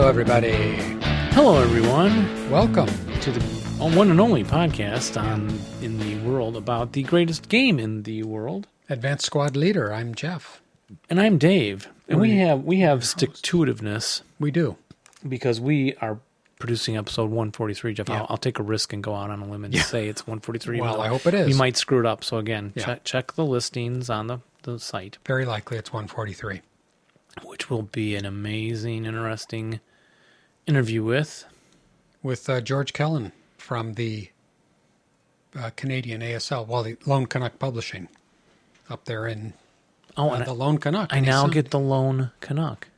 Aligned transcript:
Hello, 0.00 0.08
everybody. 0.08 0.52
Hello, 1.34 1.60
everyone, 1.60 2.50
Welcome. 2.50 2.86
to 3.20 3.30
the 3.30 3.40
one 3.94 4.10
and 4.10 4.18
only 4.18 4.42
podcast 4.44 5.20
on 5.20 5.46
in 5.82 5.98
the 5.98 6.16
world 6.26 6.56
about 6.56 6.92
the 6.92 7.02
greatest 7.02 7.50
game 7.50 7.78
in 7.78 8.04
the 8.04 8.22
world. 8.22 8.66
Advanced 8.88 9.26
Squad 9.26 9.56
Leader. 9.56 9.92
I'm 9.92 10.14
Jeff. 10.14 10.62
And 11.10 11.20
I'm 11.20 11.36
Dave, 11.36 11.86
and 12.08 12.18
we 12.18 12.30
We're 12.30 12.46
have 12.46 12.64
we 12.64 12.80
have 12.80 13.04
stick 13.04 13.34
to 13.34 13.58
itiveness 13.58 14.22
We 14.38 14.50
do. 14.50 14.78
because 15.28 15.60
we 15.60 15.94
are 15.96 16.18
producing 16.58 16.96
episode 16.96 17.24
143. 17.30 17.92
Jeff, 17.92 18.08
Yeah. 18.08 18.20
I'll, 18.20 18.26
I'll 18.30 18.36
take 18.38 18.58
a 18.58 18.62
risk 18.62 18.94
and 18.94 19.02
go 19.04 19.14
out 19.14 19.28
on 19.28 19.42
a 19.42 19.46
limb 19.46 19.66
and 19.66 19.76
say 19.76 20.08
it's 20.08 20.22
143. 20.26 20.80
Well, 20.80 21.02
I 21.02 21.08
hope 21.08 21.26
it 21.26 21.34
is. 21.34 21.46
We 21.46 21.52
might 21.52 21.76
screw 21.76 22.00
it 22.00 22.06
up. 22.06 22.24
So 22.24 22.38
again, 22.38 22.72
Yeah. 22.74 22.86
check 22.86 23.04
check 23.04 23.32
the 23.34 23.44
listings 23.44 24.08
on 24.08 24.28
the 24.28 24.38
the 24.62 24.78
site, 24.78 25.18
Very 25.26 25.44
likely 25.44 25.76
it's 25.76 25.92
143. 25.92 26.62
which 27.44 27.68
will 27.68 27.82
be 27.82 28.16
an 28.16 28.24
amazing, 28.24 29.04
interesting 29.04 29.80
interview 30.66 31.02
with. 31.02 31.44
With 32.22 32.48
uh, 32.50 32.60
George 32.60 32.92
Kelln 32.92 33.32
from 33.56 33.94
the 33.94 34.28
uh, 35.58 35.70
Canadian 35.76 36.20
ASL, 36.20 36.66
well, 36.66 36.82
the 36.82 36.96
Lone 37.06 37.26
Canuck 37.26 37.58
Publishing 37.58 38.08
up 38.88 39.04
there 39.06 39.26
in 39.26 39.54
Oh, 40.16 40.30
uh, 40.30 40.34
and 40.34 40.46
the 40.46 40.50
I, 40.50 40.54
Lone 40.54 40.78
Canuck. 40.78 41.08
I 41.12 41.20
now 41.20 41.46
get 41.46 41.70
the 41.70 41.78
lone 41.78 42.32
Canuck 42.40 42.88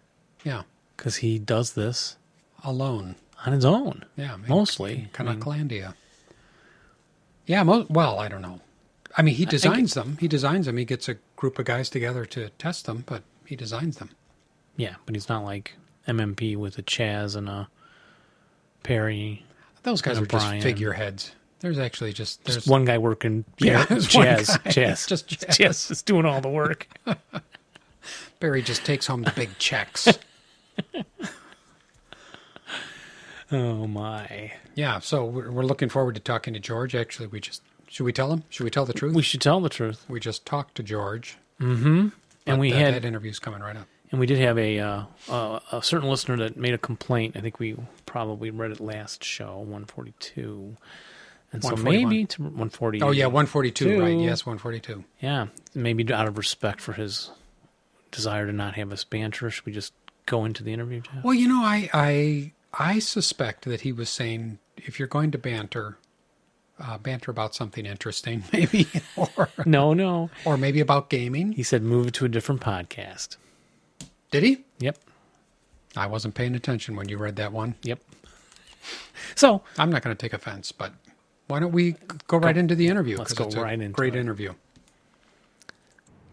Yeah, 0.44 0.62
because 0.96 1.16
he 1.16 1.38
does 1.38 1.74
this 1.74 2.16
alone. 2.64 3.16
on 3.46 3.52
his 3.52 3.64
own. 3.66 4.04
Yeah, 4.16 4.36
Mostly. 4.48 4.92
in 4.94 5.10
I 5.18 5.22
mean, 5.32 5.40
Canucklandia. 5.40 5.94
Yeah, 7.46 7.62
mo- 7.64 7.86
well, 7.90 8.18
I 8.18 8.28
don't 8.28 8.40
know. 8.42 8.60
I 9.16 9.20
mean, 9.22 9.34
he 9.34 9.44
designs 9.44 9.92
them. 9.94 10.16
He 10.20 10.26
designs 10.26 10.64
them. 10.66 10.78
He 10.78 10.84
gets 10.86 11.06
a 11.08 11.16
group 11.36 11.58
of 11.58 11.66
guys 11.66 11.90
together 11.90 12.24
to 12.26 12.48
test 12.50 12.86
them, 12.86 13.04
but 13.06 13.22
he 13.44 13.56
designs 13.56 13.98
them. 13.98 14.10
yeah, 14.76 14.94
but 15.04 15.14
he's 15.14 15.28
not 15.28 15.44
like 15.44 15.74
MMP 16.06 16.56
with 16.56 16.78
a 16.78 16.82
Chaz 16.82 17.36
and 17.36 17.48
a 17.48 17.68
Perry. 18.82 19.44
Those 19.82 20.02
guys 20.02 20.18
are 20.18 20.26
just 20.26 20.62
figureheads. 20.62 21.32
There's 21.60 21.78
actually 21.78 22.12
just 22.12 22.44
there's 22.44 22.56
Just 22.56 22.68
one 22.68 22.84
guy 22.84 22.98
working. 22.98 23.44
Yeah, 23.58 23.78
Yeah, 23.78 23.84
Chaz. 23.86 24.46
Chaz. 24.64 25.06
Just 25.08 25.28
Chaz. 25.30 25.46
Chaz 25.58 25.90
is 25.90 26.02
doing 26.02 26.26
all 26.26 26.40
the 26.40 26.48
work. 26.48 26.88
Barry 28.40 28.62
just 28.62 28.84
takes 28.84 29.06
home 29.06 29.22
the 29.22 29.30
big 29.30 29.56
checks. 29.58 30.08
oh 33.52 33.86
my! 33.86 34.52
yeah, 34.74 34.98
so 34.98 35.24
we're, 35.24 35.52
we're 35.52 35.62
looking 35.62 35.88
forward 35.88 36.16
to 36.16 36.20
talking 36.20 36.52
to 36.54 36.60
George. 36.60 36.96
Actually, 36.96 37.28
we 37.28 37.38
just 37.38 37.62
should 37.86 38.04
we 38.04 38.12
tell 38.12 38.32
him? 38.32 38.42
Should 38.48 38.64
we 38.64 38.70
tell 38.70 38.84
the 38.84 38.92
truth? 38.92 39.14
We 39.14 39.22
should 39.22 39.40
tell 39.40 39.60
the 39.60 39.68
truth. 39.68 40.04
We 40.08 40.18
just 40.18 40.44
talked 40.44 40.74
to 40.76 40.82
George, 40.82 41.36
Mm-hmm. 41.60 42.08
And 42.46 42.58
we 42.58 42.72
that, 42.72 42.78
had 42.78 42.94
that 42.94 43.04
interview's 43.04 43.38
coming 43.38 43.60
right 43.60 43.76
up. 43.76 43.86
And 44.12 44.20
we 44.20 44.26
did 44.26 44.38
have 44.38 44.56
a 44.58 44.78
uh, 44.78 45.04
uh, 45.28 45.58
a 45.72 45.82
certain 45.82 46.08
listener 46.08 46.36
that 46.36 46.56
made 46.56 46.74
a 46.74 46.78
complaint. 46.78 47.36
I 47.36 47.40
think 47.40 47.58
we 47.58 47.76
probably 48.06 48.50
read 48.50 48.70
it 48.70 48.78
last 48.80 49.24
show, 49.24 49.58
one 49.58 49.84
forty 49.86 50.14
two. 50.20 50.76
And 51.54 51.62
so 51.62 51.68
141. 51.70 52.08
maybe 52.08 52.24
to 52.28 52.42
140. 52.42 53.02
Oh 53.02 53.10
yeah, 53.10 53.26
142, 53.26 53.84
Two. 53.84 54.00
right? 54.00 54.16
Yes, 54.18 54.46
142. 54.46 55.04
Yeah, 55.20 55.48
maybe 55.74 56.10
out 56.10 56.26
of 56.26 56.38
respect 56.38 56.80
for 56.80 56.94
his 56.94 57.30
desire 58.10 58.46
to 58.46 58.52
not 58.52 58.74
have 58.76 58.90
us 58.90 59.04
banter, 59.04 59.50
should 59.50 59.66
we 59.66 59.72
just 59.72 59.92
go 60.24 60.46
into 60.46 60.62
the 60.64 60.72
interview, 60.72 61.00
Jeff? 61.02 61.22
Well, 61.22 61.34
you 61.34 61.48
know, 61.48 61.62
I 61.62 61.90
I 61.92 62.52
I 62.72 62.98
suspect 63.00 63.66
that 63.66 63.82
he 63.82 63.92
was 63.92 64.08
saying 64.08 64.60
if 64.78 64.98
you're 64.98 65.08
going 65.08 65.30
to 65.32 65.38
banter, 65.38 65.98
uh, 66.80 66.96
banter 66.96 67.30
about 67.30 67.54
something 67.54 67.84
interesting, 67.84 68.44
maybe, 68.52 68.86
or 69.14 69.50
No, 69.66 69.92
no. 69.92 70.30
or 70.46 70.56
maybe 70.56 70.80
about 70.80 71.10
gaming. 71.10 71.52
He 71.52 71.62
said 71.62 71.82
move 71.82 72.12
to 72.12 72.24
a 72.24 72.28
different 72.30 72.62
podcast. 72.62 73.36
Did 74.32 74.42
he? 74.42 74.64
Yep, 74.80 74.98
I 75.96 76.06
wasn't 76.08 76.34
paying 76.34 76.54
attention 76.56 76.96
when 76.96 77.08
you 77.08 77.16
read 77.18 77.36
that 77.36 77.52
one. 77.52 77.76
yep. 77.84 78.00
So 79.36 79.62
I'm 79.78 79.90
not 79.90 80.02
going 80.02 80.14
to 80.16 80.20
take 80.20 80.32
offense, 80.32 80.72
but 80.72 80.92
why 81.46 81.60
don't 81.60 81.70
we 81.72 81.94
go 82.26 82.38
right 82.38 82.56
into 82.56 82.74
the 82.74 82.88
interview? 82.88 83.16
Let's 83.18 83.30
'cause 83.32 83.38
go 83.38 83.44
it's 83.44 83.54
a 83.54 83.60
right 83.62 83.80
into 83.80 83.94
great 83.94 84.16
it. 84.16 84.18
interview. 84.20 84.54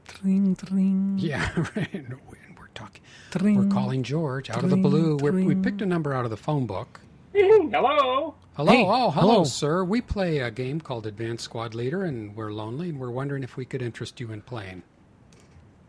Tring, 0.07 0.55
tring, 0.55 1.15
Yeah, 1.19 1.49
right. 1.75 1.93
And 1.93 2.15
we're 2.57 2.67
talking. 2.73 3.01
tring. 3.31 3.55
We're 3.55 3.73
calling 3.73 4.03
George 4.03 4.49
out 4.49 4.63
of 4.63 4.69
the 4.69 4.75
blue. 4.77 5.17
We're, 5.17 5.31
we 5.31 5.55
picked 5.55 5.81
a 5.81 5.85
number 5.85 6.13
out 6.13 6.25
of 6.25 6.31
the 6.31 6.37
phone 6.37 6.65
book. 6.65 6.99
Hello. 7.33 8.35
Hello, 8.55 8.71
Hey, 8.73 8.83
oh, 8.85 9.09
hello, 9.11 9.11
hello. 9.11 9.43
sir. 9.45 9.83
We 9.85 10.01
play 10.01 10.39
a 10.39 10.51
game 10.51 10.81
called 10.81 11.05
Advanced 11.05 11.43
Squad 11.45 11.73
Leader, 11.75 12.03
and 12.03 12.35
we're 12.35 12.51
lonely, 12.51 12.89
and 12.89 12.99
we're 12.99 13.11
wondering 13.11 13.43
if 13.43 13.55
we 13.55 13.63
could 13.65 13.81
interest 13.81 14.19
you 14.19 14.31
in 14.31 14.41
playing. 14.41 14.83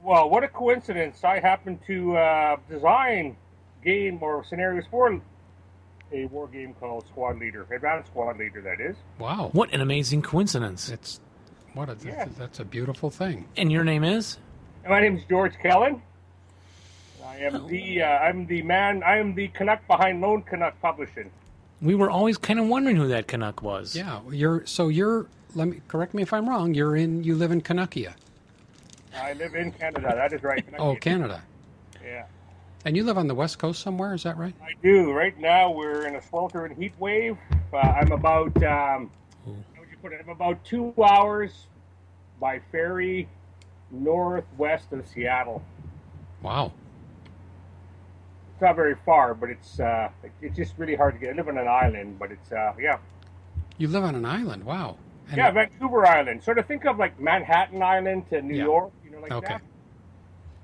Well, 0.02 0.30
what 0.30 0.44
a 0.44 0.48
coincidence! 0.48 1.22
I 1.24 1.40
happen 1.40 1.78
to 1.86 2.16
uh, 2.16 2.56
design 2.68 3.36
game 3.84 4.18
or 4.22 4.44
scenarios 4.44 4.84
for 4.90 5.20
a 6.12 6.24
war 6.26 6.48
game 6.48 6.74
called 6.80 7.06
Squad 7.06 7.38
Leader, 7.38 7.66
Advanced 7.70 8.08
Squad 8.10 8.38
Leader. 8.38 8.60
That 8.62 8.80
is. 8.80 8.96
Wow, 9.18 9.50
What 9.52 9.72
an 9.72 9.80
amazing 9.80 10.22
coincidence. 10.22 10.88
it's 10.88 11.20
what 11.74 11.88
a 11.88 11.96
Yeah. 12.04 12.26
that's 12.38 12.58
a 12.60 12.64
beautiful 12.64 13.10
thing. 13.10 13.46
And 13.56 13.70
your 13.70 13.84
name 13.84 14.02
is? 14.04 14.38
And 14.84 14.90
my 14.92 15.00
name 15.00 15.16
is 15.16 15.24
George 15.28 15.52
Kelln. 15.62 16.02
I 17.24 17.36
am 17.38 17.68
the 17.68 18.02
uh, 18.02 18.06
I'm 18.06 18.46
the 18.46 18.62
man. 18.62 19.02
I 19.02 19.18
am 19.18 19.34
the 19.34 19.48
Canuck 19.48 19.86
behind 19.86 20.20
Lone 20.20 20.42
Canuck 20.42 20.80
Publishing. 20.80 21.30
We 21.82 21.94
were 21.94 22.10
always 22.10 22.36
kind 22.38 22.58
of 22.58 22.66
wondering 22.66 22.96
who 22.96 23.06
that 23.08 23.28
Canuck 23.28 23.62
was. 23.62 23.94
Yeah, 23.94 24.20
you're 24.32 24.64
so 24.66 24.88
you're. 24.88 25.26
Let 25.54 25.68
me 25.68 25.80
correct 25.88 26.12
me 26.14 26.22
if 26.22 26.32
I'm 26.32 26.48
wrong. 26.48 26.74
You're 26.74 26.96
in. 26.96 27.22
You 27.22 27.34
live 27.36 27.52
in 27.52 27.60
Canuckia. 27.60 28.14
I 29.16 29.32
live 29.34 29.54
in 29.54 29.72
Canada. 29.72 30.12
That 30.14 30.32
is 30.32 30.42
right. 30.42 30.64
Oh, 30.78 30.94
Canada. 30.96 31.42
Yeah, 32.02 32.24
And 32.84 32.96
you 32.96 33.04
live 33.04 33.18
on 33.18 33.26
the 33.26 33.34
west 33.34 33.58
coast 33.58 33.82
somewhere. 33.82 34.14
Is 34.14 34.22
that 34.22 34.36
right? 34.38 34.54
I 34.62 34.70
do. 34.82 35.12
Right 35.12 35.38
now, 35.38 35.70
we're 35.70 36.06
in 36.06 36.16
a 36.16 36.22
sweltering 36.22 36.74
heat 36.74 36.94
wave. 36.98 37.36
Uh, 37.72 37.76
I'm 37.76 38.12
about. 38.12 38.56
Um, 38.62 39.10
how 39.44 39.80
would 39.80 39.90
you 39.90 39.96
put 40.00 40.12
it? 40.12 40.20
I'm 40.22 40.30
about 40.30 40.64
two 40.64 40.94
hours 41.02 41.66
by 42.40 42.60
ferry 42.72 43.28
northwest 43.90 44.92
of 44.92 45.06
Seattle. 45.06 45.62
Wow. 46.42 46.72
It's 48.54 48.62
not 48.62 48.76
very 48.76 48.94
far, 49.04 49.34
but 49.34 49.50
it's 49.50 49.78
uh, 49.80 50.08
it's 50.40 50.56
just 50.56 50.74
really 50.78 50.94
hard 50.94 51.14
to 51.14 51.20
get. 51.20 51.30
I 51.34 51.36
live 51.36 51.48
on 51.48 51.58
an 51.58 51.68
island, 51.68 52.18
but 52.18 52.30
it's 52.32 52.50
uh, 52.52 52.72
yeah, 52.80 52.98
You 53.78 53.88
live 53.88 54.04
on 54.04 54.14
an 54.14 54.24
island. 54.24 54.64
Wow. 54.64 54.96
And- 55.28 55.36
yeah, 55.36 55.50
Vancouver 55.50 56.06
Island. 56.06 56.42
Sort 56.42 56.58
of 56.58 56.66
think 56.66 56.86
of 56.86 56.98
like 56.98 57.20
Manhattan 57.20 57.82
Island 57.82 58.28
to 58.30 58.40
New 58.42 58.56
Yeah. 58.56 58.64
York, 58.64 58.92
like 59.22 59.32
Okay. 59.32 59.58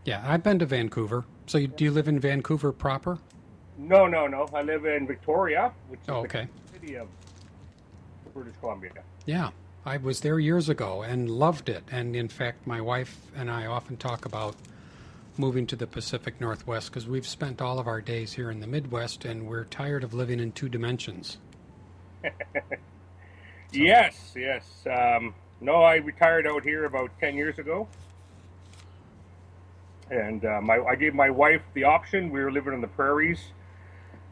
Yeah, 0.04 0.22
I've 0.26 0.42
been 0.42 0.58
to 0.60 0.66
Vancouver. 0.66 1.24
So 1.46 1.58
you, 1.58 1.66
do 1.68 1.84
you 1.84 1.90
live 1.90 2.06
in 2.08 2.20
Vancouver 2.20 2.72
proper? 2.72 3.18
No, 3.78 4.06
no, 4.06 4.26
no. 4.26 4.48
I 4.54 4.62
live 4.62 4.84
in 4.86 5.06
Victoria, 5.06 5.72
which 5.88 6.00
is 6.00 6.08
Oh, 6.08 6.22
the 6.22 6.28
okay. 6.28 6.48
city 6.72 6.94
of 6.96 7.08
British 8.32 8.54
Columbia. 8.60 8.92
Yeah, 9.26 9.50
I 9.84 9.96
was 9.96 10.20
there 10.20 10.38
years 10.38 10.68
ago 10.68 11.02
and 11.02 11.28
loved 11.30 11.68
it. 11.68 11.82
And 11.90 12.14
in 12.14 12.28
fact, 12.28 12.66
my 12.66 12.80
wife 12.80 13.18
and 13.36 13.50
I 13.50 13.66
often 13.66 13.96
talk 13.96 14.24
about 14.24 14.54
moving 15.36 15.66
to 15.66 15.76
the 15.76 15.86
Pacific 15.86 16.40
Northwest 16.40 16.90
because 16.90 17.06
we've 17.06 17.26
spent 17.26 17.60
all 17.60 17.78
of 17.78 17.86
our 17.86 18.00
days 18.00 18.32
here 18.32 18.50
in 18.50 18.60
the 18.60 18.66
Midwest 18.66 19.24
and 19.24 19.46
we're 19.46 19.64
tired 19.64 20.04
of 20.04 20.14
living 20.14 20.40
in 20.40 20.52
two 20.52 20.68
dimensions. 20.68 21.38
Yes, 23.72 24.32
yes. 24.36 24.64
Um, 24.86 25.34
no, 25.60 25.82
I 25.82 25.96
retired 25.96 26.46
out 26.46 26.62
here 26.62 26.84
about 26.84 27.10
ten 27.20 27.36
years 27.36 27.58
ago, 27.58 27.88
and 30.10 30.44
uh, 30.44 30.60
my 30.60 30.78
I 30.80 30.94
gave 30.96 31.14
my 31.14 31.30
wife 31.30 31.62
the 31.74 31.84
option. 31.84 32.30
We 32.30 32.40
were 32.42 32.52
living 32.52 32.72
on 32.72 32.80
the 32.80 32.88
prairies. 32.88 33.40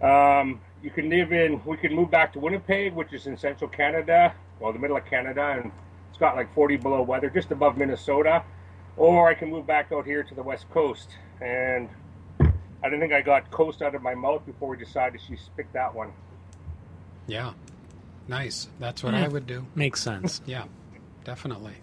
Um, 0.02 0.60
you 0.82 0.90
can 0.90 1.08
live 1.08 1.32
in. 1.32 1.62
We 1.64 1.76
can 1.76 1.94
move 1.94 2.10
back 2.10 2.32
to 2.34 2.38
Winnipeg, 2.38 2.92
which 2.94 3.12
is 3.12 3.26
in 3.26 3.36
central 3.36 3.68
Canada, 3.70 4.34
well, 4.60 4.72
the 4.72 4.78
middle 4.78 4.96
of 4.96 5.04
Canada, 5.06 5.58
and 5.62 5.72
it's 6.10 6.18
got 6.18 6.36
like 6.36 6.52
forty 6.54 6.76
below 6.76 7.02
weather, 7.02 7.30
just 7.30 7.50
above 7.50 7.76
Minnesota. 7.76 8.42
Or 8.96 9.28
I 9.28 9.34
can 9.34 9.50
move 9.50 9.66
back 9.66 9.90
out 9.92 10.04
here 10.06 10.22
to 10.22 10.34
the 10.34 10.42
west 10.42 10.70
coast, 10.70 11.10
and 11.40 11.88
I 12.40 12.88
don't 12.88 13.00
think 13.00 13.12
I 13.12 13.22
got 13.22 13.50
coast 13.50 13.82
out 13.82 13.94
of 13.94 14.02
my 14.02 14.14
mouth 14.14 14.46
before 14.46 14.68
we 14.68 14.76
decided 14.76 15.20
she 15.26 15.36
picked 15.56 15.72
that 15.72 15.92
one. 15.94 16.12
Yeah, 17.26 17.54
nice. 18.28 18.68
That's 18.78 19.02
what 19.02 19.14
Yeah. 19.14 19.24
I 19.24 19.28
would 19.28 19.46
do. 19.46 19.66
Makes 19.74 20.00
sense. 20.02 20.42
Yeah, 20.46 20.64
definitely. 21.24 21.74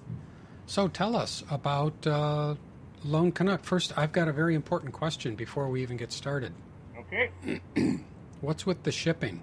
So 0.68 0.88
tell 0.88 1.16
us 1.18 1.44
about 1.50 2.08
uh, 2.08 2.56
Lone 3.04 3.32
Canuck. 3.32 3.64
First, 3.64 3.98
I've 3.98 4.12
got 4.12 4.28
a 4.28 4.34
very 4.34 4.56
important 4.56 4.94
question 4.94 5.36
before 5.36 5.70
we 5.70 5.82
even 5.82 5.98
get 5.98 6.12
started. 6.12 6.54
Okay. 7.00 7.62
What's 8.42 8.66
with 8.66 8.84
the 8.84 8.92
shipping? 8.92 9.42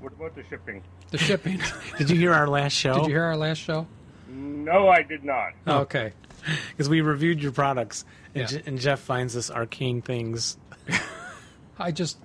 What 0.00 0.12
about 0.12 0.34
the 0.34 0.44
shipping? 0.48 0.82
The 1.10 1.18
shipping. 1.18 1.60
Did 1.98 2.10
you 2.10 2.16
hear 2.18 2.32
our 2.32 2.48
last 2.48 2.72
show? 2.72 2.94
Did 2.94 3.04
you 3.06 3.12
hear 3.14 3.24
our 3.24 3.36
last 3.36 3.58
show? 3.58 3.86
No, 4.28 4.88
I 4.88 5.02
did 5.02 5.24
not. 5.24 5.52
Oh. 5.66 5.78
Okay. 5.80 6.12
Because 6.70 6.88
we 6.88 7.00
reviewed 7.00 7.42
your 7.42 7.50
products, 7.50 8.04
and, 8.34 8.42
Yeah. 8.50 8.58
Je- 8.58 8.62
and 8.64 8.78
Jeff 8.78 9.00
finds 9.00 9.34
this 9.34 9.50
arcane 9.50 10.00
things. 10.02 10.56
I 11.78 11.90
just, 11.90 12.16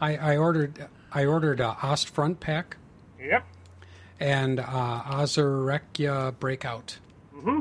I, 0.00 0.16
I 0.16 0.36
ordered, 0.36 0.88
I 1.12 1.26
ordered 1.26 1.60
a 1.60 1.76
Ost 1.82 2.08
front 2.10 2.40
pack 2.40 2.76
Yep. 3.20 3.46
and 4.18 4.58
uh, 4.58 4.64
Ozurechia 5.06 6.36
breakout. 6.40 6.98
Mm-hmm. 7.34 7.60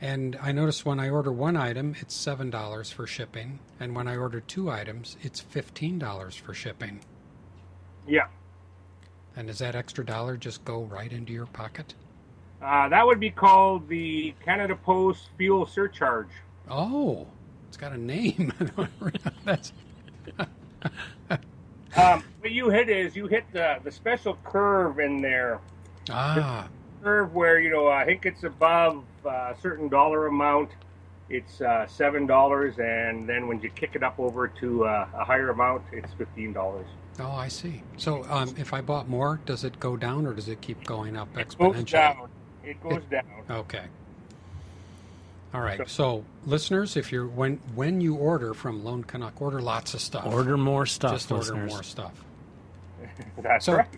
And 0.00 0.38
I 0.40 0.52
noticed 0.52 0.84
when 0.86 1.00
I 1.00 1.10
order 1.10 1.32
one 1.32 1.56
item, 1.56 1.96
it's 1.98 2.14
seven 2.14 2.50
dollars 2.50 2.90
for 2.90 3.06
shipping, 3.06 3.58
and 3.80 3.96
when 3.96 4.06
I 4.06 4.16
order 4.16 4.40
two 4.40 4.70
items, 4.70 5.16
it's 5.22 5.40
fifteen 5.40 5.98
dollars 5.98 6.36
for 6.36 6.54
shipping. 6.54 7.00
Yeah. 8.06 8.28
And 9.36 9.48
does 9.48 9.58
that 9.58 9.74
extra 9.74 10.04
dollar 10.06 10.36
just 10.36 10.64
go 10.64 10.82
right 10.82 11.12
into 11.12 11.32
your 11.32 11.46
pocket? 11.46 11.94
Uh, 12.62 12.88
that 12.88 13.06
would 13.06 13.20
be 13.20 13.30
called 13.30 13.88
the 13.88 14.34
Canada 14.44 14.74
Post 14.76 15.28
fuel 15.36 15.66
surcharge. 15.66 16.30
Oh, 16.70 17.26
it's 17.68 17.76
got 17.76 17.92
a 17.92 17.98
name. 17.98 18.52
That's 19.44 19.72
Um, 21.96 22.22
what 22.40 22.50
you 22.52 22.68
hit 22.68 22.88
is 22.88 23.16
you 23.16 23.26
hit 23.26 23.44
the, 23.52 23.78
the 23.82 23.90
special 23.90 24.36
curve 24.44 25.00
in 25.00 25.20
there. 25.22 25.58
ah, 26.10 26.68
Curve 27.02 27.34
where, 27.34 27.58
you 27.60 27.70
know, 27.70 27.88
I 27.88 28.04
think 28.04 28.26
it's 28.26 28.44
above 28.44 29.04
a 29.24 29.54
certain 29.60 29.88
dollar 29.88 30.26
amount, 30.26 30.70
it's 31.30 31.60
uh, 31.60 31.86
$7. 31.88 32.78
And 32.78 33.28
then 33.28 33.46
when 33.48 33.60
you 33.60 33.70
kick 33.70 33.90
it 33.94 34.02
up 34.02 34.18
over 34.18 34.48
to 34.48 34.84
uh, 34.84 35.06
a 35.14 35.24
higher 35.24 35.50
amount, 35.50 35.82
it's 35.92 36.12
$15. 36.14 36.84
oh, 37.20 37.30
I 37.30 37.48
see. 37.48 37.82
So 37.96 38.24
um, 38.30 38.54
if 38.58 38.72
I 38.72 38.80
bought 38.80 39.08
more, 39.08 39.40
does 39.46 39.64
it 39.64 39.78
go 39.80 39.96
down 39.96 40.26
or 40.26 40.34
does 40.34 40.48
it 40.48 40.60
keep 40.60 40.84
going 40.84 41.16
up 41.16 41.32
exponentially? 41.34 41.38
It 41.44 41.58
goes 41.58 41.74
exponentially? 41.74 41.90
down. 41.90 42.28
It 42.64 42.82
goes 42.82 43.02
down. 43.10 43.24
Okay. 43.50 43.84
All 45.54 45.62
right. 45.62 45.88
So, 45.88 46.24
listeners, 46.44 46.94
if 46.96 47.10
you're 47.10 47.26
when 47.26 47.56
when 47.74 48.02
you 48.02 48.14
order 48.16 48.52
from 48.52 48.84
Lone 48.84 49.02
Canuck, 49.02 49.40
order 49.40 49.62
lots 49.62 49.94
of 49.94 50.02
stuff. 50.02 50.26
Order 50.26 50.58
more 50.58 50.84
stuff, 50.84 51.12
Just 51.12 51.32
order 51.32 51.54
more 51.54 51.82
stuff. 51.82 52.12
That's 53.38 53.64
So- 53.64 53.76
right. 53.76 53.88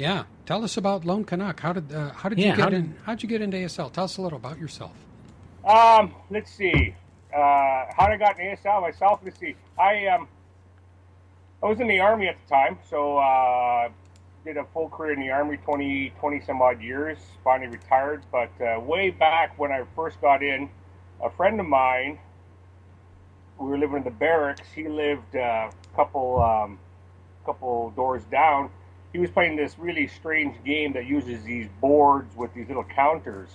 Yeah. 0.00 0.24
Tell 0.46 0.64
us 0.64 0.78
about 0.78 1.04
Lone 1.04 1.24
Canuck. 1.26 1.60
How 1.60 1.74
did 1.74 1.92
uh, 1.92 2.12
how 2.12 2.30
did 2.30 2.38
you 2.38 2.46
get 2.46 2.58
how 2.58 2.70
did- 2.70 2.78
in? 2.78 2.94
How'd 3.04 3.22
you 3.22 3.28
get 3.28 3.42
into 3.42 3.58
ASL? 3.58 3.92
Tell 3.92 4.04
us 4.04 4.16
a 4.16 4.22
little 4.22 4.38
about 4.38 4.58
yourself. 4.58 4.92
Um, 5.62 6.14
let's 6.30 6.50
see. 6.50 6.94
Uh, 7.32 7.38
how 7.94 8.06
I 8.08 8.16
got 8.16 8.40
into 8.40 8.56
ASL 8.56 8.80
myself. 8.80 9.20
Let's 9.22 9.38
see. 9.38 9.54
I 9.78 10.06
um, 10.06 10.26
I 11.62 11.66
was 11.66 11.80
in 11.80 11.86
the 11.86 12.00
army 12.00 12.28
at 12.28 12.36
the 12.42 12.48
time, 12.48 12.78
so 12.88 13.18
uh, 13.18 13.90
did 14.46 14.56
a 14.56 14.64
full 14.72 14.88
career 14.88 15.12
in 15.12 15.20
the 15.20 15.30
army, 15.30 15.58
20, 15.58 16.14
20 16.18 16.40
some 16.46 16.62
odd 16.62 16.80
years. 16.80 17.18
Finally 17.44 17.70
retired, 17.70 18.22
but 18.32 18.50
uh, 18.62 18.80
way 18.80 19.10
back 19.10 19.58
when 19.58 19.70
I 19.70 19.84
first 19.94 20.18
got 20.22 20.42
in, 20.42 20.70
a 21.22 21.28
friend 21.28 21.60
of 21.60 21.66
mine, 21.66 22.18
we 23.58 23.68
were 23.68 23.76
living 23.76 23.98
in 23.98 24.04
the 24.04 24.10
barracks. 24.10 24.66
He 24.74 24.88
lived 24.88 25.36
uh, 25.36 25.70
a 25.70 25.94
couple 25.94 26.40
um, 26.42 26.78
couple 27.44 27.90
doors 27.90 28.24
down. 28.30 28.70
He 29.12 29.18
was 29.18 29.30
playing 29.30 29.56
this 29.56 29.78
really 29.78 30.06
strange 30.06 30.56
game 30.64 30.92
that 30.92 31.06
uses 31.06 31.42
these 31.42 31.68
boards 31.80 32.34
with 32.36 32.54
these 32.54 32.68
little 32.68 32.84
counters. 32.84 33.50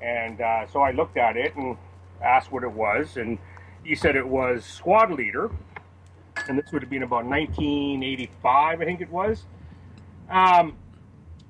And 0.00 0.40
uh, 0.40 0.66
so 0.66 0.80
I 0.80 0.90
looked 0.90 1.16
at 1.16 1.36
it 1.36 1.54
and 1.56 1.76
asked 2.22 2.52
what 2.52 2.62
it 2.62 2.72
was, 2.72 3.16
and 3.16 3.38
he 3.84 3.94
said 3.94 4.16
it 4.16 4.26
was 4.26 4.64
Squad 4.64 5.10
Leader, 5.10 5.50
and 6.48 6.58
this 6.58 6.70
would 6.72 6.82
have 6.82 6.90
been 6.90 7.02
about 7.02 7.24
1985, 7.24 8.80
I 8.80 8.84
think 8.84 9.00
it 9.00 9.10
was. 9.10 9.44
Um, 10.30 10.76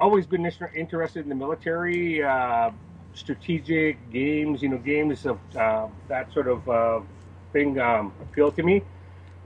always 0.01 0.27
been 0.27 0.45
interested 0.75 1.23
in 1.23 1.29
the 1.29 1.35
military, 1.35 2.23
uh, 2.23 2.71
strategic 3.15 4.11
games, 4.11 4.63
you 4.63 4.69
know, 4.69 4.79
games 4.79 5.25
of 5.27 5.39
uh, 5.57 5.87
that 6.09 6.33
sort 6.33 6.49
of 6.49 6.69
uh, 6.69 7.01
thing 7.53 7.79
um, 7.79 8.13
appealed 8.21 8.57
to 8.57 8.63
me. 8.63 8.83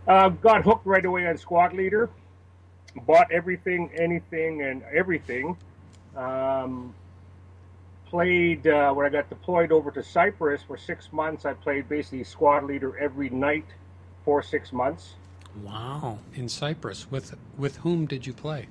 Uh, 0.06 0.31
got 0.31 0.64
hooked 0.64 0.87
right 0.87 1.05
away 1.05 1.26
on 1.26 1.37
Squad 1.37 1.75
Leader, 1.75 2.08
bought 3.00 3.30
everything, 3.30 3.90
anything, 3.96 4.62
and 4.62 4.82
everything. 4.92 5.56
Um, 6.16 6.94
played 8.08 8.66
uh, 8.66 8.92
when 8.92 9.06
I 9.06 9.10
got 9.10 9.28
deployed 9.28 9.70
over 9.70 9.90
to 9.90 10.02
Cyprus 10.02 10.62
for 10.62 10.76
six 10.76 11.12
months. 11.12 11.44
I 11.44 11.52
played 11.52 11.88
basically 11.88 12.24
squad 12.24 12.64
leader 12.64 12.96
every 12.98 13.28
night 13.30 13.66
for 14.24 14.42
six 14.42 14.72
months. 14.72 15.14
Wow. 15.62 16.18
In 16.34 16.48
Cyprus, 16.48 17.10
with 17.10 17.36
with 17.56 17.78
whom 17.78 18.06
did 18.06 18.26
you 18.26 18.32
play? 18.32 18.66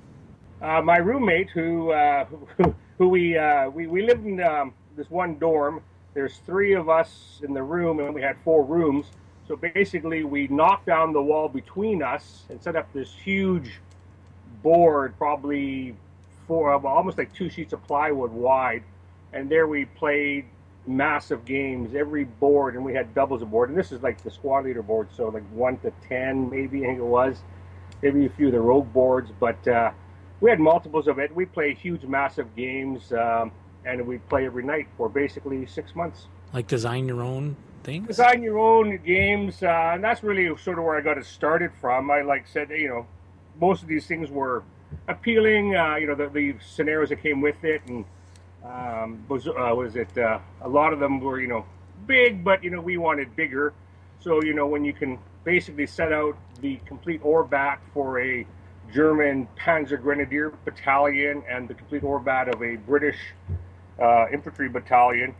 Uh, 0.60 0.82
my 0.82 0.98
roommate, 0.98 1.50
who 1.50 1.92
uh, 1.92 2.24
who, 2.24 2.74
who 2.98 3.08
we, 3.08 3.36
uh, 3.36 3.68
we 3.70 3.86
we 3.86 4.02
lived 4.02 4.26
in 4.26 4.40
um, 4.40 4.74
this 4.96 5.10
one 5.10 5.38
dorm. 5.38 5.82
There's 6.14 6.38
three 6.46 6.74
of 6.74 6.88
us 6.88 7.40
in 7.42 7.54
the 7.54 7.62
room, 7.62 8.00
and 8.00 8.14
we 8.14 8.22
had 8.22 8.36
four 8.44 8.64
rooms. 8.64 9.06
So 9.46 9.56
basically, 9.56 10.24
we 10.24 10.48
knocked 10.48 10.86
down 10.86 11.12
the 11.12 11.22
wall 11.22 11.48
between 11.48 12.02
us 12.02 12.44
and 12.50 12.62
set 12.62 12.76
up 12.76 12.92
this 12.92 13.12
huge 13.12 13.80
board, 14.62 15.16
probably 15.18 15.94
four, 16.46 16.72
almost 16.72 17.18
like 17.18 17.32
two 17.34 17.48
sheets 17.50 17.72
of 17.72 17.86
plywood 17.86 18.32
wide. 18.32 18.82
And 19.32 19.50
there 19.50 19.66
we 19.66 19.84
played 19.84 20.46
massive 20.86 21.44
games, 21.44 21.94
every 21.94 22.24
board, 22.24 22.74
and 22.74 22.84
we 22.84 22.94
had 22.94 23.14
doubles 23.14 23.42
of 23.42 23.50
board. 23.50 23.68
And 23.68 23.78
this 23.78 23.92
is 23.92 24.02
like 24.02 24.22
the 24.22 24.30
squad 24.30 24.64
leader 24.64 24.82
board, 24.82 25.08
so 25.14 25.28
like 25.28 25.46
one 25.52 25.78
to 25.78 25.92
ten, 26.08 26.48
maybe 26.48 26.82
I 26.84 26.88
think 26.88 26.98
it 27.00 27.04
was, 27.04 27.42
maybe 28.02 28.24
a 28.26 28.30
few 28.30 28.46
of 28.46 28.52
the 28.52 28.60
rogue 28.60 28.92
boards, 28.92 29.30
but 29.38 29.68
uh, 29.68 29.90
we 30.40 30.50
had 30.50 30.60
multiples 30.60 31.08
of 31.08 31.18
it. 31.18 31.34
We 31.34 31.44
played 31.44 31.76
huge, 31.76 32.04
massive 32.04 32.54
games, 32.56 33.12
um, 33.12 33.52
and 33.84 34.06
we 34.06 34.18
play 34.18 34.46
every 34.46 34.64
night 34.64 34.88
for 34.96 35.08
basically 35.08 35.66
six 35.66 35.94
months. 35.94 36.26
Like 36.54 36.66
design 36.66 37.06
your 37.06 37.22
own 37.22 37.56
things? 37.82 38.06
Design 38.06 38.42
your 38.42 38.58
own 38.58 38.98
games, 38.98 39.62
uh, 39.62 39.90
and 39.94 40.02
that's 40.02 40.22
really 40.22 40.46
sort 40.56 40.78
of 40.78 40.84
where 40.84 40.96
I 40.96 41.02
got 41.02 41.18
it 41.18 41.26
started 41.26 41.72
from. 41.80 42.10
I 42.10 42.22
like 42.22 42.46
said, 42.46 42.70
you 42.70 42.88
know, 42.88 43.06
most 43.60 43.82
of 43.82 43.88
these 43.88 44.06
things 44.06 44.30
were 44.30 44.62
appealing. 45.08 45.76
Uh, 45.76 45.96
you 45.96 46.06
know, 46.06 46.14
the, 46.14 46.28
the 46.28 46.54
scenarios 46.64 47.08
that 47.10 47.22
came 47.22 47.40
with 47.40 47.62
it, 47.64 47.82
and 47.86 48.04
um, 48.64 49.24
was 49.28 49.46
uh, 49.46 49.52
was 49.74 49.96
it 49.96 50.16
uh, 50.18 50.38
a 50.62 50.68
lot 50.68 50.92
of 50.92 51.00
them 51.00 51.20
were 51.20 51.40
you 51.40 51.48
know 51.48 51.64
big, 52.06 52.44
but 52.44 52.62
you 52.62 52.70
know 52.70 52.80
we 52.80 52.96
wanted 52.96 53.34
bigger. 53.36 53.72
So 54.20 54.42
you 54.42 54.54
know 54.54 54.66
when 54.66 54.84
you 54.84 54.92
can 54.92 55.18
basically 55.44 55.86
set 55.86 56.12
out 56.12 56.36
the 56.60 56.76
complete 56.86 57.22
Orbat 57.22 57.78
for 57.94 58.20
a 58.20 58.46
German 58.92 59.48
Panzer 59.56 60.00
Grenadier 60.00 60.50
battalion 60.64 61.42
and 61.48 61.68
the 61.68 61.74
complete 61.74 62.02
Orbat 62.02 62.52
of 62.52 62.62
a 62.62 62.76
British 62.76 63.18
uh, 64.00 64.26
infantry 64.32 64.68
battalion 64.68 65.34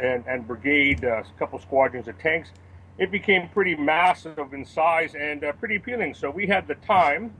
and, 0.00 0.24
and 0.26 0.46
brigade, 0.46 1.04
uh, 1.04 1.22
a 1.22 1.38
couple 1.38 1.58
squadrons 1.58 2.08
of 2.08 2.18
tanks, 2.18 2.50
it 2.98 3.10
became 3.10 3.48
pretty 3.48 3.74
massive 3.74 4.52
in 4.52 4.64
size 4.64 5.14
and 5.14 5.44
uh, 5.44 5.52
pretty 5.52 5.76
appealing. 5.76 6.14
So 6.14 6.30
we 6.30 6.46
had 6.46 6.66
the 6.66 6.76
time, 6.76 7.34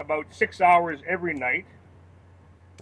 about 0.00 0.26
six 0.30 0.60
hours 0.60 1.00
every 1.06 1.34
night. 1.34 1.66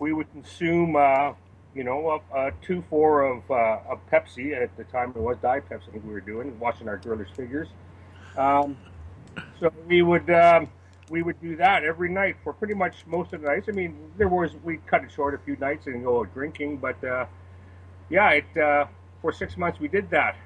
We 0.01 0.13
would 0.13 0.31
consume, 0.31 0.97
uh, 0.97 1.33
you 1.75 1.85
know, 1.85 2.23
a, 2.33 2.39
a 2.39 2.53
two 2.63 2.83
four 2.89 3.23
of, 3.23 3.51
uh, 3.51 3.97
Pepsi 4.11 4.57
at 4.57 4.75
the 4.77 4.85
time. 4.85 5.11
It 5.11 5.21
was 5.21 5.37
Diet 5.43 5.69
Pepsi. 5.69 5.89
I 5.89 5.93
think 5.93 6.05
we 6.07 6.13
were 6.13 6.21
doing 6.21 6.59
watching 6.59 6.89
our 6.89 6.97
girlish 6.97 7.31
figures. 7.33 7.69
Um, 8.37 8.77
so 9.61 9.73
we 9.87 10.03
would 10.03 10.31
um, 10.31 10.69
we 11.11 11.23
would 11.23 11.41
do 11.41 11.57
that 11.57 11.85
every 11.85 12.09
night 12.09 12.37
for 12.45 12.53
pretty 12.53 12.75
much 12.75 13.05
most 13.07 13.33
of 13.33 13.43
the 13.43 13.49
nights. 13.49 13.69
I 13.69 13.73
mean, 13.73 13.97
there 14.17 14.29
was 14.29 14.53
we 14.63 14.79
cut 14.87 15.03
it 15.03 15.11
short 15.11 15.35
a 15.35 15.39
few 15.39 15.57
nights 15.57 15.87
and 15.87 16.05
go 16.05 16.25
drinking, 16.25 16.79
but 16.79 17.03
uh, 17.05 17.27
yeah, 18.09 18.31
it 18.31 18.57
uh, 18.57 18.87
for 19.21 19.33
six 19.33 19.57
months 19.57 19.81
we 19.81 19.89
did 19.89 20.09
that. 20.11 20.37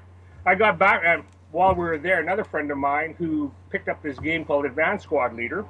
I 0.45 0.55
got 0.55 0.79
back 0.79 1.03
and 1.05 1.23
while 1.51 1.75
we 1.75 1.85
were 1.85 1.97
there. 1.97 2.19
Another 2.19 2.43
friend 2.43 2.69
of 2.71 2.77
mine 2.77 3.15
who 3.17 3.51
picked 3.69 3.87
up 3.87 4.01
this 4.01 4.17
game 4.19 4.43
called 4.43 4.65
Advanced 4.65 5.03
Squad 5.03 5.35
Leader, 5.35 5.65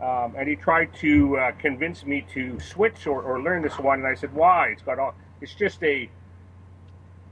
um, 0.00 0.34
and 0.36 0.48
he 0.48 0.54
tried 0.56 0.94
to 0.96 1.36
uh, 1.36 1.52
convince 1.52 2.06
me 2.06 2.24
to 2.32 2.58
switch 2.60 3.06
or, 3.06 3.22
or 3.22 3.42
learn 3.42 3.62
this 3.62 3.78
one. 3.78 3.98
And 4.00 4.08
I 4.08 4.14
said, 4.14 4.32
"Why? 4.32 4.68
It's 4.68 4.82
got 4.82 4.98
all. 4.98 5.14
It's 5.40 5.54
just 5.54 5.82
a 5.82 6.08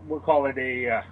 we'll 0.08 0.20
call 0.20 0.46
it 0.46 0.58
a 0.58 0.88
uh, 0.90 1.02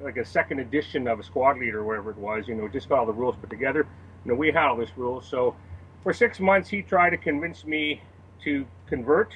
like 0.00 0.16
a 0.16 0.24
second 0.24 0.60
edition 0.60 1.06
of 1.06 1.20
a 1.20 1.22
Squad 1.22 1.58
Leader, 1.58 1.80
or 1.80 1.84
whatever 1.84 2.10
it 2.10 2.18
was. 2.18 2.48
You 2.48 2.54
know, 2.54 2.68
just 2.68 2.88
got 2.88 2.98
all 3.00 3.06
the 3.06 3.12
rules 3.12 3.36
put 3.40 3.50
together. 3.50 3.86
You 4.24 4.32
know, 4.32 4.36
we 4.36 4.48
had 4.48 4.66
all 4.66 4.76
this 4.76 4.90
rules. 4.96 5.26
So 5.28 5.54
for 6.02 6.12
six 6.12 6.40
months, 6.40 6.68
he 6.68 6.82
tried 6.82 7.10
to 7.10 7.16
convince 7.16 7.64
me 7.64 8.02
to 8.44 8.66
convert. 8.88 9.34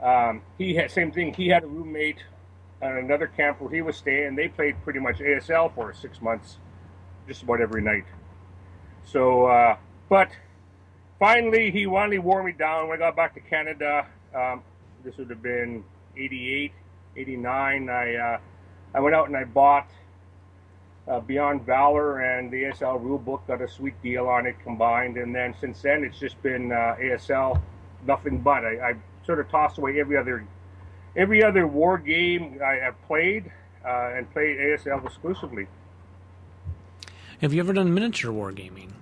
Um, 0.00 0.42
he 0.58 0.74
had 0.74 0.90
same 0.90 1.10
thing. 1.10 1.32
He 1.34 1.48
had 1.48 1.64
a 1.64 1.66
roommate 1.66 2.22
at 2.82 2.92
another 2.92 3.26
camp 3.26 3.60
where 3.60 3.70
he 3.70 3.82
was 3.82 3.96
staying. 3.96 4.36
They 4.36 4.48
played 4.48 4.76
pretty 4.84 5.00
much 5.00 5.18
ASL 5.18 5.74
for 5.74 5.92
six 5.94 6.20
months, 6.20 6.58
just 7.26 7.42
about 7.42 7.60
every 7.60 7.82
night. 7.82 8.04
So, 9.04 9.46
uh, 9.46 9.76
but 10.08 10.30
finally, 11.18 11.70
he 11.70 11.84
finally 11.86 12.18
wore 12.18 12.42
me 12.42 12.52
down. 12.52 12.88
When 12.88 12.96
I 12.96 13.06
got 13.06 13.16
back 13.16 13.34
to 13.34 13.40
Canada, 13.40 14.06
um, 14.34 14.62
this 15.04 15.16
would 15.16 15.30
have 15.30 15.42
been 15.42 15.84
88, 16.16 16.72
89. 17.16 17.88
I 17.88 18.14
uh, 18.14 18.38
I 18.94 19.00
went 19.00 19.14
out 19.14 19.28
and 19.28 19.36
I 19.36 19.44
bought 19.44 19.88
uh, 21.08 21.20
Beyond 21.20 21.64
Valor 21.66 22.20
and 22.20 22.50
the 22.50 22.64
ASL 22.64 23.00
rulebook. 23.02 23.46
Got 23.46 23.62
a 23.62 23.68
sweet 23.68 24.00
deal 24.02 24.26
on 24.26 24.46
it 24.46 24.56
combined, 24.62 25.16
and 25.16 25.34
then 25.34 25.54
since 25.60 25.82
then 25.82 26.04
it's 26.04 26.18
just 26.18 26.40
been 26.42 26.72
uh, 26.72 26.96
ASL, 26.98 27.60
nothing 28.06 28.38
but. 28.38 28.64
I, 28.64 28.90
I 28.90 28.94
sort 29.24 29.40
of 29.40 29.48
tossed 29.50 29.78
away 29.78 30.00
every 30.00 30.16
other 30.16 30.46
every 31.16 31.42
other 31.42 31.66
war 31.66 31.98
game 31.98 32.60
I 32.64 32.74
have 32.74 33.00
played 33.06 33.50
uh, 33.84 34.12
and 34.14 34.30
played 34.32 34.58
ASL 34.58 35.04
exclusively. 35.04 35.66
Have 37.40 37.52
you 37.52 37.60
ever 37.60 37.72
done 37.72 37.92
miniature 37.92 38.32
wargaming? 38.32 38.92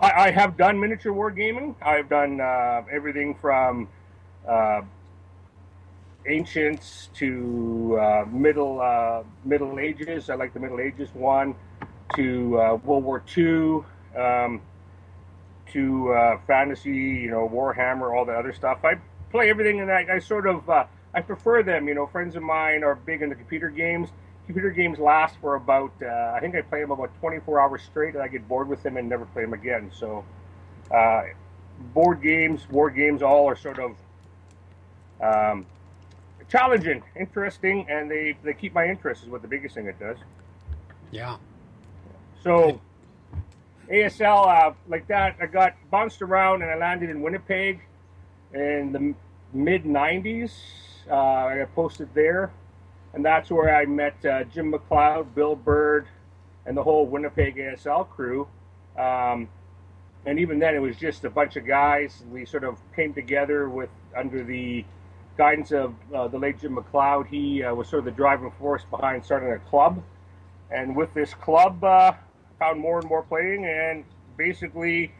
I, 0.00 0.26
I 0.26 0.30
have 0.30 0.56
done 0.56 0.78
miniature 0.78 1.12
wargaming. 1.12 1.74
I've 1.82 2.08
done 2.08 2.40
uh, 2.40 2.82
everything 2.90 3.34
from 3.34 3.88
uh, 4.48 4.82
ancients 6.26 7.10
to 7.14 7.98
uh, 8.00 8.24
middle 8.30 8.80
uh, 8.80 9.22
Middle 9.44 9.78
Ages. 9.78 10.30
I 10.30 10.34
like 10.34 10.52
the 10.52 10.60
Middle 10.60 10.80
Ages 10.80 11.08
one 11.14 11.54
to 12.16 12.60
uh, 12.60 12.74
World 12.76 13.04
War 13.04 13.22
II. 13.36 13.80
Um, 14.20 14.62
to 15.72 16.12
uh, 16.12 16.38
fantasy, 16.46 16.90
you 16.90 17.30
know, 17.30 17.48
Warhammer, 17.52 18.16
all 18.16 18.24
the 18.24 18.32
other 18.32 18.52
stuff. 18.52 18.84
I 18.84 18.94
play 19.30 19.50
everything, 19.50 19.80
and 19.80 19.90
I, 19.90 20.06
I 20.08 20.18
sort 20.20 20.46
of 20.46 20.68
I 20.68 21.20
prefer 21.20 21.64
them. 21.64 21.88
You 21.88 21.94
know, 21.94 22.06
friends 22.06 22.36
of 22.36 22.42
mine 22.42 22.84
are 22.84 22.94
big 22.94 23.22
into 23.22 23.34
computer 23.34 23.70
games. 23.70 24.10
Computer 24.46 24.70
games 24.70 24.98
last 24.98 25.36
for 25.40 25.54
about 25.54 25.92
uh, 26.02 26.32
I 26.34 26.38
think 26.40 26.54
I 26.54 26.62
play 26.62 26.80
them 26.80 26.90
about 26.90 27.18
24 27.20 27.60
hours 27.60 27.82
straight, 27.82 28.14
and 28.14 28.22
I 28.22 28.28
get 28.28 28.46
bored 28.46 28.68
with 28.68 28.82
them 28.82 28.96
and 28.96 29.08
never 29.08 29.24
play 29.26 29.42
them 29.42 29.54
again. 29.54 29.90
So, 29.94 30.24
uh, 30.90 31.22
board 31.94 32.22
games, 32.22 32.68
war 32.70 32.90
games, 32.90 33.22
all 33.22 33.48
are 33.48 33.56
sort 33.56 33.78
of 33.78 33.96
um, 35.20 35.66
challenging, 36.48 37.02
interesting, 37.18 37.86
and 37.88 38.10
they 38.10 38.36
they 38.42 38.52
keep 38.52 38.74
my 38.74 38.86
interest. 38.86 39.22
Is 39.22 39.30
what 39.30 39.40
the 39.42 39.48
biggest 39.48 39.74
thing 39.74 39.86
it 39.86 39.98
does. 39.98 40.18
Yeah. 41.10 41.36
So. 42.42 42.80
ASL 43.90 44.46
uh, 44.46 44.72
like 44.88 45.06
that. 45.08 45.36
I 45.40 45.46
got 45.46 45.74
bounced 45.90 46.22
around 46.22 46.62
and 46.62 46.70
I 46.70 46.76
landed 46.76 47.10
in 47.10 47.20
Winnipeg 47.20 47.80
in 48.52 48.92
the 48.92 49.14
mid 49.52 49.84
'90s. 49.84 50.52
Uh, 51.10 51.14
I 51.14 51.58
got 51.58 51.74
posted 51.74 52.08
there, 52.14 52.50
and 53.14 53.24
that's 53.24 53.50
where 53.50 53.74
I 53.74 53.86
met 53.86 54.24
uh, 54.24 54.44
Jim 54.44 54.72
McLeod, 54.72 55.34
Bill 55.34 55.54
Bird, 55.54 56.06
and 56.66 56.76
the 56.76 56.82
whole 56.82 57.06
Winnipeg 57.06 57.56
ASL 57.56 58.08
crew. 58.08 58.48
Um, 58.98 59.48
and 60.26 60.38
even 60.38 60.58
then, 60.58 60.74
it 60.74 60.80
was 60.80 60.96
just 60.96 61.24
a 61.24 61.30
bunch 61.30 61.56
of 61.56 61.66
guys. 61.66 62.24
We 62.30 62.44
sort 62.44 62.64
of 62.64 62.78
came 62.96 63.14
together 63.14 63.68
with 63.68 63.90
under 64.16 64.42
the 64.42 64.84
guidance 65.36 65.72
of 65.72 65.94
uh, 66.14 66.28
the 66.28 66.38
late 66.38 66.60
Jim 66.60 66.76
McLeod. 66.76 67.26
He 67.28 67.62
uh, 67.62 67.74
was 67.74 67.88
sort 67.88 68.00
of 68.00 68.04
the 68.06 68.10
driving 68.10 68.50
force 68.58 68.84
behind 68.90 69.24
starting 69.24 69.52
a 69.52 69.58
club, 69.70 70.02
and 70.70 70.96
with 70.96 71.12
this 71.14 71.34
club 71.34 71.84
uh, 71.84 72.12
found 72.58 72.80
more 72.80 72.98
and 72.98 73.08
more 73.08 73.22
playing 73.22 73.66
and 73.66 74.04
basically 74.36 75.12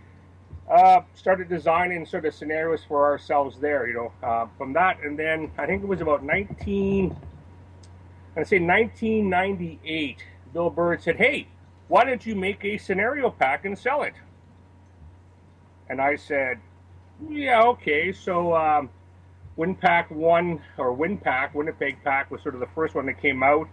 uh, 0.71 1.03
started 1.15 1.49
designing 1.49 2.07
sort 2.07 2.25
of 2.25 2.35
scenarios 2.35 2.83
for 2.87 3.05
ourselves 3.05 3.59
there, 3.61 3.87
you 3.87 3.95
know, 3.95 4.13
uh, 4.27 4.47
from 4.57 4.73
that. 4.73 4.99
And 5.03 5.19
then 5.19 5.51
I 5.59 5.67
think 5.67 5.83
it 5.83 5.87
was 5.87 6.01
about 6.01 6.25
19, 6.25 7.15
I 8.37 8.43
say 8.43 8.59
1998, 8.59 10.25
Bill 10.53 10.71
Bird 10.71 11.03
said, 11.03 11.17
hey, 11.17 11.49
why 11.89 12.05
don't 12.05 12.25
you 12.25 12.35
make 12.35 12.65
a 12.65 12.79
scenario 12.79 13.31
pack 13.31 13.65
and 13.65 13.79
sell 13.79 14.03
it? 14.03 14.15
And 15.89 16.01
I 16.01 16.17
said, 16.17 16.59
yeah, 17.29 17.63
okay. 17.63 18.13
So 18.13 18.57
um, 18.57 18.91
WinPack 19.57 20.11
1 20.11 20.61
or 20.79 20.97
WinPack, 20.97 21.55
Winnipeg 21.55 22.03
Pack 22.03 22.31
was 22.31 22.43
sort 22.43 22.55
of 22.55 22.61
the 22.61 22.69
first 22.75 22.95
one 22.95 23.07
that 23.07 23.21
came 23.21 23.43
out 23.43 23.69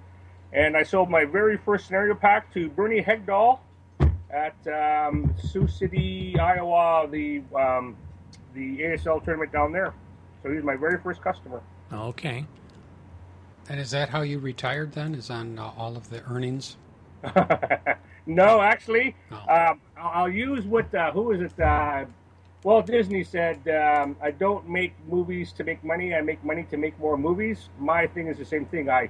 and 0.54 0.76
I 0.76 0.84
sold 0.84 1.10
my 1.10 1.26
very 1.26 1.58
first 1.58 1.88
scenario 1.88 2.14
pack 2.16 2.54
to 2.54 2.70
Bernie 2.70 3.02
Hegdahl 3.02 3.60
at 4.30 4.56
um, 4.68 5.34
Sioux 5.42 5.68
City, 5.68 6.38
Iowa, 6.40 7.08
the 7.10 7.42
um, 7.56 7.96
the 8.54 8.80
ASL 8.80 9.24
tournament 9.24 9.52
down 9.52 9.72
there. 9.72 9.94
So 10.44 10.52
he's 10.52 10.64
my 10.64 10.76
very 10.76 11.00
first 11.02 11.22
customer. 11.22 11.62
Okay. 11.92 12.46
And 13.72 13.80
is 13.80 13.92
that 13.92 14.10
how 14.10 14.20
you 14.20 14.38
retired 14.38 14.92
then? 14.92 15.16
Is 15.16 15.30
on 15.30 15.58
uh, 15.58 15.72
all 15.78 15.96
of 15.96 16.10
the 16.10 16.22
earnings? 16.30 16.76
no, 18.26 18.60
actually, 18.60 19.16
No. 19.32 19.38
um, 19.48 19.80
I'll 19.96 20.28
use 20.28 20.66
what 20.66 20.94
uh, 20.94 21.14
who 21.14 21.32
is 21.32 21.40
it? 21.40 21.58
Uh, 21.58 22.04
Walt 22.64 22.86
Disney 22.86 23.24
said, 23.24 23.66
um, 23.70 24.18
"I 24.22 24.32
don't 24.32 24.68
make 24.68 24.94
movies 25.08 25.54
to 25.54 25.64
make 25.64 25.86
money. 25.86 26.14
I 26.14 26.20
make 26.20 26.44
money 26.44 26.64
to 26.70 26.76
make 26.76 27.00
more 27.00 27.18
movies." 27.18 27.70
My 27.80 28.08
thing 28.08 28.28
is 28.28 28.38
the 28.38 28.44
same 28.44 28.66
thing. 28.66 28.90
I 28.90 29.10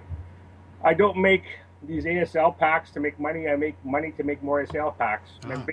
I 0.84 0.94
don't 0.94 1.18
make 1.18 1.46
these 1.82 2.06
ASL 2.06 2.56
packs 2.56 2.92
to 2.92 3.00
make 3.00 3.20
money. 3.20 3.50
I 3.50 3.56
make 3.56 3.84
money 3.84 4.12
to 4.12 4.24
make 4.24 4.44
more 4.44 4.64
ASL 4.64 4.96
packs. 4.96 5.32
Ah. 5.44 5.66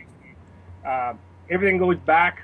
uh, 0.89 1.15
everything 1.51 1.77
goes 1.77 1.99
back 1.99 2.43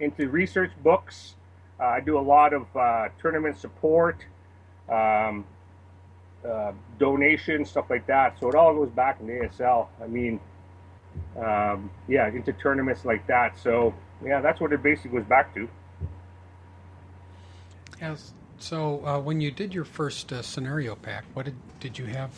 into 0.00 0.28
research 0.30 0.72
books. 0.82 1.36
Uh, 1.78 1.84
I 1.84 2.00
do 2.00 2.18
a 2.18 2.26
lot 2.34 2.52
of 2.52 2.66
uh, 2.76 3.08
tournament 3.20 3.56
support, 3.56 4.24
um, 4.88 5.44
uh, 6.44 6.72
donations, 6.98 7.70
stuff 7.70 7.86
like 7.90 8.06
that. 8.06 8.38
So 8.38 8.48
it 8.48 8.54
all 8.54 8.74
goes 8.74 8.90
back 8.90 9.20
into 9.20 9.32
ASL. 9.32 9.88
I 10.02 10.06
mean, 10.06 10.40
um, 11.36 11.90
yeah, 12.08 12.28
into 12.28 12.52
tournaments 12.52 13.04
like 13.04 13.26
that. 13.26 13.58
So 13.58 13.94
yeah, 14.24 14.40
that's 14.40 14.60
what 14.60 14.72
it 14.72 14.82
basically 14.82 15.18
goes 15.20 15.28
back 15.28 15.54
to. 15.54 15.68
Yes. 18.00 18.32
So 18.58 19.04
uh, 19.04 19.20
when 19.20 19.40
you 19.40 19.50
did 19.50 19.74
your 19.74 19.84
first 19.84 20.32
uh, 20.32 20.42
scenario 20.42 20.94
pack, 20.94 21.24
what 21.34 21.44
did 21.46 21.56
did 21.80 21.98
you 21.98 22.06
have? 22.06 22.30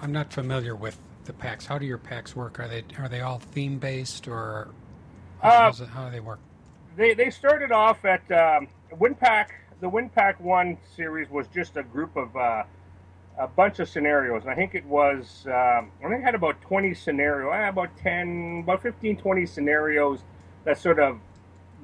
I'm 0.00 0.12
not 0.12 0.32
familiar 0.32 0.74
with 0.76 0.98
the 1.24 1.32
packs. 1.32 1.66
How 1.66 1.78
do 1.78 1.86
your 1.86 1.98
packs 1.98 2.34
work? 2.36 2.60
Are 2.60 2.68
they 2.68 2.84
are 2.98 3.08
they 3.08 3.20
all 3.20 3.38
theme 3.38 3.78
based 3.78 4.28
or 4.28 4.68
how, 5.42 5.66
Uh, 5.66 5.72
it- 5.80 5.88
how 5.88 6.04
do 6.06 6.10
they 6.12 6.20
work? 6.20 6.38
they 6.96 7.14
they 7.14 7.30
started 7.30 7.72
off 7.72 8.04
at 8.04 8.20
um, 8.30 8.68
WinPack. 8.92 9.48
The 9.80 9.88
WinPack 9.90 10.40
One 10.40 10.76
series 10.96 11.28
was 11.30 11.46
just 11.48 11.76
a 11.76 11.82
group 11.84 12.16
of 12.16 12.34
uh, 12.36 12.64
a 13.38 13.46
bunch 13.46 13.78
of 13.78 13.88
scenarios, 13.88 14.46
I 14.46 14.54
think 14.54 14.74
it 14.74 14.84
was 14.84 15.46
um, 15.46 15.92
I 16.04 16.08
think 16.08 16.24
had 16.24 16.34
about 16.34 16.60
twenty 16.60 16.92
scenario, 16.94 17.50
eh, 17.50 17.68
about 17.68 17.96
ten, 17.96 18.60
about 18.64 18.82
15, 18.82 19.16
20 19.16 19.46
scenarios 19.46 20.20
that 20.64 20.78
sort 20.78 20.98
of 20.98 21.18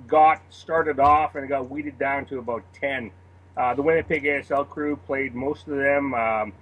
got 0.06 0.42
started 0.50 0.99
off 0.99 1.37
and 1.37 1.49
got 1.49 1.70
weeded 1.70 1.99
down 1.99 2.26
to 2.26 2.38
about 2.38 2.64
ten. 2.73 3.11
Uh, 3.56 3.73
the 3.75 3.82
Winnipeg 3.82 4.25
ASL 4.25 4.68
crew 4.68 4.96
played 4.96 5.34
most 5.34 5.68
of 5.68 5.76
them, 5.76 6.12
um, 6.14 6.52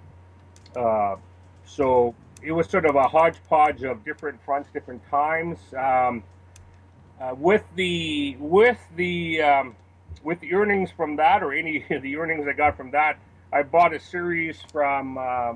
uh, 0.75 1.15
so 1.65 2.13
it 2.43 2.51
was 2.51 2.69
sort 2.69 2.85
of 2.85 2.95
a 2.95 3.07
hodgepodge 3.07 3.83
of 3.83 4.05
different 4.05 4.39
fronts, 4.45 4.69
different 4.71 5.01
times. 5.09 5.57
Um, 5.75 6.23
uh, 7.19 7.33
with 7.35 7.63
the 7.75 8.35
with 8.39 8.79
the 8.95 9.41
um, 9.41 9.75
with 10.23 10.39
the 10.39 10.53
earnings 10.53 10.91
from 10.91 11.15
that, 11.15 11.41
or 11.41 11.51
any 11.51 11.83
of 11.89 12.03
the 12.03 12.15
earnings 12.17 12.47
I 12.47 12.53
got 12.53 12.77
from 12.77 12.91
that, 12.91 13.17
I 13.53 13.61
bought 13.61 13.93
a 13.93 13.99
series 13.99 14.59
from 14.71 15.15
uh, 15.15 15.21
uh, 15.21 15.55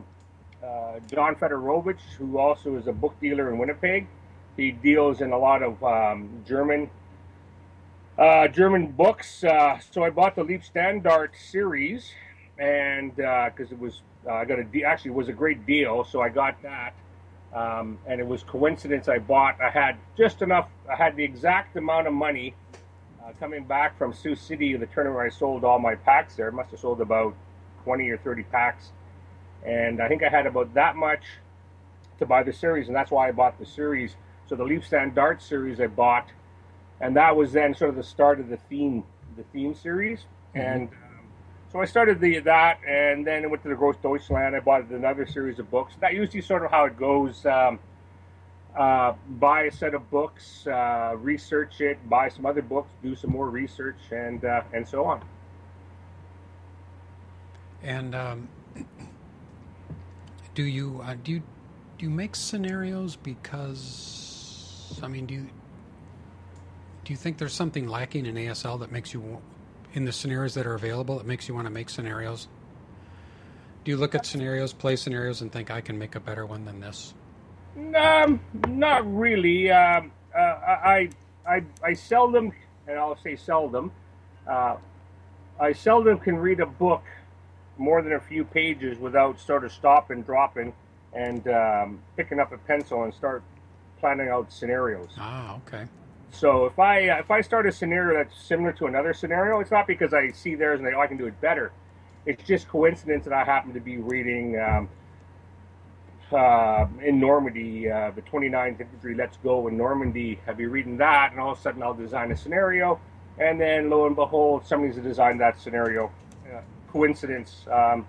John 1.12 1.36
Fedorowicz, 1.36 2.02
who 2.20 2.38
also 2.38 2.76
is 2.76 2.86
a 2.86 2.92
book 2.94 3.20
dealer 3.20 3.52
in 3.52 3.58
Winnipeg. 3.58 4.06
He 4.56 4.70
deals 4.72 5.20
in 5.22 5.32
a 5.32 5.38
lot 5.38 5.64
of 5.64 5.84
um, 5.84 6.44
German 6.48 6.92
uh, 8.16 8.50
German 8.50 8.92
books. 8.92 9.44
Uh, 9.44 9.80
so 9.92 10.04
I 10.04 10.12
bought 10.12 10.36
the 10.36 10.44
Leibstandarte 10.44 11.36
series, 11.36 12.12
and 12.60 13.16
because 13.16 13.72
it 13.72 13.80
was 13.80 14.04
uh, 14.28 14.34
I 14.34 14.46
got 14.46 14.60
a 14.60 14.64
de- 14.64 14.84
actually 14.84 15.12
was 15.12 15.28
a 15.28 15.34
great 15.34 15.66
deal, 15.66 16.04
so 16.04 16.22
I 16.22 16.30
got 16.30 16.62
that. 16.62 16.94
Um, 17.52 17.98
and 18.06 18.22
it 18.22 18.28
was 18.28 18.44
coincidence 18.44 19.08
I 19.08 19.18
bought. 19.18 19.60
I 19.60 19.72
had 19.72 19.98
just 20.16 20.44
enough. 20.44 20.70
I 20.88 20.96
had 20.96 21.16
the 21.16 21.24
exact 21.24 21.76
amount 21.76 22.06
of 22.06 22.14
money 22.14 22.54
uh, 23.24 23.32
coming 23.40 23.64
back 23.64 23.98
from 23.98 24.14
Sioux 24.14 24.36
City, 24.36 24.78
the 24.78 24.86
tournament 24.86 25.16
where 25.16 25.26
I 25.26 25.30
sold 25.30 25.64
all 25.64 25.80
my 25.80 25.96
packs. 25.96 26.36
There, 26.36 26.48
I 26.48 26.52
must 26.52 26.70
have 26.70 26.80
sold 26.80 27.02
about 27.02 27.36
twenty 27.88 28.10
or 28.10 28.18
thirty 28.18 28.44
packs, 28.44 28.92
and 29.66 30.02
I 30.02 30.10
think 30.10 30.22
I 30.24 30.30
had 30.30 30.46
about 30.46 30.74
that 30.74 30.98
much 30.98 31.24
to 32.20 32.26
buy 32.26 32.44
the 32.44 32.52
series, 32.52 32.88
and 32.88 32.96
that's 32.96 33.12
why 33.12 33.30
I 33.30 33.32
bought 33.32 33.58
the 33.60 33.66
series. 33.66 34.16
So 34.48 34.56
the 34.56 34.66
Leibstandarte 34.66 35.42
series 35.42 35.80
I 35.80 35.88
bought, 35.88 36.28
and 37.00 37.16
that 37.16 37.36
was 37.36 37.54
then 37.54 37.74
sort 37.74 37.90
of 37.90 37.96
the 37.96 38.04
start 38.04 38.42
of 38.42 38.50
the 38.50 38.58
theme, 38.70 39.04
the 39.38 39.44
theme 39.54 39.74
series, 39.74 40.26
and. 40.54 40.90
Um, 40.90 40.98
so 41.70 41.82
I 41.82 41.86
started 41.86 42.22
the 42.22 42.40
that, 42.40 42.80
and 42.88 43.28
then 43.28 43.44
I 43.44 43.48
went 43.48 43.62
to 43.64 43.68
the 43.68 43.76
Gross 43.76 43.98
Deutschland. 44.02 44.56
I 44.56 44.62
bought 44.62 44.90
another 44.90 45.28
series 45.28 45.60
of 45.60 45.70
books. 45.70 45.96
That 46.00 46.14
usually 46.14 46.42
sort 46.42 46.64
of 46.64 46.72
how 46.72 46.86
it 46.86 46.98
goes. 46.98 47.46
Um, 47.46 47.80
uh, 48.78 49.14
buy 49.32 49.64
a 49.64 49.72
set 49.72 49.94
of 49.94 50.10
books, 50.10 50.66
uh, 50.68 51.16
research 51.18 51.82
it, 51.82 51.98
buy 52.08 52.30
some 52.30 52.46
other 52.46 52.62
books, 52.62 52.90
do 53.04 53.16
some 53.16 53.32
more 53.32 53.50
research, 53.50 53.98
and 54.12 54.46
uh, 54.46 54.62
and 54.72 54.88
so 54.88 55.04
on. 55.04 55.22
And 57.84 58.16
um, 58.16 58.50
do 60.56 60.64
you 60.64 61.02
uh, 61.04 61.16
do 61.24 61.34
you 61.34 61.40
do 61.98 62.06
you 62.06 62.10
make 62.10 62.36
scenarios 62.36 63.16
because 63.16 65.00
I 65.04 65.08
mean 65.08 65.26
do 65.26 65.36
you 65.36 65.48
do 67.06 67.14
you 67.14 67.18
think 67.18 67.38
there's 67.38 67.54
something 67.54 67.88
lacking 67.88 68.26
in 68.26 68.36
ASL 68.36 68.80
that 68.80 68.92
makes 68.92 69.14
you 69.14 69.42
in 69.94 70.06
the 70.06 70.12
scenarios 70.12 70.56
that 70.56 70.68
are 70.68 70.74
available 70.74 71.18
that 71.18 71.26
makes 71.26 71.48
you 71.48 71.56
want 71.56 71.68
to 71.68 71.72
make 71.72 71.90
scenarios? 71.90 72.48
Do 73.86 73.92
you 73.92 73.98
look 73.98 74.16
at 74.16 74.26
scenarios, 74.26 74.74
play 74.74 74.98
scenarios, 74.98 75.42
and 75.42 75.50
think 75.50 75.72
I 75.72 75.80
can 75.80 75.98
make 75.98 76.16
a 76.16 76.20
better 76.20 76.46
one 76.46 76.66
than 76.66 76.82
this? 76.82 77.14
Um, 77.96 78.42
not 78.68 79.10
really. 79.16 79.72
Um, 79.72 80.12
uh, 80.36 80.40
I, 80.40 81.10
I 81.48 81.64
I 81.82 81.94
seldom, 81.94 82.52
and 82.88 83.00
I'll 83.00 83.18
say 83.18 83.36
seldom. 83.38 83.92
Uh, 84.46 84.76
I 85.60 85.72
seldom 85.72 86.20
can 86.20 86.36
read 86.36 86.60
a 86.60 86.66
book 86.66 87.04
more 87.80 88.02
than 88.02 88.14
a 88.14 88.20
few 88.20 88.44
pages 88.44 88.98
without 89.00 89.40
sort 89.40 89.64
of 89.64 89.72
stopping, 89.72 90.22
dropping, 90.24 90.74
and 91.14 91.48
um, 91.48 92.00
picking 92.16 92.40
up 92.40 92.52
a 92.52 92.58
pencil 92.58 93.04
and 93.04 93.14
start 93.14 93.44
planning 94.00 94.30
out 94.30 94.52
scenarios. 94.52 95.10
Ah, 95.18 95.58
okay. 95.68 95.88
So 96.32 96.66
if 96.66 96.78
I 96.78 97.10
uh, 97.10 97.20
if 97.20 97.32
I 97.32 97.42
start 97.42 97.66
a 97.66 97.72
scenario 97.72 98.18
that's 98.18 98.40
similar 98.42 98.72
to 98.74 98.86
another 98.86 99.14
scenario, 99.14 99.60
it's 99.60 99.72
not 99.72 99.88
because 99.88 100.14
I 100.14 100.32
see 100.32 100.56
theirs 100.56 100.80
and 100.80 100.88
I, 100.88 100.94
oh, 100.94 101.00
I 101.00 101.08
can 101.08 101.18
do 101.18 101.26
it 101.26 101.40
better. 101.42 101.72
it's 102.26 102.44
just 102.44 102.68
coincidence 102.68 103.24
that 103.24 103.34
I 103.34 103.44
happen 103.44 103.74
to 103.74 103.80
be 103.80 103.98
reading 103.98 104.60
um, 104.60 104.90
uh, 106.32 106.86
in 107.02 107.20
Normandy, 107.20 107.90
uh, 107.90 108.12
the 108.12 108.22
29th 108.22 108.82
Infantry 108.82 109.16
Let's 109.16 109.38
Go 109.38 109.68
in 109.68 109.78
Normandy. 109.78 110.40
I'll 110.46 110.56
be 110.56 110.66
reading 110.66 110.98
that, 110.98 111.32
and 111.32 111.40
all 111.40 111.54
of 111.54 111.58
a 111.58 111.62
sudden 111.62 111.82
I'll 111.82 111.94
design 111.94 112.32
a 112.34 112.38
scenario, 112.38 113.00
and 113.40 113.60
then 113.60 113.90
lo 113.90 114.06
and 114.08 114.16
behold, 114.16 114.66
somebody's 114.66 114.98
designed 114.98 115.40
that 115.40 115.60
scenario. 115.60 116.12
Coincidence. 116.92 117.66
Um, 117.72 118.06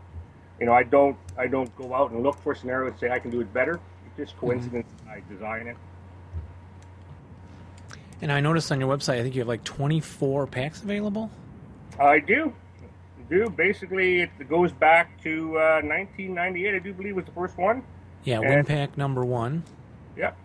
you 0.60 0.66
know, 0.66 0.72
I 0.72 0.82
don't 0.82 1.16
I 1.36 1.46
don't 1.46 1.74
go 1.76 1.94
out 1.94 2.10
and 2.10 2.22
look 2.22 2.38
for 2.40 2.54
scenarios 2.54 2.92
and 2.92 3.00
say 3.00 3.10
I 3.10 3.18
can 3.18 3.30
do 3.30 3.40
it 3.40 3.52
better. 3.52 3.80
It's 4.06 4.16
just 4.16 4.36
Mm-hmm. 4.36 4.46
coincidence. 4.46 4.86
I 5.08 5.22
design 5.32 5.66
it. 5.68 5.76
And 8.20 8.32
I 8.32 8.40
noticed 8.40 8.72
on 8.72 8.80
your 8.80 8.94
website, 8.94 9.20
I 9.20 9.22
think 9.22 9.34
you 9.36 9.40
have 9.42 9.48
like 9.48 9.62
24 9.64 10.48
packs 10.48 10.82
available. 10.82 11.30
I 12.00 12.18
do. 12.18 12.52
Do 13.30 13.48
basically 13.50 14.22
it 14.22 14.48
goes 14.48 14.72
back 14.72 15.22
to 15.22 15.50
uh, 15.58 15.80
1998. 15.82 16.74
I 16.74 16.78
do 16.78 16.92
believe 16.94 17.14
was 17.16 17.26
the 17.26 17.32
first 17.32 17.56
one. 17.58 17.82
Yeah, 18.24 18.40
And- 18.40 18.48
win 18.48 18.64
pack 18.64 18.96
number 18.98 19.24
one. 19.24 19.62
Yep. 20.16 20.36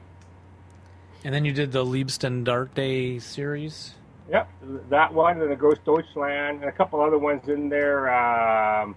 And 1.23 1.33
then 1.33 1.45
you 1.45 1.53
did 1.53 1.71
the 1.71 1.83
Leibstandarte 1.85 3.21
series. 3.21 3.95
Yep, 4.29 4.49
that 4.89 5.13
one 5.13 5.41
and 5.41 5.51
the 5.51 5.55
Gross 5.55 5.77
Deutschland 5.83 6.61
and 6.61 6.65
a 6.65 6.71
couple 6.71 7.01
other 7.01 7.17
ones 7.17 7.47
in 7.49 7.69
there. 7.69 8.13
Um, 8.13 8.95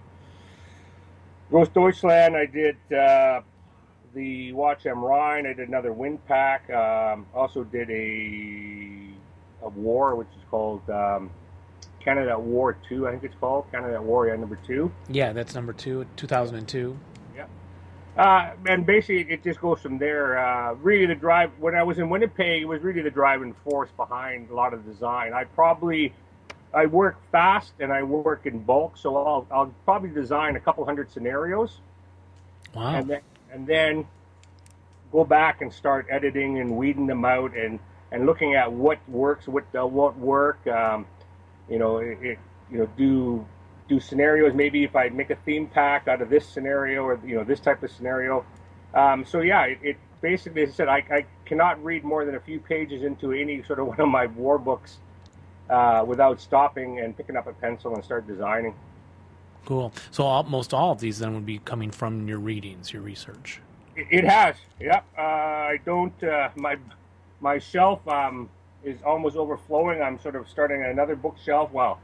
Gross 1.49 1.67
Deutschland, 1.69 2.35
I 2.35 2.45
did 2.45 2.77
uh, 2.93 3.41
the 4.13 4.53
Wacht 4.53 4.85
am 4.85 5.03
Rhein. 5.03 5.45
I 5.45 5.53
did 5.53 5.67
another 5.67 5.91
wind 5.91 6.25
pack. 6.27 6.69
Um, 6.69 7.25
also 7.33 7.63
did 7.63 7.89
a 7.89 9.13
a 9.63 9.69
war, 9.69 10.15
which 10.15 10.27
is 10.29 10.43
called 10.49 10.87
um, 10.89 11.29
Canada 11.99 12.39
War 12.39 12.77
Two. 12.87 13.07
I 13.07 13.11
think 13.11 13.23
it's 13.23 13.35
called 13.39 13.65
Canada 13.71 14.01
War 14.01 14.27
yeah, 14.27 14.35
number 14.35 14.57
two. 14.65 14.91
Yeah, 15.09 15.33
that's 15.33 15.53
number 15.55 15.73
two, 15.73 16.05
2002. 16.15 16.97
Uh, 18.17 18.53
and 18.67 18.85
basically, 18.85 19.31
it 19.31 19.43
just 19.43 19.61
goes 19.61 19.79
from 19.79 19.99
there. 19.99 20.39
Uh, 20.39 20.73
really, 20.75 21.05
the 21.05 21.15
drive 21.15 21.51
when 21.59 21.75
I 21.75 21.83
was 21.83 21.99
in 21.99 22.09
Winnipeg, 22.09 22.63
it 22.63 22.65
was 22.65 22.81
really 22.81 23.01
the 23.01 23.11
driving 23.11 23.53
force 23.63 23.89
behind 23.95 24.49
a 24.49 24.55
lot 24.55 24.73
of 24.73 24.85
design. 24.85 25.33
I 25.33 25.43
probably 25.43 26.13
I 26.73 26.87
work 26.87 27.17
fast 27.31 27.73
and 27.79 27.91
I 27.93 28.03
work 28.03 28.45
in 28.45 28.59
bulk, 28.59 28.97
so 28.97 29.15
I'll 29.15 29.47
I'll 29.51 29.73
probably 29.85 30.09
design 30.09 30.55
a 30.55 30.59
couple 30.59 30.83
hundred 30.83 31.11
scenarios, 31.11 31.79
Wow. 32.73 32.95
and 32.95 33.07
then 33.09 33.21
and 33.51 33.67
then 33.67 34.07
go 35.11 35.23
back 35.23 35.61
and 35.61 35.71
start 35.71 36.07
editing 36.09 36.59
and 36.59 36.75
weeding 36.75 37.05
them 37.05 37.23
out 37.23 37.55
and 37.55 37.79
and 38.11 38.25
looking 38.25 38.55
at 38.55 38.71
what 38.71 38.97
works, 39.07 39.47
what 39.47 39.65
uh, 39.79 39.85
won't 39.85 40.17
work. 40.17 40.65
Um, 40.65 41.05
you 41.69 41.77
know, 41.77 41.97
it, 41.97 42.17
it 42.21 42.39
you 42.71 42.79
know 42.79 42.89
do 42.97 43.45
do 43.87 43.99
scenarios. 43.99 44.53
Maybe 44.53 44.83
if 44.83 44.95
I 44.95 45.09
make 45.09 45.29
a 45.29 45.35
theme 45.35 45.67
pack 45.67 46.07
out 46.07 46.21
of 46.21 46.29
this 46.29 46.47
scenario 46.47 47.03
or 47.03 47.19
you 47.25 47.35
know 47.35 47.43
this 47.43 47.59
type 47.59 47.83
of 47.83 47.91
scenario. 47.91 48.45
Um, 48.93 49.25
so 49.25 49.41
yeah, 49.41 49.63
it, 49.65 49.79
it 49.81 49.97
basically, 50.21 50.63
as 50.63 50.69
I 50.69 50.73
said, 50.73 50.87
I, 50.87 51.03
I 51.11 51.25
cannot 51.45 51.83
read 51.83 52.03
more 52.03 52.25
than 52.25 52.35
a 52.35 52.39
few 52.39 52.59
pages 52.59 53.03
into 53.03 53.31
any 53.31 53.63
sort 53.63 53.79
of 53.79 53.87
one 53.93 53.99
of 53.99 54.09
my 54.09 54.27
war 54.27 54.57
books 54.57 54.97
uh, 55.69 56.03
without 56.07 56.39
stopping 56.41 56.99
and 56.99 57.15
picking 57.15 57.35
up 57.35 57.47
a 57.47 57.53
pencil 57.53 57.93
and 57.95 58.03
start 58.03 58.27
designing. 58.27 58.73
Cool. 59.65 59.91
So 60.11 60.23
almost 60.23 60.73
all 60.73 60.93
of 60.93 60.99
these 60.99 61.19
then 61.19 61.33
would 61.33 61.45
be 61.45 61.59
coming 61.59 61.91
from 61.91 62.27
your 62.27 62.39
readings, 62.39 62.93
your 62.93 63.01
research. 63.01 63.59
It, 63.97 64.07
it 64.11 64.23
has, 64.23 64.55
yeah. 64.79 65.01
Uh, 65.17 65.21
I 65.21 65.79
don't. 65.85 66.23
Uh, 66.23 66.49
my 66.55 66.77
my 67.41 67.59
shelf 67.59 68.07
um, 68.07 68.49
is 68.83 69.01
almost 69.03 69.35
overflowing. 69.35 70.01
I'm 70.01 70.19
sort 70.19 70.35
of 70.35 70.47
starting 70.47 70.83
another 70.83 71.15
bookshelf. 71.15 71.71
Well, 71.71 71.99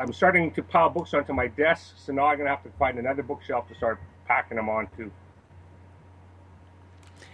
I'm 0.00 0.14
starting 0.14 0.50
to 0.52 0.62
pile 0.62 0.88
books 0.88 1.12
onto 1.12 1.34
my 1.34 1.48
desk, 1.48 1.92
so 1.98 2.14
now 2.14 2.24
I'm 2.24 2.38
gonna 2.38 2.48
have 2.48 2.62
to 2.62 2.70
find 2.78 2.98
another 2.98 3.22
bookshelf 3.22 3.68
to 3.68 3.74
start 3.74 4.00
packing 4.26 4.56
them 4.56 4.70
onto. 4.70 5.10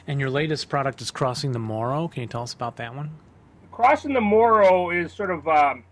And 0.08 0.18
your 0.18 0.30
latest 0.30 0.68
product 0.68 1.00
is 1.00 1.12
Crossing 1.12 1.52
the 1.52 1.60
Moro. 1.60 2.08
Can 2.08 2.22
you 2.22 2.26
tell 2.26 2.42
us 2.42 2.54
about 2.54 2.76
that 2.76 2.92
one? 2.92 3.10
Crossing 3.70 4.12
the 4.12 4.20
Moro 4.20 4.90
is 4.90 5.12
sort 5.12 5.30
of 5.30 5.46
um, 5.46 5.84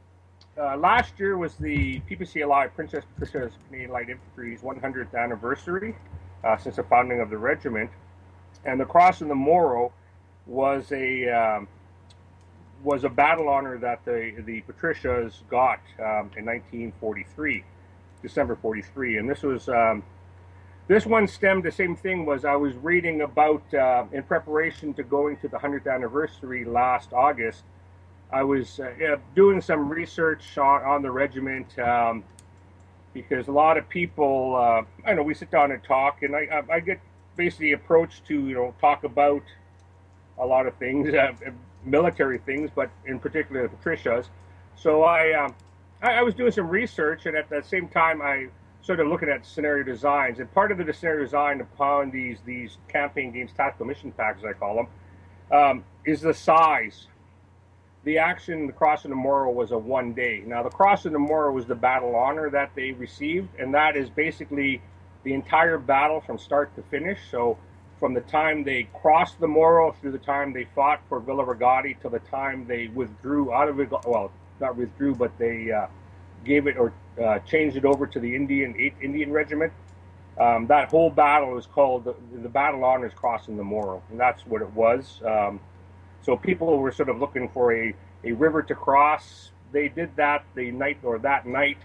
uh, 0.59 0.77
last 0.77 1.21
year 1.21 1.39
was 1.39 1.55
the 1.55 2.01
PPCLI 2.11 2.75
Princess 2.75 3.05
Patricia's 3.19 3.53
Canadian 3.69 3.93
Light 3.93 4.11
Infantry's 4.11 4.63
100th 4.63 5.15
anniversary 5.15 5.95
uh, 6.43 6.57
since 6.57 6.75
the 6.75 6.83
founding 6.83 7.21
of 7.21 7.31
the 7.31 7.39
regiment, 7.39 7.91
and 8.65 8.81
the 8.81 8.85
Crossing 8.85 9.29
the 9.29 9.35
Moro 9.35 9.93
was 10.47 10.91
a 10.91 11.29
um, 11.29 11.69
was 12.85 13.05
a 13.05 13.09
battle 13.09 13.49
honor 13.49 13.79
that 13.79 14.05
the 14.05 14.35
the 14.45 14.61
Patricias 14.63 15.43
got 15.51 15.81
um, 15.99 16.31
in 16.37 16.45
1943, 16.45 17.65
December 18.23 18.57
43, 18.57 19.19
and 19.19 19.29
this 19.29 19.43
was. 19.43 19.69
Um, 19.69 20.05
this 20.87 21.07
one 21.07 21.27
stemmed 21.27 21.65
the 21.65 21.73
same 21.73 21.97
thing 21.97 22.27
was 22.27 22.45
I 22.45 22.57
was 22.57 22.77
reading 22.77 23.23
about 23.23 23.63
uh, 23.73 24.05
in 24.13 24.23
preparation 24.23 24.93
to 24.95 25.03
going 25.03 25.39
to 25.39 25.49
the 25.49 25.57
100th 25.57 25.91
anniversary 25.91 26.67
last 26.67 27.15
August. 27.15 27.65
I 28.31 28.43
was 28.43 28.81
uh, 28.81 29.17
doing 29.35 29.63
some 29.63 29.89
research 29.89 30.59
on, 30.59 30.83
on 30.83 31.01
the 31.01 31.11
regiment 31.11 31.79
um, 31.79 32.23
because 33.15 33.49
a 33.49 33.53
lot 33.53 33.79
of 33.79 33.89
people, 33.89 34.57
uh, 34.57 35.09
I 35.09 35.15
know 35.15 35.23
we 35.23 35.33
sit 35.33 35.51
down 35.51 35.73
and 35.73 35.83
talk, 35.83 36.23
and 36.23 36.37
I, 36.37 36.63
I, 36.71 36.75
I 36.75 36.81
get 36.81 37.01
basically 37.37 37.73
approached 37.73 38.27
to 38.27 38.47
you 38.47 38.55
know 38.55 38.75
talk 38.81 39.05
about 39.05 39.43
a 40.39 40.45
lot 40.45 40.67
of 40.67 40.75
things, 40.77 41.15
uh, 41.15 41.33
military 41.85 42.39
things, 42.39 42.71
but 42.75 42.91
in 43.07 43.19
particular 43.19 43.69
Patricias. 43.69 44.27
So 44.77 45.03
I, 45.03 45.33
um, 45.33 45.55
I 46.03 46.15
I 46.15 46.23
was 46.23 46.35
doing 46.35 46.53
some 46.53 46.69
research, 46.69 47.27
and 47.27 47.37
at 47.37 47.49
the 47.49 47.63
same 47.63 47.89
time 47.89 48.23
I 48.23 48.49
sort 48.83 49.01
of 49.01 49.07
looking 49.07 49.31
at 49.31 49.47
scenario 49.47 49.83
designs. 49.83 50.39
And 50.39 50.53
part 50.53 50.71
of 50.71 50.79
the 50.79 50.93
scenario 50.93 51.25
design 51.25 51.61
upon 51.61 52.11
these 52.11 52.39
these 52.45 52.79
campaign 52.89 53.33
games, 53.33 53.51
tactical 53.57 53.87
mission 53.87 54.13
packs, 54.13 54.41
as 54.41 54.45
I 54.45 54.53
call 54.53 54.77
them, 54.77 55.59
um, 55.59 55.85
is 56.05 56.21
the 56.21 56.35
size. 56.35 57.07
The 58.05 58.19
action, 58.19 58.67
the 58.67 58.73
Cross 58.75 59.07
of 59.07 59.11
the 59.11 59.17
Moro, 59.17 59.51
was 59.51 59.71
a 59.71 59.79
one 59.79 60.13
day. 60.13 60.43
Now, 60.47 60.63
the 60.63 60.69
Cross 60.69 61.07
of 61.07 61.13
the 61.13 61.19
Moro 61.19 61.51
was 61.53 61.65
the 61.65 61.75
battle 61.75 62.15
honor 62.15 62.51
that 62.51 62.73
they 62.75 62.93
received, 62.93 63.49
and 63.59 63.73
that 63.73 63.97
is 63.97 64.11
basically 64.11 64.83
the 65.23 65.33
entire 65.33 65.79
battle 65.79 66.21
from 66.21 66.37
start 66.37 66.75
to 66.77 66.83
finish. 66.83 67.19
So, 67.31 67.57
from 67.99 68.15
the 68.15 68.21
time 68.23 68.65
they 68.65 68.89
crossed 69.01 69.41
the 69.41 69.49
Moro 69.49 69.93
through 69.93 70.13
the 70.13 70.19
time 70.19 70.53
they 70.53 70.67
fought 70.75 71.01
for 71.09 71.21
Villa 71.21 71.45
Rogatti 71.45 72.01
to 72.01 72.09
the 72.09 72.19
time 72.19 72.67
they 72.67 72.89
withdrew 72.89 73.53
out 73.53 73.69
of 73.69 73.81
it, 73.81 73.91
well, 74.07 74.31
not 74.61 74.77
withdrew, 74.77 75.15
but 75.15 75.37
they 75.39 75.71
uh, 75.71 75.87
gave 76.45 76.67
it 76.67 76.77
or 76.77 76.93
uh, 77.23 77.39
changed 77.41 77.77
it 77.77 77.85
over 77.85 78.07
to 78.07 78.21
the 78.21 78.35
Indian 78.35 78.75
8th 78.75 79.03
Indian 79.03 79.33
Regiment. 79.33 79.73
Um, 80.39 80.67
that 80.67 80.91
whole 80.91 81.11
battle 81.11 81.57
is 81.57 81.67
called 81.67 82.05
the, 82.05 82.15
the 82.33 82.49
Battle 82.49 82.85
Honors 82.85 83.13
Crossing 83.15 83.57
the 83.57 83.63
Moro, 83.63 84.03
and 84.11 84.19
that's 84.19 84.45
what 84.47 84.63
it 84.63 84.71
was. 84.73 85.21
Um, 85.25 85.61
so 86.23 86.37
people 86.37 86.79
were 86.79 86.91
sort 86.91 87.09
of 87.09 87.19
looking 87.19 87.49
for 87.49 87.73
a, 87.73 87.95
a 88.25 88.33
river 88.33 88.63
to 88.63 88.75
cross. 88.75 89.51
They 89.71 89.89
did 89.89 90.17
that 90.17 90.45
the 90.57 90.73
night 90.73 90.99
or 91.05 91.19
that 91.21 91.47
night, 91.47 91.79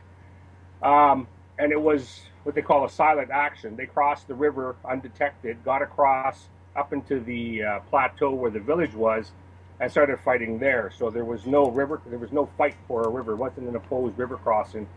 um, 0.81 1.27
and 1.59 1.71
it 1.71 1.79
was 1.79 2.21
what 2.43 2.55
they 2.55 2.61
call 2.61 2.85
a 2.85 2.89
silent 2.89 3.29
action. 3.31 3.75
They 3.75 3.85
crossed 3.85 4.27
the 4.27 4.35
river 4.35 4.75
undetected, 4.85 5.63
got 5.63 5.81
across 5.81 6.47
up 6.75 6.93
into 6.93 7.19
the 7.19 7.63
uh, 7.63 7.79
plateau 7.89 8.31
where 8.31 8.51
the 8.51 8.59
village 8.59 8.93
was, 8.93 9.31
and 9.79 9.91
started 9.91 10.19
fighting 10.19 10.59
there. 10.59 10.91
So 10.97 11.09
there 11.09 11.25
was 11.25 11.45
no 11.45 11.69
river, 11.71 12.01
there 12.05 12.19
was 12.19 12.31
no 12.31 12.49
fight 12.57 12.75
for 12.87 13.03
a 13.03 13.09
river. 13.09 13.33
It 13.33 13.37
wasn't 13.37 13.67
an 13.67 13.75
opposed 13.75 14.17
river 14.17 14.37
crossing. 14.37 14.87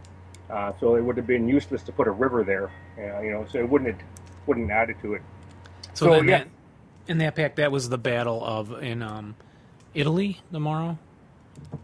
Uh, 0.50 0.72
so 0.81 0.96
it 0.96 1.00
would 1.00 1.16
have 1.16 1.26
been 1.26 1.48
useless 1.48 1.83
to 1.83 1.92
put 1.92 2.07
a 2.07 2.11
river 2.11 2.44
there, 2.44 2.70
uh, 2.98 3.22
you 3.22 3.31
know. 3.31 3.46
So 3.50 3.59
it 3.59 3.68
wouldn't 3.68 4.00
wouldn't 4.46 4.70
add 4.70 4.90
it 4.90 5.00
to 5.02 5.14
it. 5.14 5.22
So, 5.94 6.07
So, 6.07 6.14
yeah. 6.16 6.38
that, 6.38 6.48
in 7.07 7.18
that 7.18 7.37
pack, 7.37 7.57
that 7.57 7.72
was 7.72 7.88
the 7.88 7.98
battle 7.98 8.44
of 8.44 8.83
in 8.83 9.02
um, 9.02 9.35
Italy, 9.94 10.40
the 10.50 10.61
Moro. 10.61 10.98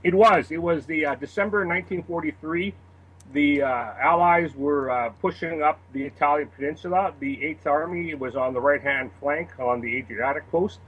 It 0.03 0.15
was. 0.15 0.51
It 0.51 0.61
was 0.61 0.87
the 0.87 1.07
uh, 1.07 1.15
December 1.15 1.59
1943. 1.67 2.75
The 3.33 3.63
uh, 3.63 3.67
Allies 4.01 4.55
were 4.55 4.91
uh, 4.91 5.11
pushing 5.21 5.63
up 5.63 5.79
the 5.93 6.03
Italian 6.05 6.49
peninsula. 6.49 7.13
The 7.21 7.45
Eighth 7.45 7.67
Army 7.67 8.15
was 8.15 8.37
on 8.37 8.55
the 8.55 8.61
right-hand 8.61 9.11
flank 9.21 9.51
on 9.59 9.81
the 9.81 9.97
Adriatic 9.99 10.51
coast, 10.51 10.79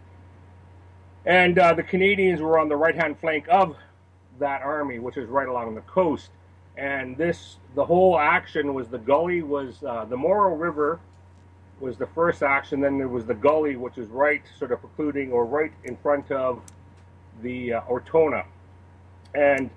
and 1.27 1.59
uh, 1.59 1.75
the 1.75 1.83
Canadians 1.83 2.41
were 2.41 2.59
on 2.59 2.69
the 2.69 2.77
right-hand 2.77 3.19
flank 3.19 3.47
of 3.51 3.77
that 4.39 4.63
army, 4.63 4.99
which 4.99 5.19
is 5.19 5.29
right 5.29 5.49
along 5.49 5.75
the 5.75 5.83
coast. 5.83 6.31
And 6.79 7.17
this, 7.17 7.57
the 7.75 7.85
whole 7.85 8.19
action 8.19 8.73
was 8.73 8.89
the 8.89 8.99
gully 8.99 9.43
was 9.43 9.85
uh, 9.87 10.07
the 10.07 10.17
Moro 10.17 10.55
River 10.55 10.99
was 11.79 11.99
the 11.99 12.07
first 12.07 12.43
action. 12.43 12.81
Then 12.81 12.97
there 12.97 13.09
was 13.09 13.27
the 13.27 13.35
gully, 13.35 13.77
which 13.77 13.99
is 13.99 14.09
right, 14.09 14.43
sort 14.59 14.73
of 14.73 14.81
precluding 14.81 15.31
or 15.31 15.45
right 15.45 15.73
in 15.85 15.97
front 15.99 16.31
of 16.31 16.63
the 17.43 17.75
uh, 17.75 17.81
Ortona. 17.83 18.45
And 19.35 19.71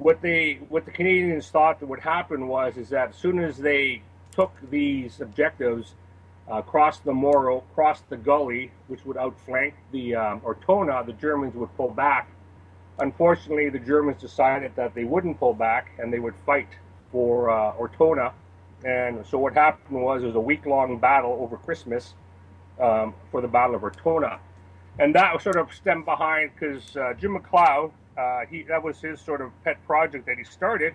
what 0.00 0.22
they, 0.22 0.60
what 0.68 0.84
the 0.86 0.90
Canadians 0.90 1.48
thought 1.50 1.80
that 1.80 1.86
would 1.86 2.00
happen 2.00 2.48
was, 2.48 2.76
is 2.76 2.88
that 2.88 3.10
as 3.10 3.16
soon 3.16 3.38
as 3.38 3.58
they 3.58 4.02
took 4.32 4.52
these 4.70 5.20
objectives, 5.20 5.94
uh, 6.50 6.62
crossed 6.62 7.04
the 7.04 7.12
Moro, 7.12 7.62
crossed 7.74 8.08
the 8.08 8.16
gully, 8.16 8.72
which 8.88 9.04
would 9.04 9.16
outflank 9.16 9.74
the 9.92 10.16
um, 10.16 10.40
Ortona, 10.40 11.04
the 11.06 11.12
Germans 11.12 11.54
would 11.54 11.74
pull 11.76 11.90
back. 11.90 12.28
Unfortunately, 12.98 13.68
the 13.68 13.78
Germans 13.78 14.20
decided 14.20 14.74
that 14.76 14.94
they 14.94 15.04
wouldn't 15.04 15.38
pull 15.38 15.54
back 15.54 15.92
and 15.98 16.12
they 16.12 16.18
would 16.18 16.34
fight 16.46 16.68
for 17.12 17.50
uh, 17.50 17.72
Ortona 17.74 18.32
And 18.84 19.24
so 19.26 19.38
what 19.38 19.54
happened 19.54 20.02
was 20.02 20.20
there 20.20 20.28
was 20.28 20.36
a 20.36 20.40
week 20.40 20.66
long 20.66 20.98
battle 20.98 21.38
over 21.40 21.56
Christmas 21.56 22.14
um, 22.80 23.14
for 23.30 23.40
the 23.40 23.48
Battle 23.48 23.76
of 23.76 23.82
Ortona. 23.82 24.38
And 24.98 25.14
that 25.14 25.40
sort 25.42 25.56
of 25.56 25.72
stemmed 25.72 26.04
behind 26.04 26.50
because 26.54 26.96
uh, 26.96 27.14
Jim 27.14 27.38
McLeod, 27.38 27.92
uh, 28.20 28.44
he 28.50 28.62
that 28.64 28.82
was 28.82 29.00
his 29.00 29.20
sort 29.20 29.40
of 29.40 29.50
pet 29.64 29.84
project 29.86 30.26
that 30.26 30.36
he 30.36 30.44
started. 30.44 30.94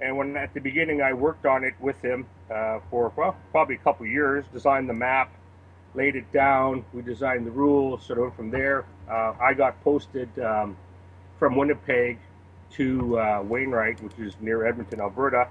And 0.00 0.16
when 0.16 0.36
at 0.36 0.52
the 0.54 0.60
beginning 0.60 1.02
I 1.02 1.12
worked 1.12 1.46
on 1.46 1.62
it 1.62 1.74
with 1.80 2.00
him 2.02 2.26
uh, 2.50 2.80
for 2.90 3.12
well, 3.16 3.36
probably 3.52 3.76
a 3.76 3.78
couple 3.78 4.06
years, 4.06 4.44
designed 4.52 4.88
the 4.88 4.94
map, 4.94 5.32
laid 5.94 6.16
it 6.16 6.30
down, 6.32 6.84
we 6.92 7.02
designed 7.02 7.46
the 7.46 7.52
rules, 7.52 8.04
sort 8.04 8.18
of 8.18 8.34
from 8.34 8.50
there. 8.50 8.84
Uh, 9.08 9.34
I 9.40 9.54
got 9.54 9.82
posted 9.84 10.28
um, 10.40 10.76
from 11.38 11.54
Winnipeg 11.54 12.18
to 12.72 13.18
uh, 13.18 13.42
Wainwright, 13.42 14.02
which 14.02 14.18
is 14.18 14.34
near 14.40 14.66
Edmonton, 14.66 15.00
Alberta, 15.00 15.46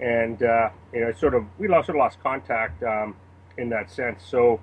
and 0.00 0.42
uh, 0.42 0.70
you 0.94 1.00
know, 1.02 1.12
sort 1.12 1.34
of 1.34 1.44
we 1.58 1.68
lost 1.68 1.86
sort 1.86 1.96
of 1.96 2.00
lost 2.00 2.18
contact 2.22 2.82
um, 2.82 3.14
in 3.58 3.68
that 3.68 3.90
sense. 3.90 4.24
So 4.24 4.58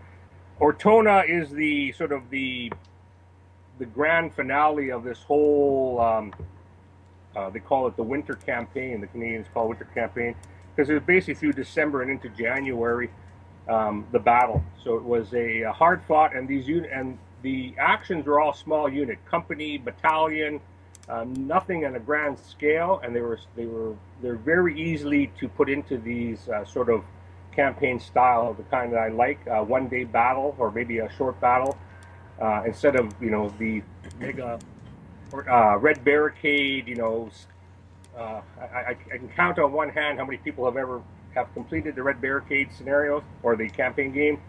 Ortona 0.59 1.23
is 1.27 1.51
the 1.51 1.91
sort 1.91 2.11
of 2.11 2.31
the 2.31 2.71
the 3.79 3.85
grand 3.85 4.33
finale 4.33 4.91
of 4.91 5.03
this 5.03 5.19
whole. 5.23 5.99
Um, 5.99 6.33
uh, 7.35 7.49
they 7.49 7.59
call 7.59 7.87
it 7.87 7.95
the 7.95 8.03
winter 8.03 8.35
campaign. 8.35 9.01
The 9.01 9.07
Canadians 9.07 9.47
call 9.53 9.65
it 9.65 9.69
winter 9.69 9.87
campaign 9.93 10.35
because 10.75 10.89
it 10.89 10.93
was 10.93 11.03
basically 11.03 11.33
through 11.35 11.53
December 11.53 12.03
and 12.03 12.11
into 12.11 12.29
January 12.29 13.09
um, 13.67 14.05
the 14.11 14.19
battle. 14.19 14.63
So 14.83 14.95
it 14.97 15.03
was 15.03 15.33
a, 15.33 15.61
a 15.61 15.71
hard 15.71 16.03
fought, 16.07 16.35
and 16.35 16.47
these 16.47 16.67
unit 16.67 16.91
and 16.93 17.17
the 17.41 17.73
actions 17.77 18.25
were 18.25 18.39
all 18.39 18.53
small 18.53 18.87
unit, 18.87 19.17
company, 19.25 19.77
battalion, 19.77 20.61
um, 21.09 21.33
nothing 21.47 21.85
on 21.85 21.95
a 21.95 21.99
grand 21.99 22.39
scale, 22.39 23.01
and 23.03 23.15
they 23.15 23.21
were 23.21 23.39
they 23.55 23.65
were 23.65 23.95
they're 24.21 24.35
very 24.35 24.79
easily 24.79 25.31
to 25.39 25.49
put 25.49 25.69
into 25.69 25.97
these 25.97 26.47
uh, 26.47 26.63
sort 26.65 26.89
of 26.89 27.03
campaign 27.53 27.99
style, 27.99 28.53
the 28.53 28.63
kind 28.63 28.93
that 28.93 28.99
I 28.99 29.09
like, 29.09 29.39
uh, 29.47 29.63
one 29.63 29.87
day 29.87 30.05
battle 30.05 30.55
or 30.57 30.71
maybe 30.71 30.99
a 30.99 31.11
short 31.17 31.39
battle, 31.39 31.77
uh, 32.41 32.63
instead 32.65 32.95
of 32.95 33.13
you 33.21 33.29
know 33.29 33.53
the 33.59 33.81
mega 34.19 34.59
uh, 35.33 35.77
red 35.77 36.03
barricade. 36.03 36.87
You 36.87 36.95
know, 36.95 37.29
uh, 38.17 38.41
I, 38.59 38.95
I, 39.11 39.17
can 39.17 39.29
count 39.29 39.59
on 39.59 39.71
one 39.71 39.89
hand 39.89 40.19
how 40.19 40.25
many 40.25 40.37
people 40.37 40.65
have 40.65 40.77
ever 40.77 41.01
have 41.35 41.51
completed 41.53 41.95
the 41.95 42.03
red 42.03 42.21
barricade 42.21 42.69
scenarios 42.75 43.23
or 43.41 43.55
the 43.55 43.69
campaign 43.69 44.11
game, 44.11 44.41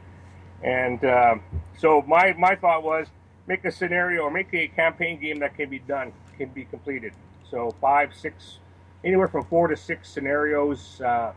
and 0.63 1.05
uh, 1.05 1.37
so 1.79 2.03
my 2.07 2.35
my 2.39 2.55
thought 2.55 2.83
was 2.83 3.07
make 3.47 3.65
a 3.65 3.73
scenario 3.73 4.23
or 4.23 4.31
make 4.31 4.53
a 4.55 4.69
campaign 4.69 5.21
game 5.21 5.39
that 5.41 5.57
can 5.57 5.69
be 5.69 5.79
done 5.79 6.13
can 6.37 6.49
be 6.51 6.65
completed. 6.65 7.13
So 7.51 7.75
five, 7.81 8.15
six, 8.15 8.59
anywhere 9.05 9.29
from 9.29 9.45
four 9.45 9.69
to 9.69 9.77
six 9.77 10.09
scenarios 10.09 11.01
uh, 11.01 11.33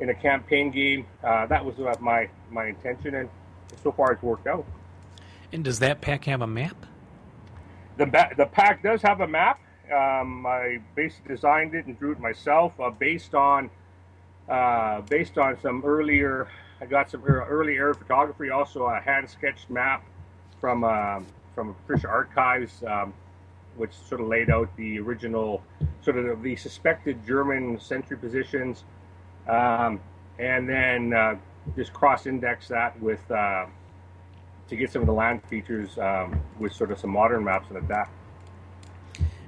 in 0.00 0.10
a 0.10 0.14
campaign 0.14 0.70
game. 0.70 1.06
Uh, 1.22 1.46
that 1.46 1.64
was 1.64 1.74
my 2.00 2.28
my 2.50 2.66
intention, 2.66 3.14
and 3.14 3.28
so 3.82 3.92
far 3.92 4.12
it's 4.12 4.22
worked 4.22 4.46
out. 4.46 4.64
And 5.52 5.64
does 5.64 5.78
that 5.78 6.00
pack 6.00 6.24
have 6.24 6.42
a 6.42 6.46
map? 6.46 6.76
The 7.96 8.06
ba- 8.06 8.32
the 8.36 8.46
pack 8.46 8.82
does 8.82 9.02
have 9.02 9.20
a 9.20 9.26
map. 9.26 9.60
Um, 9.92 10.44
I 10.46 10.80
basically 10.94 11.34
designed 11.34 11.74
it 11.74 11.86
and 11.86 11.98
drew 11.98 12.12
it 12.12 12.20
myself, 12.20 12.72
uh, 12.80 12.90
based 12.90 13.34
on 13.34 13.70
uh, 14.48 15.00
based 15.02 15.38
on 15.38 15.58
some 15.60 15.82
earlier. 15.84 16.48
I 16.80 16.86
got 16.86 17.10
some 17.10 17.24
early 17.24 17.76
air 17.76 17.94
photography, 17.94 18.50
also 18.50 18.84
a 18.84 19.00
hand 19.00 19.30
sketched 19.30 19.70
map 19.70 20.04
from 20.60 20.84
uh, 20.84 21.20
from 21.54 21.74
Patricia 21.74 22.08
Archives. 22.08 22.82
Um, 22.86 23.14
which 23.76 23.92
sort 24.08 24.20
of 24.20 24.28
laid 24.28 24.50
out 24.50 24.74
the 24.76 24.98
original 24.98 25.62
sort 26.02 26.16
of 26.16 26.42
the 26.42 26.56
suspected 26.56 27.24
German 27.26 27.78
sentry 27.78 28.16
positions, 28.16 28.84
um, 29.48 30.00
and 30.38 30.68
then 30.68 31.12
uh, 31.12 31.36
just 31.76 31.92
cross-index 31.92 32.68
that 32.68 32.98
with 33.00 33.30
uh, 33.30 33.66
to 34.68 34.76
get 34.76 34.92
some 34.92 35.02
of 35.02 35.06
the 35.06 35.12
land 35.12 35.42
features 35.44 35.96
um, 35.98 36.40
with 36.58 36.72
sort 36.72 36.90
of 36.90 36.98
some 36.98 37.10
modern 37.10 37.44
maps 37.44 37.70
and 37.70 37.88
that. 37.88 38.08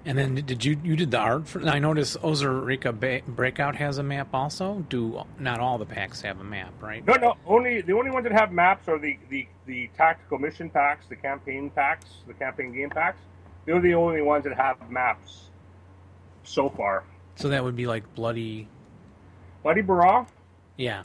And 0.05 0.17
then 0.17 0.37
did 0.37 0.65
you 0.65 0.81
you 0.83 0.97
did 0.97 1.11
the 1.11 1.19
art 1.19 1.49
for? 1.49 1.61
I 1.69 1.79
noticed 1.79 2.17
Ozarika 2.23 2.99
ba- 2.99 3.21
Breakout 3.27 3.77
has 3.77 3.99
a 3.99 4.03
map 4.03 4.29
also. 4.33 4.87
Do 4.89 5.25
not 5.39 5.61
all 5.61 5.77
the 5.77 5.85
packs 5.85 6.23
have 6.23 6.41
a 6.41 6.45
map, 6.45 6.73
right? 6.81 7.05
No, 7.07 7.15
no. 7.15 7.37
Only 7.47 7.83
the 7.83 7.93
only 7.93 8.11
ones 8.11 8.25
that 8.25 8.33
have 8.33 8.51
maps 8.51 8.89
are 8.89 8.99
the 8.99 9.19
the, 9.29 9.47
the 9.67 9.91
tactical 9.99 10.39
mission 10.39 10.71
packs, 10.71 11.05
the 11.09 11.17
campaign 11.17 11.69
packs, 11.69 12.07
the 12.27 12.33
campaign 12.33 12.73
game 12.73 12.89
packs. 12.89 13.21
They're 13.67 13.81
the 13.83 13.95
only 13.95 14.23
ones 14.23 14.45
that 14.45 14.57
have 14.57 14.91
maps 14.91 15.51
so 16.43 16.71
far. 16.71 17.05
So 17.37 17.51
that 17.51 17.63
would 17.63 17.77
be 17.77 17.87
like 17.87 18.15
Bloody. 18.15 18.67
Bloody 19.63 19.83
Barrage? 19.83 20.29
Yeah. 20.77 21.03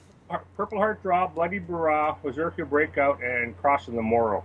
Purple 0.55 0.77
Heart 0.77 1.01
Draw, 1.03 1.27
Bloody 1.27 1.59
Barrage, 1.59 2.17
Ozarka 2.23 2.67
Breakout, 2.69 3.21
and 3.23 3.57
Crossing 3.57 3.95
the 3.95 4.01
Moro. 4.01 4.43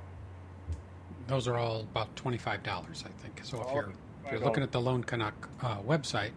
Those 1.26 1.46
are 1.46 1.56
all 1.56 1.80
about 1.80 2.14
$25, 2.16 2.46
I 2.46 2.92
think. 2.92 3.40
So 3.42 3.62
if 3.62 3.72
you're, 3.72 3.92
if 4.24 4.32
you're 4.32 4.40
looking 4.40 4.62
at 4.62 4.72
the 4.72 4.80
Lone 4.80 5.04
Canuck 5.04 5.48
uh, 5.62 5.78
website 5.80 6.30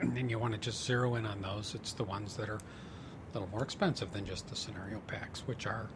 and 0.00 0.30
you 0.30 0.38
want 0.38 0.54
to 0.54 0.60
just 0.60 0.84
zero 0.84 1.16
in 1.16 1.26
on 1.26 1.42
those, 1.42 1.74
it's 1.74 1.92
the 1.92 2.04
ones 2.04 2.36
that 2.36 2.48
are 2.48 2.56
a 2.58 3.32
little 3.32 3.48
more 3.48 3.62
expensive 3.62 4.12
than 4.12 4.24
just 4.24 4.48
the 4.48 4.56
scenario 4.56 5.00
packs, 5.06 5.40
which 5.46 5.66
are 5.66 5.88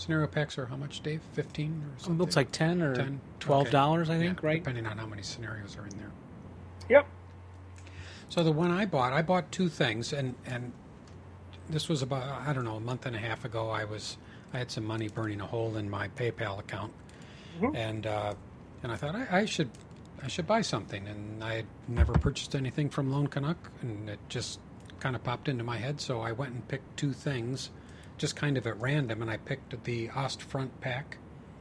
Scenario 0.00 0.26
packs 0.28 0.56
are 0.56 0.64
how 0.64 0.76
much, 0.76 1.02
Dave? 1.02 1.20
Fifteen 1.34 1.82
or 1.84 1.98
something? 1.98 2.16
Looks 2.16 2.34
like 2.34 2.50
ten 2.52 2.80
or 2.80 2.94
10? 2.94 3.20
twelve 3.38 3.70
dollars, 3.70 4.08
okay. 4.08 4.16
I 4.16 4.20
think, 4.22 4.40
yeah, 4.40 4.46
right? 4.48 4.64
Depending 4.64 4.86
on 4.86 4.96
how 4.96 5.04
many 5.04 5.22
scenarios 5.22 5.76
are 5.76 5.86
in 5.86 5.98
there. 5.98 6.10
Yep. 6.88 7.06
So 8.30 8.42
the 8.42 8.52
one 8.52 8.70
I 8.70 8.86
bought, 8.86 9.12
I 9.12 9.20
bought 9.20 9.52
two 9.52 9.68
things, 9.68 10.14
and 10.14 10.36
and 10.46 10.72
this 11.70 11.88
was 11.88 12.02
about 12.02 12.46
I 12.46 12.52
don't 12.52 12.64
know 12.64 12.76
a 12.76 12.80
month 12.80 13.06
and 13.06 13.16
a 13.16 13.18
half 13.18 13.44
ago. 13.44 13.70
I 13.70 13.84
was 13.84 14.16
I 14.52 14.58
had 14.58 14.70
some 14.70 14.84
money 14.84 15.08
burning 15.08 15.40
a 15.40 15.46
hole 15.46 15.76
in 15.76 15.88
my 15.88 16.08
PayPal 16.08 16.58
account, 16.58 16.92
mm-hmm. 17.60 17.74
and 17.76 18.06
uh, 18.06 18.34
and 18.82 18.92
I 18.92 18.96
thought 18.96 19.14
I, 19.14 19.26
I 19.30 19.44
should 19.44 19.70
I 20.22 20.28
should 20.28 20.46
buy 20.46 20.60
something, 20.60 21.06
and 21.06 21.42
I 21.42 21.54
had 21.56 21.66
never 21.88 22.12
purchased 22.12 22.54
anything 22.54 22.90
from 22.90 23.10
Lone 23.10 23.26
Canuck, 23.26 23.70
and 23.82 24.08
it 24.10 24.18
just 24.28 24.60
kind 24.98 25.16
of 25.16 25.24
popped 25.24 25.48
into 25.48 25.64
my 25.64 25.78
head. 25.78 26.00
So 26.00 26.20
I 26.20 26.32
went 26.32 26.52
and 26.52 26.66
picked 26.68 26.96
two 26.96 27.12
things 27.12 27.70
just 28.18 28.36
kind 28.36 28.58
of 28.58 28.66
at 28.66 28.78
random, 28.78 29.22
and 29.22 29.30
I 29.30 29.38
picked 29.38 29.82
the 29.84 30.10
Ost 30.10 30.42
Front 30.42 30.78
pack 30.82 31.16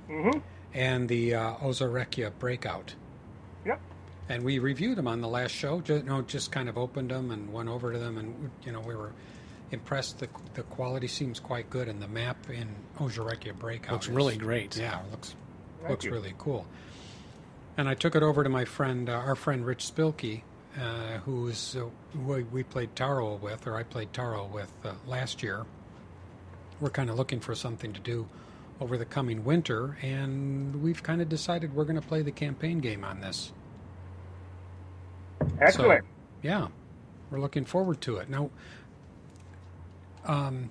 mm-hmm. 0.09 0.39
and 0.73 1.07
the 1.07 1.35
uh, 1.35 1.53
Ozarechia 1.55 2.31
Breakout. 2.37 2.93
Yep. 3.65 3.79
And 4.27 4.43
we 4.43 4.59
reviewed 4.59 4.97
them 4.97 5.07
on 5.07 5.21
the 5.21 5.27
last 5.27 5.51
show. 5.51 5.79
Just, 5.79 6.03
you 6.03 6.09
know, 6.09 6.21
just 6.21 6.51
kind 6.51 6.67
of 6.67 6.77
opened 6.77 7.11
them 7.11 7.31
and 7.31 7.51
went 7.51 7.69
over 7.69 7.93
to 7.93 7.97
them, 7.97 8.17
and 8.17 8.51
you 8.65 8.73
know, 8.73 8.81
we 8.81 8.93
were 8.93 9.13
impressed. 9.71 10.19
The 10.19 10.29
the 10.53 10.63
quality 10.63 11.07
seems 11.07 11.39
quite 11.39 11.69
good, 11.69 11.87
and 11.87 12.01
the 12.01 12.07
map 12.07 12.49
in 12.49 12.67
Ozarechia 12.97 13.57
Breakout 13.57 13.93
looks 13.93 14.07
is, 14.07 14.11
really 14.11 14.37
great. 14.37 14.75
Yeah, 14.77 14.99
looks 15.11 15.35
Thank 15.79 15.89
looks 15.89 16.05
you. 16.05 16.11
really 16.11 16.33
cool. 16.37 16.65
And 17.77 17.87
I 17.87 17.93
took 17.93 18.15
it 18.15 18.23
over 18.23 18.43
to 18.43 18.49
my 18.49 18.65
friend, 18.65 19.09
uh, 19.09 19.13
our 19.13 19.35
friend 19.35 19.65
Rich 19.65 19.93
Spilkey, 19.93 20.41
uh, 20.77 21.19
who's 21.19 21.75
uh, 21.75 21.85
who 22.13 22.45
we 22.51 22.63
played 22.63 22.95
Taro 22.95 23.35
with, 23.35 23.67
or 23.67 23.75
I 23.75 23.83
played 23.83 24.11
Taro 24.11 24.45
with 24.47 24.71
uh, 24.83 24.93
last 25.07 25.41
year 25.41 25.65
we're 26.79 26.89
kind 26.89 27.09
of 27.09 27.17
looking 27.17 27.39
for 27.39 27.55
something 27.55 27.93
to 27.93 27.99
do 27.99 28.27
over 28.79 28.97
the 28.97 29.05
coming 29.05 29.43
winter, 29.43 29.97
and 30.01 30.81
we've 30.81 31.03
kind 31.03 31.21
of 31.21 31.27
decided 31.27 31.73
we're 31.73 31.83
going 31.83 31.99
to 31.99 32.07
play 32.07 32.21
the 32.21 32.31
campaign 32.31 32.79
game 32.79 33.03
on 33.03 33.19
this. 33.19 33.51
Excellent. 35.59 36.03
So, 36.03 36.09
yeah, 36.41 36.67
we're 37.29 37.41
looking 37.41 37.65
forward 37.65 37.99
to 38.01 38.17
it. 38.17 38.29
Now, 38.29 38.49
um, 40.25 40.69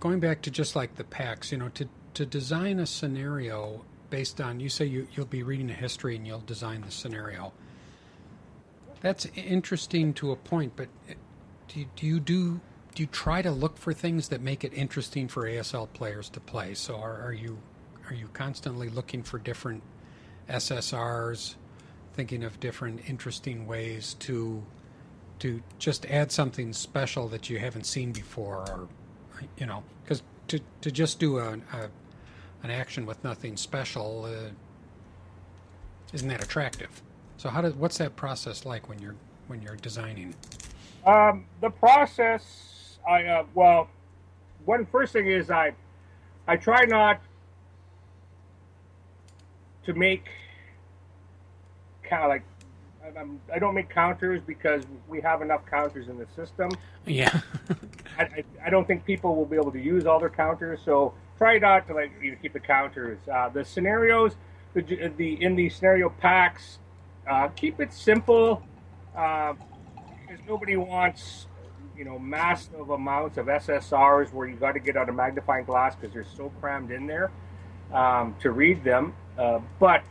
going 0.00 0.20
back 0.20 0.42
to 0.42 0.50
just 0.50 0.74
like 0.74 0.96
the 0.96 1.04
packs, 1.04 1.52
you 1.52 1.58
know, 1.58 1.68
to 1.70 1.88
to 2.14 2.26
design 2.26 2.78
a 2.78 2.86
scenario 2.86 3.84
based 4.10 4.40
on 4.40 4.60
you 4.60 4.68
say 4.68 4.84
you 4.84 5.08
you'll 5.14 5.26
be 5.26 5.42
reading 5.42 5.70
a 5.70 5.74
history 5.74 6.16
and 6.16 6.26
you'll 6.26 6.40
design 6.40 6.82
the 6.82 6.90
scenario. 6.90 7.52
That's 9.00 9.26
interesting 9.34 10.12
to 10.14 10.30
a 10.30 10.36
point, 10.36 10.74
but 10.76 10.88
do, 11.68 11.84
do 11.96 12.06
you 12.06 12.20
do 12.20 12.60
do 12.94 13.02
you 13.02 13.06
try 13.06 13.42
to 13.42 13.50
look 13.50 13.78
for 13.78 13.92
things 13.92 14.28
that 14.28 14.40
make 14.40 14.64
it 14.64 14.72
interesting 14.74 15.28
for 15.28 15.44
ASL 15.44 15.90
players 15.92 16.28
to 16.30 16.40
play? 16.40 16.74
So 16.74 16.96
are, 16.96 17.20
are 17.22 17.32
you 17.32 17.58
are 18.08 18.14
you 18.14 18.28
constantly 18.32 18.88
looking 18.88 19.22
for 19.22 19.38
different 19.38 19.82
SSRs, 20.48 21.54
thinking 22.14 22.44
of 22.44 22.60
different 22.60 23.08
interesting 23.08 23.66
ways 23.66 24.14
to 24.20 24.62
to 25.42 25.60
just 25.80 26.06
add 26.06 26.30
something 26.30 26.72
special 26.72 27.26
that 27.26 27.50
you 27.50 27.58
haven't 27.58 27.84
seen 27.84 28.12
before, 28.12 28.58
or 28.58 28.88
you 29.58 29.66
know, 29.66 29.82
because 30.04 30.22
to 30.46 30.60
to 30.82 30.90
just 30.92 31.18
do 31.18 31.38
a, 31.38 31.54
a 31.54 31.90
an 32.62 32.70
action 32.70 33.04
with 33.06 33.22
nothing 33.24 33.56
special 33.56 34.24
uh, 34.24 34.50
isn't 36.12 36.28
that 36.28 36.44
attractive? 36.44 37.02
So 37.38 37.48
how 37.48 37.60
does 37.60 37.74
what's 37.74 37.98
that 37.98 38.14
process 38.14 38.64
like 38.64 38.88
when 38.88 39.00
you're 39.00 39.16
when 39.48 39.60
you're 39.60 39.74
designing? 39.74 40.32
Um, 41.04 41.46
the 41.60 41.70
process 41.70 42.98
I 43.08 43.24
uh, 43.24 43.44
well, 43.52 43.88
one 44.64 44.86
first 44.86 45.12
thing 45.12 45.26
is 45.26 45.50
I 45.50 45.72
I 46.46 46.56
try 46.56 46.84
not 46.84 47.20
to 49.86 49.92
make 49.94 50.28
kind 52.04 52.22
of 52.22 52.28
like 52.28 52.44
I'm, 53.18 53.40
I 53.52 53.58
don't 53.58 53.74
make 53.74 53.88
counters 53.88 54.40
because 54.46 54.84
we 55.08 55.20
have 55.20 55.42
enough 55.42 55.64
counters 55.66 56.08
in 56.08 56.18
the 56.18 56.26
system. 56.34 56.70
Yeah. 57.06 57.40
I, 58.18 58.22
I, 58.22 58.44
I 58.66 58.70
don't 58.70 58.86
think 58.86 59.04
people 59.04 59.36
will 59.36 59.46
be 59.46 59.56
able 59.56 59.72
to 59.72 59.80
use 59.80 60.06
all 60.06 60.18
their 60.18 60.30
counters, 60.30 60.80
so 60.84 61.14
try 61.38 61.58
not 61.58 61.86
to 61.88 61.94
like 61.94 62.12
you 62.20 62.32
know, 62.32 62.36
keep 62.40 62.52
the 62.52 62.60
counters. 62.60 63.18
Uh, 63.32 63.48
the 63.48 63.64
scenarios, 63.64 64.36
the, 64.74 64.82
the 65.16 65.42
in 65.42 65.56
the 65.56 65.68
scenario 65.68 66.08
packs, 66.08 66.78
uh, 67.28 67.48
keep 67.48 67.80
it 67.80 67.92
simple 67.92 68.62
uh, 69.16 69.54
because 70.20 70.44
nobody 70.46 70.76
wants 70.76 71.46
you 71.96 72.04
know 72.04 72.18
massive 72.18 72.90
amounts 72.90 73.38
of 73.38 73.46
SSRs 73.46 74.32
where 74.32 74.46
you 74.48 74.56
got 74.56 74.72
to 74.72 74.80
get 74.80 74.96
out 74.96 75.08
a 75.08 75.12
magnifying 75.12 75.64
glass 75.64 75.94
because 75.94 76.12
they're 76.12 76.26
so 76.36 76.50
crammed 76.60 76.90
in 76.90 77.06
there 77.06 77.30
um, 77.92 78.34
to 78.40 78.50
read 78.50 78.82
them. 78.84 79.14
Uh, 79.38 79.60
but 79.78 80.02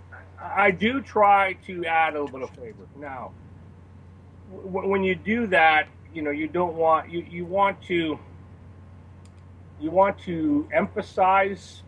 I 0.41 0.71
do 0.71 1.01
try 1.01 1.54
to 1.67 1.86
add 1.86 2.15
a 2.15 2.21
little 2.21 2.39
bit 2.39 2.49
of 2.49 2.56
flavor. 2.56 2.88
Now, 2.97 3.32
w- 4.51 4.88
when 4.88 5.04
you 5.04 5.15
do 5.15 5.47
that, 5.47 5.88
you 6.13 6.21
know 6.21 6.32
you 6.32 6.47
don't 6.47 6.75
want 6.75 7.10
you, 7.10 7.25
you 7.30 7.45
want 7.45 7.82
to 7.84 8.19
you 9.80 9.91
want 9.91 10.17
to 10.19 10.67
emphasize 10.73 11.84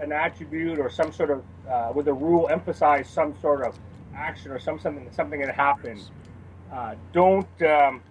an 0.00 0.12
attribute 0.12 0.78
or 0.78 0.90
some 0.90 1.12
sort 1.12 1.30
of 1.30 1.44
uh, 1.68 1.92
with 1.94 2.08
a 2.08 2.12
rule 2.12 2.48
emphasize 2.50 3.08
some 3.08 3.36
sort 3.40 3.64
of 3.64 3.74
action 4.14 4.50
or 4.50 4.58
some 4.58 4.78
something 4.78 5.08
something 5.12 5.40
that 5.40 5.54
happened. 5.54 6.02
Uh, 6.72 6.94
don't 7.12 7.62
um, 7.62 8.02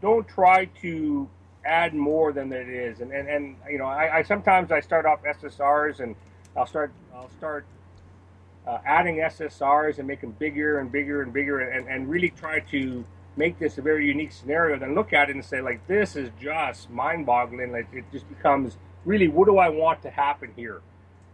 don't 0.00 0.26
try 0.28 0.66
to 0.82 1.28
add 1.64 1.94
more 1.94 2.32
than 2.32 2.52
it 2.52 2.68
is. 2.68 3.00
And 3.00 3.12
and, 3.12 3.28
and 3.28 3.56
you 3.70 3.78
know, 3.78 3.86
I, 3.86 4.18
I 4.18 4.22
sometimes 4.22 4.70
I 4.70 4.80
start 4.80 5.06
off 5.06 5.22
SSRs 5.24 6.00
and 6.00 6.14
I'll 6.56 6.66
start 6.66 6.92
I'll 7.14 7.30
start 7.38 7.64
uh, 8.66 8.78
adding 8.84 9.16
SSRs 9.16 9.98
and 9.98 10.06
make 10.06 10.20
them 10.20 10.32
bigger 10.38 10.78
and 10.78 10.90
bigger 10.90 11.22
and 11.22 11.32
bigger 11.32 11.60
and, 11.60 11.88
and 11.88 12.08
really 12.08 12.30
try 12.30 12.60
to 12.60 13.04
make 13.36 13.58
this 13.58 13.78
a 13.78 13.82
very 13.82 14.06
unique 14.06 14.32
scenario. 14.32 14.78
Then 14.78 14.94
look 14.94 15.12
at 15.12 15.30
it 15.30 15.34
and 15.34 15.44
say 15.44 15.60
like 15.60 15.86
this 15.86 16.16
is 16.16 16.30
just 16.40 16.90
mind-boggling. 16.90 17.72
Like 17.72 17.88
it 17.92 18.04
just 18.12 18.28
becomes 18.28 18.76
really 19.04 19.28
what 19.28 19.46
do 19.46 19.58
I 19.58 19.68
want 19.68 20.02
to 20.02 20.10
happen 20.10 20.52
here? 20.54 20.80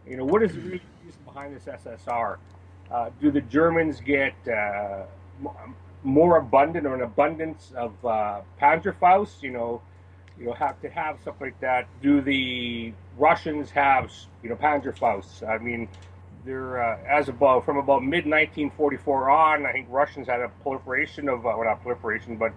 You 0.07 0.17
know, 0.17 0.25
what 0.25 0.43
is 0.43 0.53
the 0.53 0.61
reason 0.61 0.81
behind 1.25 1.55
this 1.55 1.65
SSR? 1.65 2.39
Uh, 2.91 3.11
do 3.21 3.31
the 3.31 3.43
Germans 3.43 4.01
get 4.01 4.33
uh, 4.49 5.03
more 6.03 6.39
abundant 6.39 6.87
or 6.87 6.95
an 6.95 7.03
abundance 7.03 7.73
of 7.77 7.93
uh, 8.05 8.41
Panzerfaust? 8.61 9.43
You 9.43 9.51
know, 9.51 9.83
you 10.39 10.47
know, 10.47 10.53
have 10.55 10.81
to 10.81 10.89
have 10.89 11.21
stuff 11.21 11.35
like 11.41 11.61
that. 11.61 11.89
Do 12.01 12.23
the 12.23 12.95
Russians 13.19 13.71
have 13.73 14.11
you 14.43 14.49
know 14.49 14.57
Panzerfausts? 14.57 15.47
I 15.47 15.59
mean, 15.59 15.89
they're 16.49 16.83
uh, 16.83 16.99
as 17.07 17.29
about 17.29 17.65
from 17.65 17.77
about 17.77 18.03
mid 18.03 18.25
1944 18.25 19.31
on. 19.31 19.67
I 19.67 19.73
think 19.73 19.87
Russians 19.91 20.27
had 20.27 20.41
a 20.41 20.49
proliferation 20.63 21.29
of 21.29 21.41
uh, 21.41 21.53
well, 21.55 21.65
not 21.65 21.83
proliferation, 21.83 22.37
but 22.37 22.53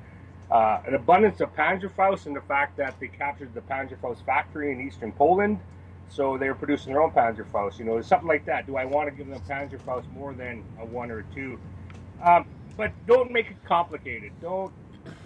uh, 0.49 0.81
an 0.87 0.95
abundance 0.95 1.41
of 1.41 1.53
Panzerfaust, 1.55 2.25
and 2.25 2.35
the 2.35 2.41
fact 2.41 2.77
that 2.77 2.99
they 2.99 3.07
captured 3.09 3.53
the 3.53 3.61
Panzerfaust 3.61 4.25
factory 4.25 4.71
in 4.71 4.81
eastern 4.81 5.11
Poland. 5.11 5.59
So 6.09 6.37
they 6.37 6.47
were 6.47 6.55
producing 6.55 6.93
their 6.93 7.01
own 7.01 7.11
Panzerfaust. 7.11 7.79
You 7.79 7.85
know, 7.85 8.01
something 8.01 8.27
like 8.27 8.45
that. 8.45 8.65
Do 8.65 8.77
I 8.77 8.85
want 8.85 9.09
to 9.09 9.15
give 9.15 9.27
them 9.27 9.41
Panzerfaust 9.41 10.09
more 10.13 10.33
than 10.33 10.63
a 10.79 10.85
one 10.85 11.11
or 11.11 11.19
a 11.19 11.23
two? 11.35 11.59
Um, 12.23 12.45
but 12.77 12.91
don't 13.07 13.31
make 13.31 13.51
it 13.51 13.57
complicated. 13.65 14.31
Don't 14.41 14.71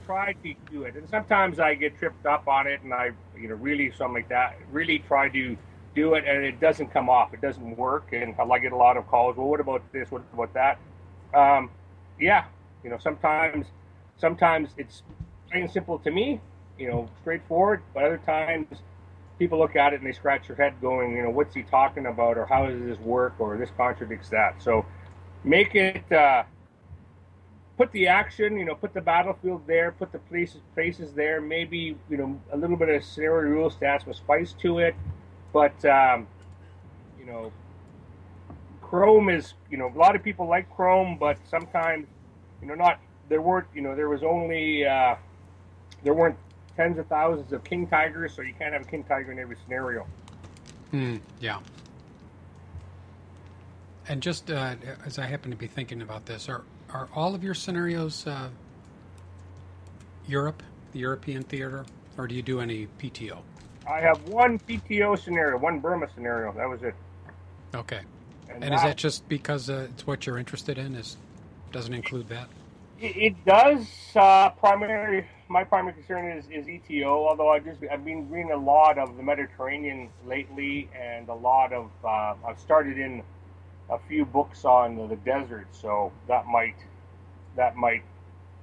try 0.06 0.34
to 0.34 0.54
do 0.72 0.84
it. 0.84 0.96
And 0.96 1.08
sometimes 1.10 1.60
I 1.60 1.76
get 1.76 1.98
tripped 2.00 2.26
up 2.26 2.48
on 2.48 2.66
it, 2.66 2.82
and 2.82 2.94
I, 2.94 3.12
you 3.38 3.48
know, 3.48 3.56
really 3.56 3.92
something 3.92 4.16
like 4.16 4.30
that. 4.30 4.58
Really 4.72 5.00
try 5.00 5.30
to 5.30 5.56
do 5.96 6.14
it, 6.16 6.26
and 6.28 6.44
it 6.44 6.60
doesn't 6.60 6.88
come 6.88 7.10
off. 7.10 7.34
It 7.34 7.42
doesn't 7.42 7.78
work, 7.78 8.10
and 8.12 8.36
I 8.40 8.60
get 8.60 8.72
a 8.72 8.78
lot 8.78 8.98
of 8.98 9.08
calls. 9.08 9.38
Well, 9.38 9.48
what 9.48 9.60
about 9.60 9.82
this? 9.92 10.12
What 10.12 10.24
about 10.34 10.54
that? 10.54 10.78
Um, 11.34 11.72
yeah, 12.20 12.46
you 12.84 12.90
know, 12.90 12.98
sometimes, 12.98 13.68
sometimes 14.18 14.70
it's 14.78 15.04
plain 15.50 15.68
simple 15.68 16.00
to 16.00 16.12
me. 16.12 16.42
You 16.78 16.90
know, 16.90 17.10
straightforward. 17.22 17.82
But 17.94 18.04
other 18.04 18.22
times, 18.26 18.68
people 19.40 19.58
look 19.58 19.76
at 19.76 19.94
it 19.94 20.02
and 20.02 20.08
they 20.08 20.12
scratch 20.12 20.48
their 20.48 20.56
head, 20.58 20.76
going, 20.82 21.16
you 21.16 21.24
know, 21.24 21.30
what's 21.30 21.56
he 21.56 21.64
talking 21.64 22.06
about, 22.06 22.38
or 22.38 22.46
how 22.46 22.68
does 22.68 22.82
this 22.82 23.00
work, 23.00 23.36
or 23.40 23.58
this 23.58 23.72
contradicts 23.78 24.30
that. 24.30 24.62
So, 24.62 24.86
make 25.44 25.76
it. 25.76 26.12
Uh, 26.12 26.44
put 27.78 27.92
the 27.92 28.08
action, 28.08 28.58
you 28.58 28.66
know, 28.66 28.76
put 28.76 28.94
the 28.94 29.02
battlefield 29.02 29.66
there, 29.68 29.92
put 29.92 30.12
the 30.12 30.20
places 30.20 30.62
places 30.74 31.14
there. 31.14 31.42
Maybe 31.42 31.98
you 32.10 32.18
know 32.18 32.40
a 32.52 32.58
little 32.58 32.78
bit 32.78 32.90
of 32.90 33.04
scenario 33.04 33.50
rule 33.50 33.70
stats 33.70 34.06
with 34.06 34.18
spice 34.18 34.54
to 34.62 34.80
it, 34.80 34.96
but 35.56 35.86
um, 35.86 36.28
you 37.18 37.26
know, 37.26 37.50
Chrome 38.82 39.30
is 39.30 39.54
you 39.72 39.78
know 39.78 39.88
a 39.88 39.98
lot 39.98 40.14
of 40.14 40.22
people 40.22 40.48
like 40.50 40.70
Chrome, 40.70 41.18
but 41.18 41.38
sometimes 41.50 42.08
you 42.62 42.68
know 42.68 42.76
not 42.76 43.00
there 43.30 43.42
weren't 43.42 43.66
you 43.74 43.82
know 43.82 43.96
there 43.96 44.10
was 44.10 44.22
only 44.22 44.86
uh, 44.86 45.16
there 46.04 46.14
weren't 46.14 46.36
tens 46.76 47.00
of 47.00 47.08
thousands 47.08 47.54
of 47.54 47.64
king 47.64 47.88
tigers, 47.88 48.34
so 48.36 48.42
you 48.42 48.54
can't 48.54 48.74
have 48.74 48.82
a 48.82 48.86
king 48.86 49.06
tiger 49.06 49.32
in 49.32 49.40
every 49.40 49.56
scenario. 49.64 50.06
Mm, 50.92 51.22
yeah. 51.40 51.60
And 54.10 54.22
just 54.22 54.52
uh, 54.52 54.76
as 55.06 55.18
I 55.18 55.26
happen 55.26 55.52
to 55.52 55.58
be 55.58 55.68
thinking 55.68 56.02
about 56.02 56.26
this, 56.26 56.50
are 56.50 56.66
are 56.90 57.08
all 57.16 57.34
of 57.34 57.46
your 57.46 57.54
scenarios 57.54 58.28
uh, 58.28 58.50
Europe, 60.28 60.62
the 60.92 61.00
European 61.00 61.44
theater, 61.44 61.86
or 62.18 62.28
do 62.28 62.36
you 62.36 62.42
do 62.42 62.60
any 62.60 62.90
PTO? 63.00 63.42
I 63.88 64.00
have 64.00 64.22
one 64.30 64.60
PTO 64.60 65.18
scenario, 65.18 65.58
one 65.58 65.80
Burma 65.80 66.08
scenario. 66.14 66.52
That 66.54 66.70
was 66.70 66.82
it. 66.82 66.96
Okay. 67.74 68.02
And, 68.50 68.64
and 68.64 68.74
is 68.74 68.82
that 68.82 68.98
just 68.98 69.28
because 69.28 69.70
uh, 69.70 69.88
it's 69.92 70.08
what 70.08 70.26
you're 70.26 70.38
interested 70.38 70.78
in? 70.78 70.96
Is 70.96 71.18
doesn't 71.72 71.94
include 71.94 72.30
that? 72.30 72.48
It, 73.00 73.18
it 73.18 73.46
does. 73.46 73.88
Uh, 74.16 74.50
primary, 74.52 75.28
my 75.50 75.64
primary 75.64 75.94
concern 75.94 76.32
is, 76.32 76.46
is 76.50 76.68
ETO. 76.68 77.06
Although 77.06 77.50
I 77.50 77.60
just 77.60 77.82
I've 77.92 78.06
been 78.06 78.30
reading 78.30 78.52
a 78.52 78.58
lot 78.58 78.98
of 78.98 79.18
the 79.18 79.24
Mediterranean 79.24 80.10
lately, 80.26 80.90
and 80.98 81.28
a 81.30 81.34
lot 81.34 81.74
of 81.74 81.92
uh, 82.04 82.36
I've 82.48 82.60
started 82.60 82.98
in 82.98 83.24
a 83.90 84.00
few 84.08 84.26
books 84.26 84.66
on 84.66 85.08
the 85.10 85.16
desert, 85.18 85.68
so 85.72 86.12
that 86.28 86.48
might 86.48 86.76
that 87.56 87.76
might 87.76 88.04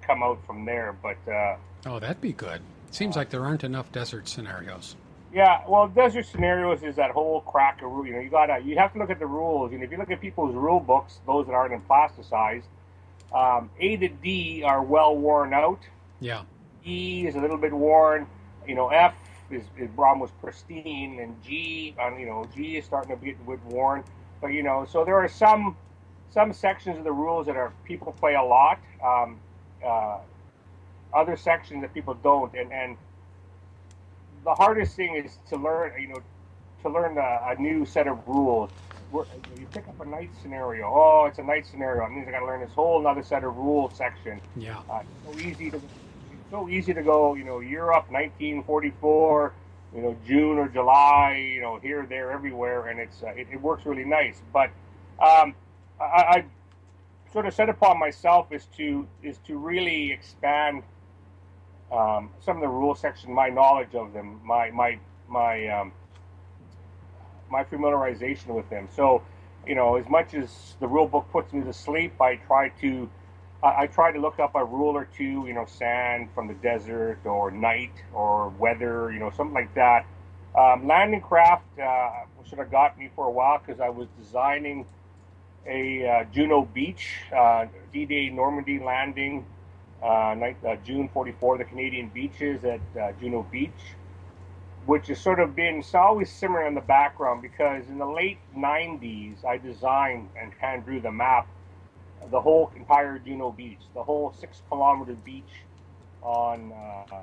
come 0.00 0.22
out 0.22 0.44
from 0.46 0.64
there. 0.64 0.96
But 1.02 1.18
uh, 1.30 1.56
oh, 1.86 1.98
that'd 1.98 2.20
be 2.20 2.32
good. 2.32 2.62
Seems 2.90 3.16
like 3.16 3.30
there 3.30 3.44
aren't 3.44 3.64
enough 3.64 3.90
desert 3.92 4.28
scenarios. 4.28 4.96
Yeah, 5.32 5.62
well, 5.66 5.88
desert 5.88 6.26
scenarios 6.26 6.82
is 6.82 6.96
that 6.96 7.10
whole 7.10 7.40
crack 7.40 7.80
of 7.82 7.90
rule. 7.90 8.06
You 8.06 8.12
know, 8.14 8.20
you 8.20 8.28
gotta 8.28 8.60
you 8.62 8.76
have 8.76 8.92
to 8.92 8.98
look 8.98 9.08
at 9.08 9.18
the 9.18 9.26
rules, 9.26 9.72
and 9.72 9.82
if 9.82 9.90
you 9.90 9.96
look 9.96 10.10
at 10.10 10.20
people's 10.20 10.54
rule 10.54 10.80
books, 10.80 11.20
those 11.26 11.46
that 11.46 11.54
aren't 11.54 11.72
in 11.72 11.80
plasticized, 11.80 12.64
um, 13.34 13.70
A 13.80 13.96
to 13.96 14.08
D 14.08 14.62
are 14.62 14.82
well 14.82 15.16
worn 15.16 15.54
out. 15.54 15.80
Yeah. 16.20 16.42
E 16.84 17.26
is 17.26 17.34
a 17.34 17.40
little 17.40 17.56
bit 17.56 17.72
worn. 17.72 18.26
You 18.66 18.74
know, 18.74 18.88
F 18.88 19.14
is, 19.50 19.64
is 19.78 19.88
almost 19.96 20.38
pristine, 20.40 21.18
and 21.20 21.42
G, 21.42 21.94
on 21.98 22.20
you 22.20 22.26
know, 22.26 22.46
G 22.54 22.76
is 22.76 22.84
starting 22.84 23.16
to 23.18 23.24
get 23.24 23.36
a 23.40 23.50
bit 23.50 23.64
worn. 23.64 24.04
But 24.42 24.48
you 24.48 24.62
know, 24.62 24.86
so 24.90 25.04
there 25.04 25.16
are 25.16 25.28
some 25.28 25.76
some 26.30 26.52
sections 26.52 26.98
of 26.98 27.04
the 27.04 27.12
rules 27.12 27.46
that 27.46 27.56
are 27.56 27.72
people 27.84 28.12
play 28.12 28.34
a 28.34 28.42
lot. 28.42 28.80
Um, 29.02 29.40
uh, 29.84 30.18
other 31.14 31.36
sections 31.36 31.80
that 31.82 31.94
people 31.94 32.14
don't, 32.14 32.52
and 32.54 32.70
and 32.70 32.96
the 34.44 34.54
hardest 34.54 34.96
thing 34.96 35.14
is 35.16 35.38
to 35.48 35.56
learn. 35.56 35.92
You 36.00 36.08
know, 36.08 36.22
to 36.82 36.88
learn 36.88 37.16
a, 37.18 37.54
a 37.56 37.60
new 37.60 37.86
set 37.86 38.06
of 38.06 38.26
rules. 38.26 38.70
You 39.12 39.66
pick 39.72 39.86
up 39.88 40.00
a 40.00 40.06
night 40.06 40.30
scenario. 40.40 40.86
Oh, 40.86 41.26
it's 41.26 41.38
a 41.38 41.42
night 41.42 41.66
scenario. 41.66 42.04
It 42.06 42.10
means 42.10 42.26
I 42.26 42.30
got 42.30 42.40
to 42.40 42.46
learn 42.46 42.60
this 42.60 42.72
whole 42.72 42.98
another 42.98 43.22
set 43.22 43.44
of 43.44 43.54
rules 43.56 43.94
section. 43.94 44.40
Yeah. 44.56 44.80
Uh, 44.90 45.02
so 45.26 45.38
easy 45.38 45.70
to 45.70 45.80
so 46.50 46.68
easy 46.68 46.94
to 46.94 47.02
go. 47.02 47.34
You 47.34 47.44
know, 47.44 47.60
Europe, 47.60 48.10
1944 48.10 49.52
you 49.94 50.02
know, 50.02 50.16
June 50.26 50.58
or 50.58 50.68
July, 50.68 51.36
you 51.54 51.60
know, 51.60 51.78
here, 51.78 52.06
there, 52.08 52.32
everywhere, 52.32 52.88
and 52.88 52.98
it's 52.98 53.22
uh, 53.22 53.28
it, 53.28 53.46
it, 53.52 53.60
works 53.60 53.84
really 53.84 54.04
nice. 54.04 54.40
But 54.52 54.70
um, 55.20 55.54
I, 56.00 56.04
I, 56.04 56.44
sort 57.32 57.46
of 57.46 57.54
set 57.54 57.68
upon 57.68 57.98
myself 57.98 58.52
is 58.52 58.66
to 58.76 59.06
is 59.22 59.38
to 59.46 59.58
really 59.58 60.12
expand 60.12 60.82
um, 61.92 62.30
some 62.40 62.56
of 62.56 62.62
the 62.62 62.68
rule 62.68 62.94
section, 62.94 63.32
my 63.32 63.48
knowledge 63.48 63.94
of 63.94 64.12
them, 64.12 64.40
my 64.44 64.70
my 64.70 64.98
my 65.28 65.68
um, 65.68 65.92
my 67.50 67.62
familiarization 67.64 68.48
with 68.48 68.68
them. 68.70 68.88
So, 68.96 69.22
you 69.66 69.74
know, 69.74 69.96
as 69.96 70.08
much 70.08 70.34
as 70.34 70.74
the 70.80 70.88
rule 70.88 71.06
book 71.06 71.28
puts 71.30 71.52
me 71.52 71.62
to 71.64 71.72
sleep, 71.72 72.20
I 72.20 72.36
try 72.36 72.70
to 72.80 73.08
I, 73.62 73.82
I 73.82 73.86
try 73.86 74.10
to 74.12 74.18
look 74.18 74.40
up 74.40 74.54
a 74.54 74.64
rule 74.64 74.96
or 74.96 75.04
two, 75.04 75.44
you 75.46 75.52
know, 75.52 75.66
sand 75.66 76.30
from 76.34 76.48
the 76.48 76.54
desert 76.54 77.20
or 77.24 77.50
night 77.50 77.92
or 78.12 78.48
weather, 78.48 79.12
you 79.12 79.20
know, 79.20 79.30
something 79.30 79.54
like 79.54 79.74
that. 79.74 80.06
Um, 80.58 80.86
landing 80.86 81.20
craft 81.20 81.78
uh, 81.78 82.10
should 82.44 82.58
have 82.58 82.70
got 82.70 82.98
me 82.98 83.10
for 83.14 83.26
a 83.26 83.30
while 83.30 83.58
because 83.64 83.80
I 83.80 83.88
was 83.88 84.08
designing 84.18 84.86
a 85.66 86.06
uh, 86.06 86.24
Juno 86.24 86.62
Beach 86.62 87.20
uh, 87.34 87.66
D-Day 87.92 88.30
Normandy 88.30 88.78
landing, 88.78 89.46
uh, 90.02 90.34
night, 90.36 90.56
uh, 90.66 90.76
June 90.84 91.08
44, 91.08 91.58
the 91.58 91.64
Canadian 91.64 92.08
beaches 92.08 92.64
at 92.64 92.80
uh, 93.00 93.12
Juno 93.20 93.46
Beach, 93.50 93.70
which 94.86 95.06
has 95.08 95.20
sort 95.20 95.38
of 95.40 95.54
been 95.54 95.76
it's 95.76 95.94
always 95.94 96.30
simmering 96.30 96.68
in 96.68 96.74
the 96.74 96.80
background 96.80 97.40
because 97.42 97.88
in 97.88 97.98
the 97.98 98.06
late 98.06 98.38
90s 98.56 99.44
I 99.44 99.58
designed 99.58 100.28
and 100.40 100.52
hand 100.54 100.84
drew 100.84 101.00
the 101.00 101.12
map 101.12 101.46
the 102.30 102.40
whole 102.40 102.70
entire 102.76 103.18
Juno 103.18 103.50
Beach, 103.50 103.80
the 103.94 104.02
whole 104.02 104.34
six 104.38 104.62
kilometer 104.68 105.14
beach 105.24 105.44
on 106.22 106.72
uh, 106.72 107.14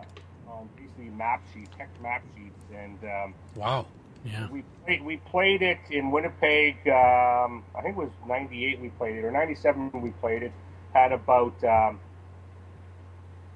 on 0.50 0.70
basically 0.76 1.10
map 1.10 1.42
sheets, 1.54 1.70
text 1.78 2.02
map 2.02 2.24
sheets, 2.36 2.60
and 2.74 3.00
um, 3.04 3.34
Wow. 3.56 3.88
Yeah. 4.26 4.50
we 4.50 4.64
played 4.84 5.04
we 5.04 5.18
played 5.18 5.62
it 5.62 5.80
in 5.90 6.12
Winnipeg. 6.12 6.76
Um, 6.88 7.64
I 7.76 7.82
think 7.82 7.96
it 7.96 8.00
was 8.00 8.10
'98 8.28 8.80
we 8.80 8.90
played 8.90 9.16
it, 9.16 9.24
or 9.24 9.32
'97 9.32 10.02
we 10.02 10.12
played 10.12 10.44
it. 10.44 10.52
Had 10.94 11.12
about 11.12 11.64
um, 11.64 12.00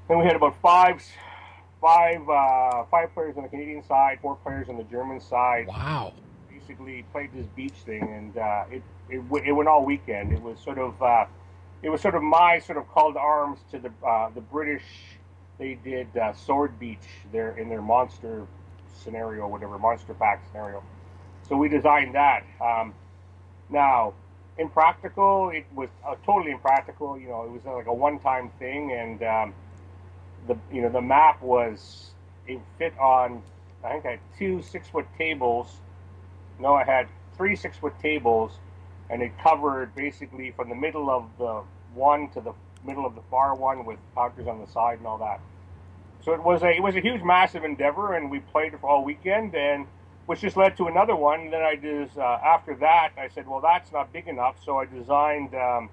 then 0.07 0.19
we 0.19 0.25
had 0.25 0.35
about 0.35 0.55
five 0.61 1.01
five 1.81 2.27
uh, 2.29 2.83
five 2.89 3.13
players 3.13 3.35
on 3.37 3.43
the 3.43 3.49
Canadian 3.49 3.83
side, 3.83 4.19
four 4.21 4.35
players 4.37 4.69
on 4.69 4.77
the 4.77 4.83
German 4.83 5.19
side. 5.19 5.67
Wow. 5.67 6.13
Basically 6.49 7.03
played 7.11 7.31
this 7.33 7.45
beach 7.47 7.73
thing, 7.85 8.03
and 8.03 8.37
uh, 8.37 8.63
it 8.71 8.83
it, 9.09 9.17
w- 9.29 9.43
it 9.45 9.51
went 9.51 9.67
all 9.67 9.83
weekend. 9.83 10.31
It 10.31 10.41
was 10.41 10.59
sort 10.59 10.77
of 10.77 11.01
uh, 11.01 11.25
it 11.81 11.89
was 11.89 12.01
sort 12.01 12.15
of 12.15 12.23
my 12.23 12.59
sort 12.59 12.77
of 12.77 12.87
call 12.89 13.13
to 13.13 13.19
arms 13.19 13.59
to 13.71 13.79
the 13.79 13.91
uh, 14.07 14.29
the 14.29 14.41
British. 14.41 14.83
They 15.59 15.75
did 15.75 16.15
uh, 16.17 16.33
Sword 16.33 16.79
Beach 16.79 17.07
there 17.31 17.57
in 17.57 17.69
their 17.69 17.81
monster 17.81 18.47
scenario, 18.93 19.47
whatever 19.47 19.77
monster 19.77 20.13
pack 20.13 20.43
scenario. 20.49 20.83
So 21.47 21.57
we 21.57 21.69
designed 21.69 22.15
that. 22.15 22.43
Um, 22.61 22.93
now, 23.69 24.13
impractical, 24.57 25.49
it 25.49 25.65
was 25.75 25.89
uh, 26.07 26.15
totally 26.25 26.51
impractical. 26.51 27.19
You 27.19 27.27
know, 27.27 27.43
it 27.43 27.51
was 27.51 27.61
like 27.65 27.85
a 27.87 27.93
one-time 27.93 28.49
thing, 28.59 28.93
and 28.93 29.21
um, 29.23 29.53
the 30.47 30.57
you 30.71 30.81
know 30.81 30.89
the 30.89 31.01
map 31.01 31.41
was 31.41 32.11
it 32.47 32.59
fit 32.77 32.97
on. 32.99 33.41
I 33.83 33.91
think 33.91 34.05
I 34.05 34.11
had 34.11 34.19
two 34.37 34.61
six-foot 34.61 35.05
tables. 35.17 35.67
No, 36.59 36.73
I 36.73 36.83
had 36.83 37.07
three 37.35 37.55
six-foot 37.55 37.99
tables, 37.99 38.53
and 39.09 39.21
it 39.21 39.37
covered 39.39 39.93
basically 39.95 40.51
from 40.51 40.69
the 40.69 40.75
middle 40.75 41.09
of 41.09 41.25
the 41.37 41.63
one 41.93 42.29
to 42.29 42.41
the 42.41 42.53
middle 42.85 43.05
of 43.05 43.15
the 43.15 43.21
far 43.29 43.55
one 43.55 43.85
with 43.85 43.99
counters 44.15 44.47
on 44.47 44.59
the 44.59 44.67
side 44.67 44.97
and 44.99 45.07
all 45.07 45.17
that. 45.17 45.39
So 46.23 46.33
it 46.33 46.41
was 46.43 46.63
a 46.63 46.69
it 46.69 46.81
was 46.81 46.95
a 46.95 47.01
huge, 47.01 47.21
massive 47.21 47.63
endeavor, 47.63 48.13
and 48.13 48.31
we 48.31 48.39
played 48.39 48.77
for 48.79 48.89
all 48.89 49.03
weekend, 49.03 49.55
and 49.55 49.85
which 50.25 50.41
just 50.41 50.55
led 50.55 50.77
to 50.77 50.87
another 50.87 51.15
one. 51.15 51.41
And 51.41 51.53
then 51.53 51.61
I 51.61 51.75
just 51.75 52.17
uh, 52.17 52.39
after 52.43 52.75
that, 52.75 53.11
I 53.17 53.27
said, 53.27 53.47
well, 53.47 53.61
that's 53.61 53.91
not 53.91 54.13
big 54.13 54.27
enough, 54.27 54.55
so 54.63 54.77
I 54.77 54.85
designed 54.85 55.53
um, 55.55 55.89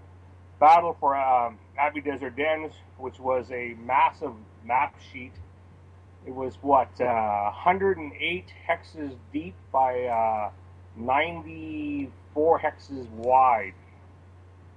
Battle 0.60 0.96
for 1.00 1.16
um, 1.16 1.58
Abbey 1.80 2.02
Desert 2.02 2.36
Dens, 2.36 2.72
which 2.98 3.18
was 3.18 3.50
a 3.50 3.74
massive 3.84 4.34
map 4.64 4.94
sheet. 5.12 5.32
It 6.26 6.34
was 6.34 6.54
what 6.60 7.00
uh, 7.00 7.50
108 7.64 8.44
hexes 8.68 9.16
deep 9.32 9.54
by 9.72 10.04
uh, 10.04 10.50
94 10.96 12.60
hexes 12.60 13.08
wide. 13.10 13.72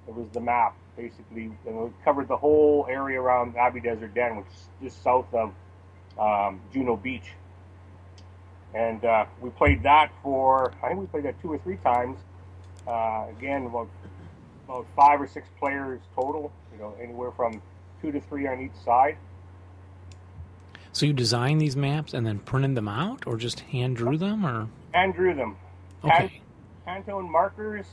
It 0.08 0.16
was 0.16 0.30
the 0.30 0.40
map 0.40 0.78
basically, 0.96 1.52
and 1.66 1.88
it 1.88 1.94
covered 2.06 2.28
the 2.28 2.38
whole 2.38 2.86
area 2.90 3.20
around 3.20 3.58
Abbey 3.58 3.82
Desert 3.82 4.14
Den, 4.14 4.38
which 4.38 4.46
is 4.48 4.68
just 4.82 5.04
south 5.04 5.26
of 5.34 5.52
um, 6.18 6.62
Juno 6.72 6.96
Beach. 6.96 7.34
And 8.74 9.04
uh, 9.04 9.26
we 9.42 9.50
played 9.50 9.84
that 9.84 10.12
for 10.22 10.74
I 10.82 10.90
think 10.90 11.02
we 11.02 11.06
played 11.08 11.26
that 11.26 11.42
two 11.42 11.52
or 11.52 11.58
three 11.60 11.78
times. 11.78 12.18
Uh, 12.88 13.26
again, 13.38 13.66
about 13.66 13.90
about 14.66 14.88
five 14.96 15.20
or 15.20 15.28
six 15.28 15.50
players 15.60 16.00
total. 16.16 16.52
You 16.74 16.80
know, 16.80 16.96
anywhere 17.02 17.32
from 17.32 17.62
two 18.02 18.12
to 18.12 18.20
three 18.20 18.48
on 18.48 18.60
each 18.60 18.76
side. 18.84 19.18
So 20.92 21.06
you 21.06 21.14
designed 21.14 21.60
these 21.60 21.76
maps 21.76 22.14
and 22.14 22.26
then 22.26 22.40
printed 22.40 22.76
them 22.76 22.88
out, 22.88 23.26
or 23.26 23.38
just 23.38 23.62
hand 23.62 23.98
drew 23.98 24.18
them, 24.18 24.46
or 24.46 24.68
Hand 24.94 25.16
drew 25.16 25.34
them. 25.34 25.58
Hand, 26.04 26.26
okay? 26.26 26.42
Pantone 26.88 27.30
markers. 27.30 27.86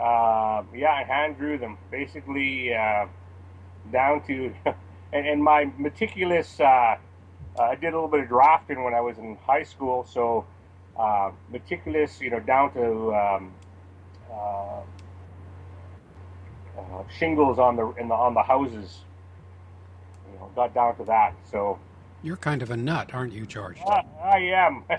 Uh, 0.00 0.62
yeah, 0.74 0.92
I 0.92 1.04
hand 1.04 1.36
drew 1.36 1.58
them. 1.58 1.76
Basically, 1.90 2.72
uh, 2.74 3.06
down 3.92 4.22
to, 4.26 4.54
and, 5.12 5.26
and 5.26 5.42
my 5.42 5.70
meticulous. 5.76 6.58
Uh, 6.60 6.96
uh, 7.58 7.62
I 7.62 7.74
did 7.74 7.88
a 7.88 7.96
little 7.96 8.08
bit 8.08 8.20
of 8.20 8.28
drafting 8.28 8.84
when 8.84 8.94
I 8.94 9.00
was 9.00 9.18
in 9.18 9.36
high 9.44 9.64
school, 9.64 10.06
so 10.08 10.46
uh, 10.96 11.32
meticulous, 11.50 12.20
you 12.20 12.30
know, 12.30 12.40
down 12.40 12.72
to 12.74 13.14
um, 13.14 13.52
uh, 16.76 16.80
uh, 16.80 17.04
shingles 17.18 17.58
on 17.58 17.76
the 17.76 17.90
in 17.92 18.08
the 18.08 18.14
on 18.14 18.34
the 18.34 18.42
houses. 18.42 19.00
You 20.32 20.38
know, 20.38 20.50
got 20.54 20.74
down 20.74 20.96
to 20.96 21.04
that. 21.04 21.34
So 21.50 21.78
You're 22.22 22.36
kind 22.36 22.62
of 22.62 22.70
a 22.70 22.76
nut, 22.76 23.10
aren't 23.12 23.32
you, 23.32 23.46
George? 23.46 23.78
I, 23.86 24.04
I 24.22 24.38
am. 24.38 24.84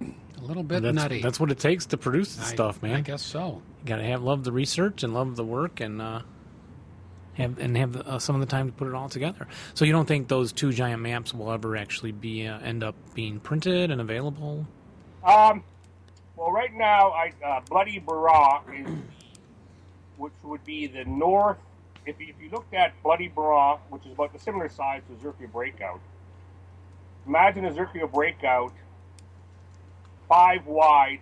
A 0.00 0.44
little 0.44 0.64
bit 0.64 0.82
that's, 0.82 0.94
nutty. 0.96 1.22
that's 1.22 1.38
what 1.38 1.52
it 1.52 1.60
takes 1.60 1.86
to 1.86 1.96
produce 1.96 2.34
this 2.34 2.48
I- 2.48 2.54
stuff, 2.54 2.82
man. 2.82 2.96
I 2.96 3.00
guess 3.00 3.22
so. 3.22 3.62
You 3.80 3.86
gotta 3.86 4.02
have 4.04 4.22
love 4.22 4.42
the 4.42 4.50
research 4.52 5.04
and 5.04 5.14
love 5.14 5.36
the 5.36 5.44
work, 5.44 5.80
and 5.80 6.02
uh, 6.02 6.22
have 7.34 7.58
and 7.58 7.76
have 7.76 7.96
uh, 7.96 8.18
some 8.18 8.34
of 8.34 8.40
the 8.40 8.46
time 8.46 8.66
to 8.66 8.72
put 8.72 8.88
it 8.88 8.94
all 8.94 9.08
together. 9.08 9.46
So 9.74 9.84
you 9.84 9.92
don't 9.92 10.06
think 10.06 10.26
those 10.28 10.52
two 10.52 10.72
giant 10.72 11.00
maps 11.00 11.32
will 11.32 11.52
ever 11.52 11.76
actually 11.76 12.12
be 12.12 12.46
uh, 12.48 12.58
end 12.58 12.82
up 12.82 12.96
being 13.14 13.38
printed 13.38 13.90
and 13.92 14.00
available? 14.00 14.66
Um, 15.24 15.62
well, 16.36 16.50
right 16.50 16.74
now, 16.74 17.10
I 17.10 17.32
uh, 17.44 17.60
Bloody 17.68 18.00
Barra 18.00 18.62
is, 18.74 18.88
which 20.22 20.32
would 20.44 20.64
be 20.64 20.86
the 20.86 21.04
north. 21.04 21.56
If 22.06 22.20
you, 22.20 22.28
if 22.28 22.40
you 22.40 22.48
looked 22.48 22.72
at 22.74 22.92
Bloody 23.02 23.26
Barra, 23.26 23.78
which 23.90 24.06
is 24.06 24.12
about 24.12 24.32
the 24.32 24.38
similar 24.38 24.68
size 24.68 25.02
to 25.08 25.14
Zerkia 25.14 25.50
Breakout, 25.50 26.00
imagine 27.26 27.64
a 27.64 27.72
Zerkia 27.72 28.10
Breakout 28.10 28.72
five 30.28 30.64
wide 30.64 31.20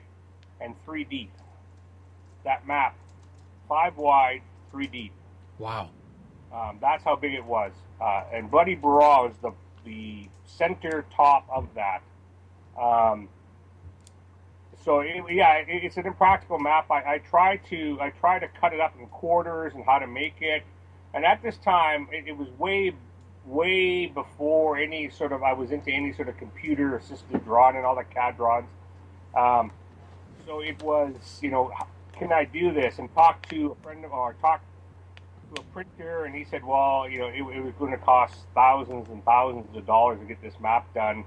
and 0.61 0.75
three 0.85 1.05
deep. 1.05 1.33
That 2.45 2.67
map, 2.67 2.95
five 3.71 3.97
wide, 3.97 4.43
three 4.71 4.87
deep. 4.87 5.13
Wow. 5.59 5.89
Um, 6.53 6.77
that's 6.79 7.03
how 7.03 7.17
big 7.17 7.33
it 7.33 7.45
was. 7.45 7.73
Uh, 8.01 8.25
and 8.35 8.51
Bloody 8.51 8.75
Barra 8.75 9.31
is 9.31 9.37
the 9.41 9.53
the 9.87 10.29
center 10.45 11.07
top 11.17 11.49
of 11.51 11.69
that. 11.75 12.03
Um, 12.79 13.31
so 14.85 15.01
it, 15.01 15.23
yeah, 15.31 15.55
it, 15.57 15.67
it's 15.69 15.97
an 15.97 16.07
impractical 16.07 16.59
map. 16.59 16.91
I, 16.91 17.15
I 17.15 17.19
try 17.19 17.57
to 17.69 17.99
I 18.01 18.11
try 18.11 18.39
to 18.39 18.49
cut 18.49 18.73
it 18.73 18.81
up 18.81 18.95
in 18.99 19.07
quarters 19.07 19.75
and 19.75 19.85
how 19.85 19.99
to 19.99 20.07
make 20.07 20.37
it. 20.41 20.63
And 21.13 21.25
at 21.25 21.43
this 21.43 21.57
time, 21.59 22.09
it, 22.13 22.29
it 22.29 22.37
was 22.37 22.49
way 22.59 22.93
way 23.47 24.07
before 24.07 24.77
any 24.79 25.11
sort 25.11 25.33
of 25.33 25.43
I 25.43 25.53
was 25.53 25.71
into 25.71 25.91
any 25.91 26.13
sort 26.13 26.29
of 26.29 26.37
computer 26.37 26.97
assisted 26.97 27.45
drawing 27.45 27.77
and 27.77 27.85
all 27.85 27.97
the 27.97 28.05
CAD 28.05 28.37
drawings. 28.37 28.69
Um, 29.37 29.71
so 30.47 30.61
it 30.61 30.83
was 30.83 31.39
you 31.43 31.51
know 31.51 31.73
can 32.19 32.33
I 32.33 32.45
do 32.45 32.73
this 32.73 32.99
and 32.99 33.13
talk 33.15 33.49
to 33.49 33.77
a 33.79 33.83
friend 33.83 34.05
of 34.05 34.13
or 34.13 34.35
talk 34.41 34.63
to 35.55 35.61
a 35.61 35.65
printer 35.73 36.25
and 36.25 36.35
he 36.35 36.45
said 36.45 36.65
well 36.65 37.09
you 37.09 37.19
know 37.19 37.29
it, 37.29 37.57
it 37.57 37.63
was 37.63 37.73
going 37.79 37.93
to 37.93 37.99
cost 37.99 38.35
thousands 38.55 39.09
and 39.09 39.25
thousands 39.25 39.77
of 39.77 39.87
dollars 39.87 40.19
to 40.21 40.27
get 40.27 40.41
this 40.43 40.55
map 40.61 40.93
done 40.95 41.25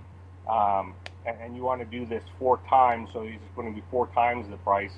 um, 0.50 0.94
and, 1.26 1.38
and 1.42 1.56
you 1.56 1.64
want 1.64 1.82
to 1.82 1.86
do 1.86 2.06
this 2.06 2.24
four 2.40 2.60
times 2.70 3.10
so 3.14 3.22
it's 3.22 3.42
going 3.56 3.74
to 3.74 3.76
be 3.76 3.84
four 3.90 4.08
times 4.08 4.50
the 4.50 4.58
price. 4.58 4.94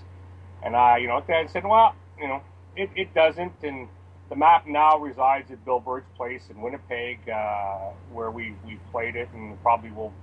And 0.64 0.76
I 0.76 0.98
you 0.98 1.08
know 1.08 1.24
I 1.28 1.48
said 1.48 1.64
well 1.66 1.96
you 2.20 2.28
know 2.28 2.42
it, 2.76 2.90
it 2.96 3.14
doesn't. 3.14 3.54
And 3.64 3.88
the 4.30 4.36
map 4.36 4.68
now 4.68 4.98
resides 4.98 5.52
at 5.52 5.64
Bill 5.66 5.80
Bird's 5.80 6.08
place 6.18 6.44
in 6.50 6.62
Winnipeg 6.62 7.30
uh, 7.30 7.92
where 8.12 8.32
we 8.32 8.56
we 8.66 8.80
played 8.92 9.16
it 9.16 9.30
and 9.34 9.62
probably 9.62 9.92
will 9.92 10.14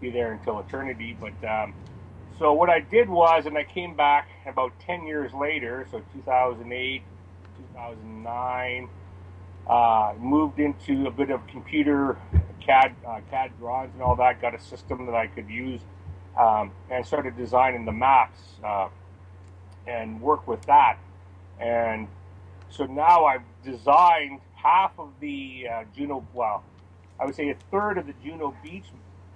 be 0.00 0.10
there 0.10 0.32
until 0.32 0.60
eternity. 0.60 1.16
But 1.18 1.48
um, 1.48 1.74
so 2.38 2.52
what 2.52 2.68
I 2.68 2.80
did 2.80 3.08
was, 3.08 3.46
and 3.46 3.56
I 3.56 3.64
came 3.64 3.94
back 3.94 4.28
about 4.46 4.72
10 4.80 5.06
years 5.06 5.32
later, 5.32 5.86
so 5.90 6.02
2008, 6.14 7.02
2009, 7.74 8.88
uh, 9.68 10.14
moved 10.18 10.58
into 10.58 11.06
a 11.06 11.10
bit 11.10 11.30
of 11.30 11.46
computer 11.46 12.18
CAD, 12.64 12.94
uh, 13.06 13.20
CAD 13.30 13.52
drawings 13.58 13.92
and 13.94 14.02
all 14.02 14.16
that, 14.16 14.40
got 14.40 14.54
a 14.54 14.60
system 14.60 15.06
that 15.06 15.14
I 15.14 15.26
could 15.26 15.48
use, 15.48 15.80
um, 16.38 16.72
and 16.90 17.04
started 17.06 17.36
designing 17.36 17.84
the 17.84 17.92
maps 17.92 18.38
uh, 18.64 18.88
and 19.86 20.20
work 20.20 20.46
with 20.46 20.62
that. 20.66 20.98
And 21.60 22.08
so 22.70 22.84
now 22.84 23.24
I've 23.24 23.42
designed 23.64 24.40
half 24.54 24.92
of 24.98 25.10
the 25.20 25.66
uh, 25.72 25.84
Juno, 25.96 26.26
well, 26.32 26.64
I 27.20 27.26
would 27.26 27.34
say 27.34 27.50
a 27.50 27.56
third 27.70 27.98
of 27.98 28.06
the 28.06 28.14
Juno 28.24 28.54
Beach 28.62 28.86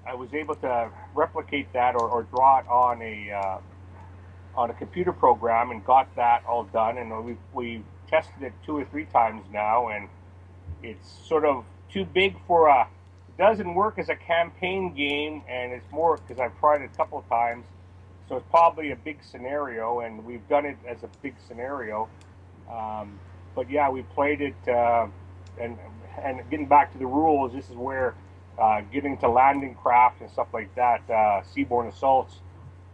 I 0.08 0.14
was 0.14 0.32
able 0.32 0.54
to 0.56 0.90
replicate 1.14 1.72
that 1.74 1.94
or, 1.94 2.08
or 2.08 2.22
draw 2.22 2.60
it 2.60 2.66
on 2.68 3.02
a 3.02 3.30
uh, 3.30 3.58
on 4.56 4.70
a 4.70 4.74
computer 4.74 5.12
program 5.12 5.70
and 5.70 5.84
got 5.84 6.14
that 6.16 6.44
all 6.48 6.64
done. 6.64 6.96
And 6.96 7.24
we 7.24 7.36
we 7.52 7.84
tested 8.08 8.42
it 8.42 8.52
two 8.64 8.78
or 8.78 8.84
three 8.86 9.04
times 9.04 9.44
now, 9.52 9.88
and 9.88 10.08
it's 10.82 11.06
sort 11.26 11.44
of 11.44 11.64
too 11.92 12.04
big 12.06 12.36
for 12.46 12.68
a. 12.68 12.88
Doesn't 13.38 13.74
work 13.74 13.98
as 13.98 14.08
a 14.08 14.16
campaign 14.16 14.94
game, 14.94 15.42
and 15.48 15.72
it's 15.72 15.90
more 15.92 16.16
because 16.16 16.40
I've 16.40 16.58
tried 16.58 16.82
it 16.82 16.90
a 16.92 16.96
couple 16.96 17.18
of 17.18 17.28
times. 17.28 17.66
So 18.28 18.36
it's 18.36 18.46
probably 18.50 18.90
a 18.90 18.96
big 18.96 19.22
scenario, 19.22 20.00
and 20.00 20.24
we've 20.24 20.46
done 20.48 20.66
it 20.66 20.76
as 20.86 21.04
a 21.04 21.08
big 21.22 21.36
scenario. 21.46 22.08
Um, 22.70 23.18
but 23.54 23.70
yeah, 23.70 23.88
we 23.90 24.02
played 24.02 24.40
it, 24.40 24.68
uh, 24.68 25.06
and 25.60 25.78
and 26.22 26.40
getting 26.50 26.66
back 26.66 26.92
to 26.92 26.98
the 26.98 27.06
rules, 27.06 27.52
this 27.52 27.70
is 27.70 27.76
where 27.76 28.14
uh, 28.58 28.80
getting 28.92 29.16
to 29.18 29.28
landing 29.28 29.74
craft 29.76 30.20
and 30.20 30.30
stuff 30.30 30.48
like 30.52 30.74
that, 30.74 31.00
uh, 31.08 31.42
seaborne 31.54 31.88
assaults, 31.88 32.40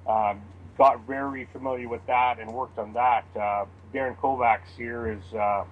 um, 0.07 0.43
got 0.77 1.01
very 1.07 1.47
familiar 1.53 1.89
with 1.89 2.05
that 2.07 2.39
and 2.39 2.53
worked 2.53 2.79
on 2.79 2.93
that. 2.93 3.25
Uh, 3.35 3.65
Darren 3.95 4.17
Kovacs 4.19 4.69
here 4.77 5.11
is 5.11 5.23
uh, 5.33 5.65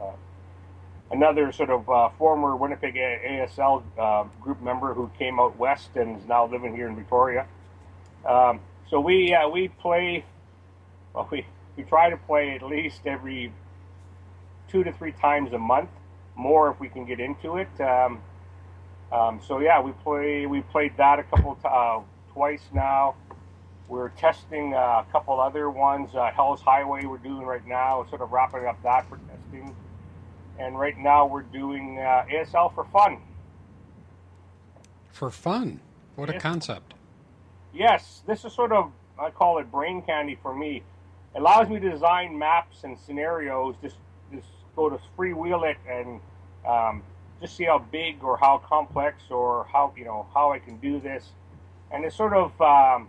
uh, 0.00 0.12
another 1.10 1.52
sort 1.52 1.70
of 1.70 1.88
uh, 1.90 2.08
former 2.18 2.56
Winnipeg 2.56 2.94
ASL 2.94 3.82
uh, 3.98 4.24
group 4.40 4.60
member 4.62 4.94
who 4.94 5.10
came 5.18 5.40
out 5.40 5.58
west 5.58 5.90
and 5.96 6.18
is 6.20 6.26
now 6.26 6.46
living 6.46 6.74
here 6.74 6.88
in 6.88 6.96
Victoria. 6.96 7.46
Um, 8.24 8.60
so 8.88 9.00
we 9.00 9.34
uh, 9.34 9.48
we 9.48 9.68
play, 9.68 10.24
well, 11.14 11.28
we 11.30 11.46
we 11.76 11.82
try 11.84 12.10
to 12.10 12.16
play 12.16 12.54
at 12.54 12.62
least 12.62 13.00
every 13.06 13.52
two 14.68 14.84
to 14.84 14.92
three 14.92 15.12
times 15.12 15.52
a 15.52 15.58
month, 15.58 15.90
more 16.36 16.70
if 16.70 16.80
we 16.80 16.88
can 16.88 17.04
get 17.04 17.20
into 17.20 17.56
it. 17.56 17.68
Um, 17.80 18.20
um, 19.12 19.40
so 19.46 19.58
yeah, 19.58 19.80
we 19.80 19.92
play 19.92 20.46
we 20.46 20.60
played 20.60 20.96
that 20.96 21.18
a 21.18 21.24
couple 21.24 21.58
uh, 21.64 22.00
twice 22.32 22.62
now. 22.72 23.16
We're 23.88 24.10
testing 24.10 24.72
uh, 24.72 24.78
a 24.78 25.06
couple 25.10 25.40
other 25.40 25.68
ones. 25.68 26.14
Uh, 26.14 26.30
Hell's 26.30 26.60
Highway 26.60 27.04
we're 27.06 27.18
doing 27.18 27.44
right 27.44 27.66
now, 27.66 28.06
sort 28.08 28.22
of 28.22 28.30
wrapping 28.30 28.66
up 28.66 28.80
that 28.84 29.08
for 29.08 29.18
testing. 29.28 29.74
And 30.60 30.78
right 30.78 30.96
now 30.98 31.26
we're 31.26 31.42
doing 31.42 31.98
uh, 31.98 32.24
ASL 32.30 32.74
for 32.74 32.84
fun. 32.84 33.16
For 35.10 35.30
fun? 35.30 35.80
What 36.16 36.28
a 36.28 36.34
Yes. 36.34 36.42
concept. 36.42 36.94
Yes, 37.72 38.22
this 38.26 38.44
is 38.44 38.52
sort 38.52 38.72
of 38.72 38.92
I 39.18 39.30
call 39.30 39.58
it 39.58 39.70
brain 39.70 40.02
candy 40.02 40.38
for 40.42 40.54
me. 40.54 40.82
It 41.34 41.38
allows 41.40 41.68
me 41.68 41.78
to 41.78 41.90
design 41.90 42.38
maps 42.38 42.84
and 42.84 42.98
scenarios. 42.98 43.74
Just 43.82 43.96
just 44.34 44.48
go 44.76 44.90
to 44.90 44.98
freewheel 45.16 45.68
it 45.70 45.78
and 45.88 46.20
um, 46.66 47.02
just 47.40 47.56
see 47.56 47.64
how 47.64 47.78
big 47.78 48.22
or 48.22 48.36
how 48.36 48.58
complex 48.58 49.22
or 49.30 49.66
how 49.72 49.92
you 49.96 50.04
know 50.04 50.26
how 50.34 50.52
I 50.52 50.58
can 50.58 50.76
do 50.78 51.00
this. 51.00 51.30
And 51.90 52.04
it's 52.04 52.16
sort 52.16 52.34
of 52.34 52.60
um, 52.60 53.08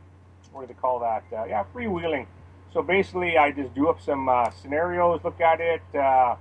what 0.53 0.61
do 0.61 0.67
they 0.67 0.79
call 0.79 0.99
that? 0.99 1.23
Uh, 1.33 1.45
yeah, 1.45 1.63
freewheeling. 1.73 2.27
So 2.73 2.81
basically, 2.81 3.37
I 3.37 3.51
just 3.51 3.73
do 3.75 3.89
up 3.89 4.01
some 4.01 4.29
uh, 4.29 4.49
scenarios, 4.51 5.21
look 5.25 5.41
at 5.41 5.59
it, 5.59 5.81
uh, 5.93 6.35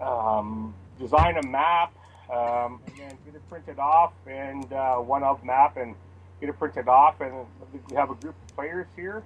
um, 0.00 0.74
design 0.98 1.36
a 1.36 1.46
map, 1.46 1.94
um, 2.30 2.80
and 2.86 2.96
then 2.98 3.18
get 3.24 3.34
it 3.34 3.48
printed 3.48 3.78
off 3.78 4.12
and 4.26 4.72
uh, 4.72 4.96
one 4.96 5.22
of 5.22 5.44
map 5.44 5.76
and 5.76 5.94
get 6.40 6.48
it 6.48 6.58
printed 6.58 6.88
off. 6.88 7.20
And 7.20 7.46
we 7.72 7.96
have 7.96 8.10
a 8.10 8.14
group 8.14 8.34
of 8.48 8.56
players 8.56 8.86
here. 8.96 9.22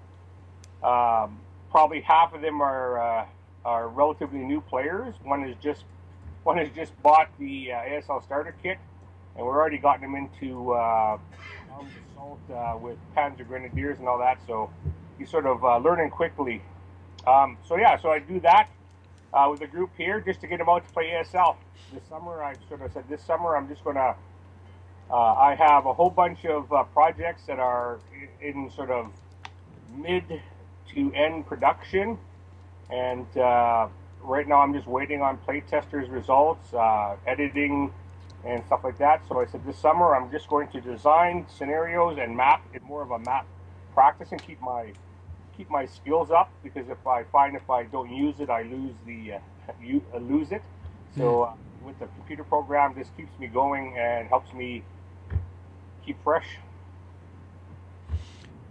Um, 0.82 1.38
probably 1.70 2.00
half 2.00 2.32
of 2.34 2.40
them 2.40 2.60
are 2.60 3.00
uh, 3.00 3.26
are 3.64 3.88
relatively 3.88 4.38
new 4.38 4.60
players. 4.60 5.14
One 5.22 5.44
is 5.44 5.56
just 5.62 5.84
one 6.44 6.58
has 6.58 6.68
just 6.74 7.00
bought 7.02 7.28
the 7.38 7.72
uh, 7.72 7.76
ASL 7.76 8.22
starter 8.22 8.54
kit, 8.62 8.78
and 9.36 9.44
we're 9.44 9.56
already 9.56 9.78
gotten 9.78 10.02
them 10.02 10.14
into 10.14 10.72
uh, 10.72 11.18
assault 12.12 12.38
uh, 12.52 12.76
with 12.80 12.96
Panzer 13.16 13.46
Grenadiers 13.46 13.98
and 13.98 14.08
all 14.08 14.18
that. 14.18 14.38
So 14.46 14.70
he's 15.18 15.30
sort 15.30 15.46
of 15.46 15.64
uh, 15.64 15.78
learning 15.78 16.10
quickly. 16.10 16.62
Um, 17.26 17.58
so 17.66 17.76
yeah, 17.76 17.96
so 17.96 18.10
I 18.10 18.20
do 18.20 18.40
that 18.40 18.70
uh, 19.32 19.48
with 19.50 19.60
the 19.60 19.66
group 19.66 19.90
here 19.96 20.20
just 20.20 20.40
to 20.42 20.46
get 20.46 20.58
them 20.58 20.68
out 20.68 20.86
to 20.86 20.92
play 20.92 21.10
ASL. 21.10 21.56
This 21.92 22.02
summer, 22.08 22.42
I 22.42 22.56
sort 22.68 22.82
of 22.82 22.92
said 22.92 23.04
this 23.08 23.22
summer 23.22 23.56
I'm 23.56 23.68
just 23.68 23.84
gonna. 23.84 24.14
Uh, 25.10 25.14
I 25.34 25.54
have 25.54 25.86
a 25.86 25.92
whole 25.94 26.10
bunch 26.10 26.44
of 26.44 26.72
uh, 26.72 26.84
projects 26.84 27.44
that 27.46 27.58
are 27.58 27.98
i- 28.12 28.44
in 28.44 28.70
sort 28.70 28.90
of 28.90 29.10
mid 29.94 30.24
to 30.94 31.12
end 31.14 31.46
production, 31.46 32.18
and 32.90 33.26
uh, 33.38 33.88
right 34.22 34.46
now 34.48 34.60
I'm 34.60 34.74
just 34.74 34.86
waiting 34.86 35.22
on 35.22 35.38
playtesters' 35.38 36.10
results, 36.10 36.72
uh, 36.74 37.16
editing, 37.26 37.92
and 38.44 38.64
stuff 38.66 38.80
like 38.84 38.98
that. 38.98 39.22
So 39.28 39.40
I 39.40 39.46
said 39.46 39.64
this 39.66 39.78
summer 39.78 40.14
I'm 40.14 40.30
just 40.30 40.48
going 40.48 40.68
to 40.68 40.80
design 40.80 41.46
scenarios 41.48 42.18
and 42.20 42.36
map 42.36 42.62
it 42.74 42.82
more 42.82 43.02
of 43.02 43.10
a 43.10 43.18
map 43.18 43.46
practice 43.94 44.28
and 44.32 44.42
keep 44.42 44.60
my 44.60 44.92
keep 45.58 45.68
my 45.68 45.84
skills 45.84 46.30
up 46.30 46.50
because 46.62 46.88
if 46.88 47.04
I 47.06 47.24
find 47.24 47.54
if 47.56 47.68
I 47.68 47.82
don't 47.84 48.10
use 48.10 48.36
it, 48.40 48.48
I 48.48 48.62
lose 48.62 48.94
the 49.04 49.34
uh, 49.34 49.72
you 49.82 50.02
uh, 50.14 50.18
lose 50.18 50.52
it. 50.52 50.62
So 51.16 51.42
uh, 51.42 51.54
with 51.82 51.98
the 51.98 52.06
computer 52.06 52.44
program, 52.44 52.94
this 52.96 53.08
keeps 53.16 53.36
me 53.38 53.48
going 53.48 53.96
and 53.98 54.28
helps 54.28 54.52
me 54.54 54.84
keep 56.06 56.22
fresh. 56.22 56.46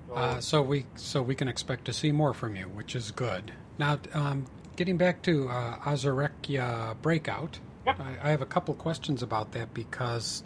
So, 0.07 0.13
Uh, 0.15 0.39
so 0.39 0.61
we 0.61 0.85
so 0.95 1.21
we 1.21 1.35
can 1.35 1.47
expect 1.47 1.85
to 1.85 1.93
see 1.93 2.11
more 2.11 2.33
from 2.33 2.55
you, 2.55 2.63
which 2.65 2.95
is 2.95 3.11
good. 3.11 3.51
Now, 3.77 3.99
um, 4.13 4.45
getting 4.77 4.97
back 4.97 5.21
to 5.23 5.49
uh, 5.49 5.77
Ozerkia 5.79 6.95
Breakout, 7.01 7.59
Yep. 7.85 7.99
I, 8.01 8.17
I 8.27 8.29
have 8.31 8.41
a 8.41 8.45
couple 8.45 8.73
questions 8.73 9.23
about 9.23 9.51
that 9.53 9.73
because 9.73 10.43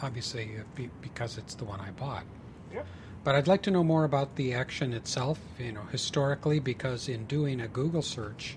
obviously 0.00 0.50
because 1.00 1.36
it's 1.38 1.54
the 1.54 1.64
one 1.64 1.80
I 1.80 1.90
bought. 1.90 2.24
yeah. 2.72 2.82
But 3.26 3.34
I'd 3.34 3.48
like 3.48 3.62
to 3.62 3.72
know 3.72 3.82
more 3.82 4.04
about 4.04 4.36
the 4.36 4.54
action 4.54 4.92
itself, 4.92 5.40
you 5.58 5.72
know, 5.72 5.82
historically, 5.90 6.60
because 6.60 7.08
in 7.08 7.24
doing 7.24 7.60
a 7.60 7.66
Google 7.66 8.00
search, 8.00 8.56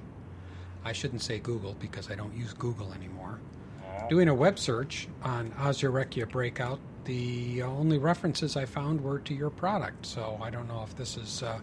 I 0.86 0.94
shouldn't 0.94 1.24
say 1.24 1.40
Google 1.40 1.76
because 1.80 2.12
I 2.12 2.14
don't 2.14 2.36
use 2.38 2.54
Google 2.54 2.94
anymore. 2.94 3.40
Uh, 3.84 4.08
Doing 4.10 4.28
a 4.28 4.36
web 4.36 4.60
search 4.60 5.08
on 5.24 5.50
Ozerkia 5.54 6.30
Breakout, 6.30 6.80
the 7.06 7.64
only 7.64 7.98
references 7.98 8.56
I 8.56 8.66
found 8.66 9.02
were 9.02 9.18
to 9.18 9.34
your 9.34 9.50
product. 9.50 10.06
So 10.06 10.40
I 10.40 10.52
don't 10.52 10.68
know 10.68 10.84
if 10.84 10.96
this 10.96 11.18
is 11.18 11.42
uh, 11.42 11.60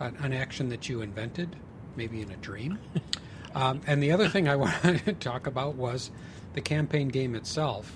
an, 0.00 0.16
an 0.22 0.32
action 0.32 0.70
that 0.70 0.88
you 0.88 1.02
invented, 1.02 1.54
maybe 1.96 2.22
in 2.22 2.30
a 2.30 2.36
dream. 2.36 2.78
um, 3.54 3.82
and 3.86 4.02
the 4.02 4.10
other 4.10 4.30
thing 4.30 4.48
I 4.48 4.56
wanted 4.56 5.04
to 5.04 5.12
talk 5.12 5.46
about 5.46 5.74
was 5.74 6.10
the 6.54 6.62
campaign 6.62 7.08
game 7.08 7.34
itself. 7.34 7.92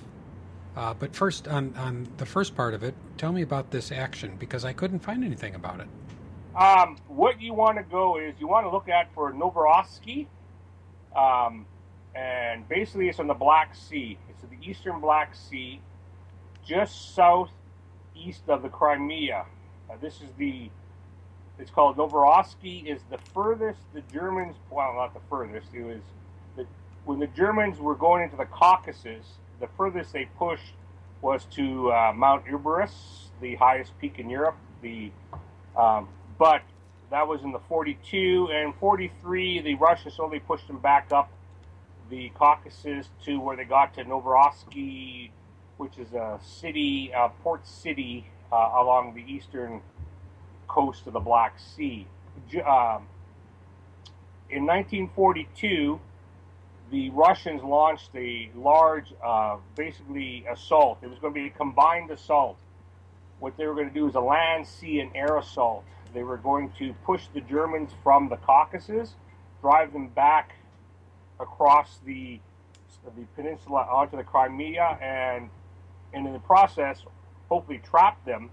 Uh, 0.76 0.92
but 0.92 1.14
first, 1.16 1.48
on, 1.48 1.74
on 1.76 2.06
the 2.18 2.26
first 2.26 2.54
part 2.54 2.74
of 2.74 2.82
it, 2.82 2.94
tell 3.16 3.32
me 3.32 3.42
about 3.42 3.70
this 3.70 3.90
action 3.90 4.36
because 4.38 4.64
I 4.64 4.74
couldn't 4.74 4.98
find 5.00 5.24
anything 5.24 5.54
about 5.54 5.80
it. 5.80 5.88
Um, 6.54 6.96
what 7.08 7.40
you 7.40 7.54
want 7.54 7.78
to 7.78 7.82
go 7.84 8.18
is 8.18 8.34
you 8.38 8.46
want 8.46 8.66
to 8.66 8.70
look 8.70 8.88
at 8.88 9.12
for 9.14 9.32
Novorossiysk, 9.32 10.26
um, 11.16 11.64
and 12.14 12.68
basically 12.68 13.08
it's 13.08 13.18
on 13.18 13.26
the 13.26 13.34
Black 13.34 13.74
Sea. 13.74 14.18
It's 14.28 14.42
in 14.42 14.50
the 14.50 14.70
eastern 14.70 15.00
Black 15.00 15.34
Sea, 15.34 15.80
just 16.66 17.14
southeast 17.14 18.42
of 18.48 18.62
the 18.62 18.68
Crimea. 18.68 19.46
Uh, 19.90 19.94
this 20.00 20.16
is 20.16 20.28
the 20.36 20.70
it's 21.58 21.70
called 21.70 21.96
Novorossiysk 21.96 22.86
is 22.86 23.00
the 23.10 23.18
furthest 23.32 23.80
the 23.94 24.02
Germans 24.12 24.56
well 24.70 24.92
not 24.94 25.14
the 25.14 25.20
furthest 25.30 25.68
it 25.72 25.82
was 25.82 26.02
the, 26.56 26.66
when 27.06 27.18
the 27.18 27.28
Germans 27.28 27.78
were 27.78 27.94
going 27.94 28.24
into 28.24 28.36
the 28.36 28.44
Caucasus 28.44 29.24
the 29.60 29.68
furthest 29.76 30.12
they 30.12 30.26
pushed 30.38 30.74
was 31.22 31.44
to 31.46 31.90
uh, 31.92 32.12
Mount 32.14 32.46
Elbrus 32.46 32.92
the 33.40 33.54
highest 33.56 33.98
peak 33.98 34.18
in 34.18 34.30
Europe 34.30 34.56
the 34.82 35.10
um, 35.76 36.08
but 36.38 36.62
that 37.10 37.26
was 37.26 37.42
in 37.42 37.52
the 37.52 37.60
42 37.68 38.50
and 38.52 38.74
43 38.76 39.60
the 39.60 39.74
Russians 39.74 40.14
slowly 40.14 40.40
pushed 40.40 40.66
them 40.66 40.78
back 40.78 41.12
up 41.12 41.30
the 42.10 42.30
Caucasus 42.30 43.08
to 43.24 43.40
where 43.40 43.56
they 43.56 43.64
got 43.64 43.94
to 43.94 44.04
Novorossiysk 44.04 45.30
which 45.76 45.98
is 45.98 46.12
a 46.12 46.38
city 46.42 47.12
uh, 47.14 47.28
port 47.42 47.66
city 47.66 48.26
uh, 48.52 48.70
along 48.76 49.14
the 49.14 49.32
eastern 49.32 49.80
coast 50.68 51.06
of 51.06 51.12
the 51.12 51.20
Black 51.20 51.58
Sea. 51.58 52.06
Um, 52.58 53.08
in 54.48 54.64
1942, 54.64 56.00
the 56.90 57.10
Russians 57.10 57.62
launched 57.62 58.10
a 58.14 58.50
large, 58.54 59.12
uh, 59.24 59.56
basically, 59.74 60.44
assault. 60.50 60.98
It 61.02 61.10
was 61.10 61.18
going 61.18 61.34
to 61.34 61.40
be 61.40 61.46
a 61.46 61.50
combined 61.50 62.10
assault. 62.10 62.56
What 63.40 63.56
they 63.56 63.66
were 63.66 63.74
going 63.74 63.88
to 63.88 63.94
do 63.94 64.08
is 64.08 64.14
a 64.14 64.20
land, 64.20 64.66
sea, 64.66 65.00
and 65.00 65.10
air 65.14 65.36
assault. 65.36 65.84
They 66.14 66.22
were 66.22 66.36
going 66.36 66.72
to 66.78 66.94
push 67.04 67.26
the 67.34 67.40
Germans 67.40 67.90
from 68.02 68.28
the 68.28 68.36
Caucasus, 68.36 69.14
drive 69.60 69.92
them 69.92 70.08
back 70.08 70.54
across 71.40 71.98
the 72.04 72.40
the 73.14 73.24
peninsula 73.36 73.86
onto 73.90 74.16
the 74.16 74.24
Crimea, 74.24 74.98
and 75.00 75.50
and 76.12 76.26
in 76.26 76.32
the 76.32 76.38
process, 76.40 77.02
hopefully 77.48 77.80
trap 77.84 78.24
them 78.24 78.50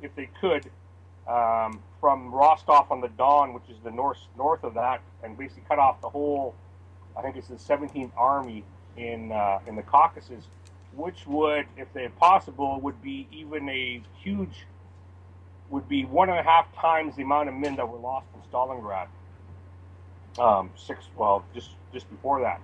if 0.00 0.14
they 0.16 0.28
could 0.40 0.70
um, 1.28 1.80
from 2.00 2.34
Rostov 2.34 2.90
on 2.90 3.00
the 3.00 3.08
Don, 3.08 3.54
which 3.54 3.68
is 3.68 3.76
the 3.84 3.90
north 3.90 4.18
north 4.36 4.64
of 4.64 4.74
that, 4.74 5.02
and 5.22 5.36
basically 5.36 5.64
cut 5.68 5.78
off 5.78 6.00
the 6.00 6.08
whole. 6.08 6.54
I 7.16 7.22
think 7.22 7.36
it's 7.36 7.48
the 7.48 7.54
17th 7.56 8.12
Army 8.16 8.64
in 8.96 9.32
uh, 9.32 9.60
in 9.66 9.76
the 9.76 9.82
Caucasus, 9.82 10.44
which 10.94 11.26
would, 11.26 11.66
if 11.76 11.92
they're 11.92 12.10
possible, 12.10 12.80
would 12.80 13.00
be 13.02 13.28
even 13.30 13.68
a 13.68 14.02
huge, 14.22 14.66
would 15.70 15.88
be 15.88 16.04
one 16.04 16.28
and 16.28 16.38
a 16.38 16.42
half 16.42 16.74
times 16.74 17.16
the 17.16 17.22
amount 17.22 17.48
of 17.48 17.54
men 17.54 17.76
that 17.76 17.88
were 17.88 17.98
lost 17.98 18.26
in 18.34 18.40
Stalingrad. 18.50 19.08
Um, 20.38 20.70
six, 20.76 21.04
well, 21.16 21.44
just 21.54 21.70
just 21.92 22.08
before 22.10 22.40
that. 22.40 22.60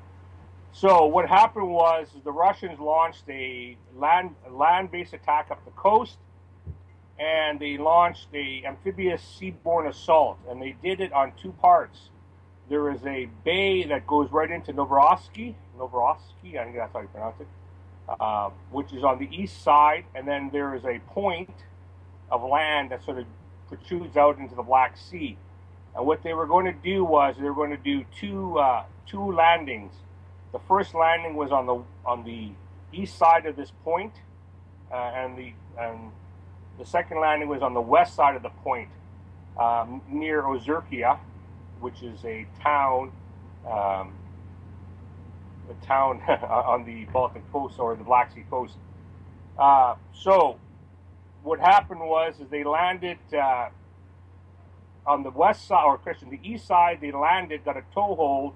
So 0.72 1.06
what 1.06 1.28
happened 1.28 1.68
was 1.68 2.08
the 2.24 2.32
Russians 2.32 2.78
launched 2.78 3.24
a 3.28 3.76
land 3.96 4.34
land 4.50 4.90
based 4.90 5.12
attack 5.12 5.50
up 5.50 5.64
the 5.64 5.70
coast 5.72 6.18
and 7.18 7.58
they 7.58 7.76
launched 7.76 8.28
a 8.32 8.62
amphibious 8.64 9.22
seaborne 9.40 9.88
assault, 9.88 10.38
and 10.48 10.62
they 10.62 10.76
did 10.82 11.00
it 11.00 11.12
on 11.12 11.32
two 11.40 11.52
parts. 11.52 12.10
There 12.68 12.90
is 12.90 13.04
a 13.06 13.28
bay 13.44 13.84
that 13.84 14.06
goes 14.06 14.30
right 14.30 14.50
into 14.50 14.72
Novorossiysk, 14.72 15.54
Novorossiysk, 15.78 16.58
I 16.58 16.64
think 16.64 16.76
that's 16.76 16.92
how 16.92 17.00
you 17.00 17.08
pronounce 17.08 17.40
it, 17.40 17.46
uh, 18.08 18.50
which 18.70 18.92
is 18.92 19.04
on 19.04 19.18
the 19.18 19.28
east 19.34 19.62
side, 19.62 20.04
and 20.14 20.28
then 20.28 20.50
there 20.52 20.74
is 20.74 20.84
a 20.84 20.98
point 21.10 21.50
of 22.30 22.42
land 22.42 22.90
that 22.90 23.02
sort 23.04 23.18
of 23.18 23.26
protrudes 23.68 24.16
out 24.16 24.38
into 24.38 24.54
the 24.54 24.62
Black 24.62 24.96
Sea. 24.96 25.36
And 25.96 26.06
what 26.06 26.22
they 26.22 26.34
were 26.34 26.46
going 26.46 26.66
to 26.66 26.72
do 26.72 27.04
was 27.04 27.36
they 27.38 27.44
were 27.44 27.54
going 27.54 27.70
to 27.70 27.76
do 27.76 28.04
two 28.20 28.58
uh, 28.58 28.84
two 29.06 29.32
landings. 29.32 29.92
The 30.52 30.58
first 30.60 30.94
landing 30.94 31.34
was 31.34 31.50
on 31.50 31.66
the 31.66 31.82
on 32.04 32.24
the 32.24 32.50
east 32.92 33.16
side 33.16 33.46
of 33.46 33.56
this 33.56 33.72
point, 33.84 34.12
uh, 34.92 34.96
and 34.96 35.36
the 35.36 35.52
and 35.78 36.12
the 36.78 36.84
second 36.84 37.20
landing 37.20 37.48
was 37.48 37.62
on 37.62 37.74
the 37.74 37.80
west 37.80 38.14
side 38.14 38.36
of 38.36 38.42
the 38.42 38.50
point, 38.50 38.90
um, 39.58 40.02
near 40.08 40.42
Ozerkia, 40.42 41.18
which 41.80 42.02
is 42.02 42.24
a 42.24 42.46
town, 42.62 43.12
um, 43.66 44.14
a 45.70 45.86
town 45.86 46.20
on 46.28 46.84
the 46.84 47.04
Baltic 47.12 47.50
coast 47.52 47.78
or 47.78 47.96
the 47.96 48.04
Black 48.04 48.32
Sea 48.34 48.44
coast. 48.50 48.74
Uh, 49.58 49.94
so, 50.12 50.58
what 51.42 51.60
happened 51.60 52.00
was 52.00 52.34
is 52.40 52.48
they 52.50 52.64
landed 52.64 53.18
uh, 53.32 53.68
on 55.06 55.22
the 55.22 55.30
west 55.30 55.66
side, 55.66 55.84
or 55.84 55.98
Christian, 55.98 56.30
the 56.30 56.40
east 56.42 56.66
side. 56.66 56.98
They 57.00 57.12
landed, 57.12 57.64
got 57.64 57.76
a 57.76 57.82
toehold, 57.94 58.54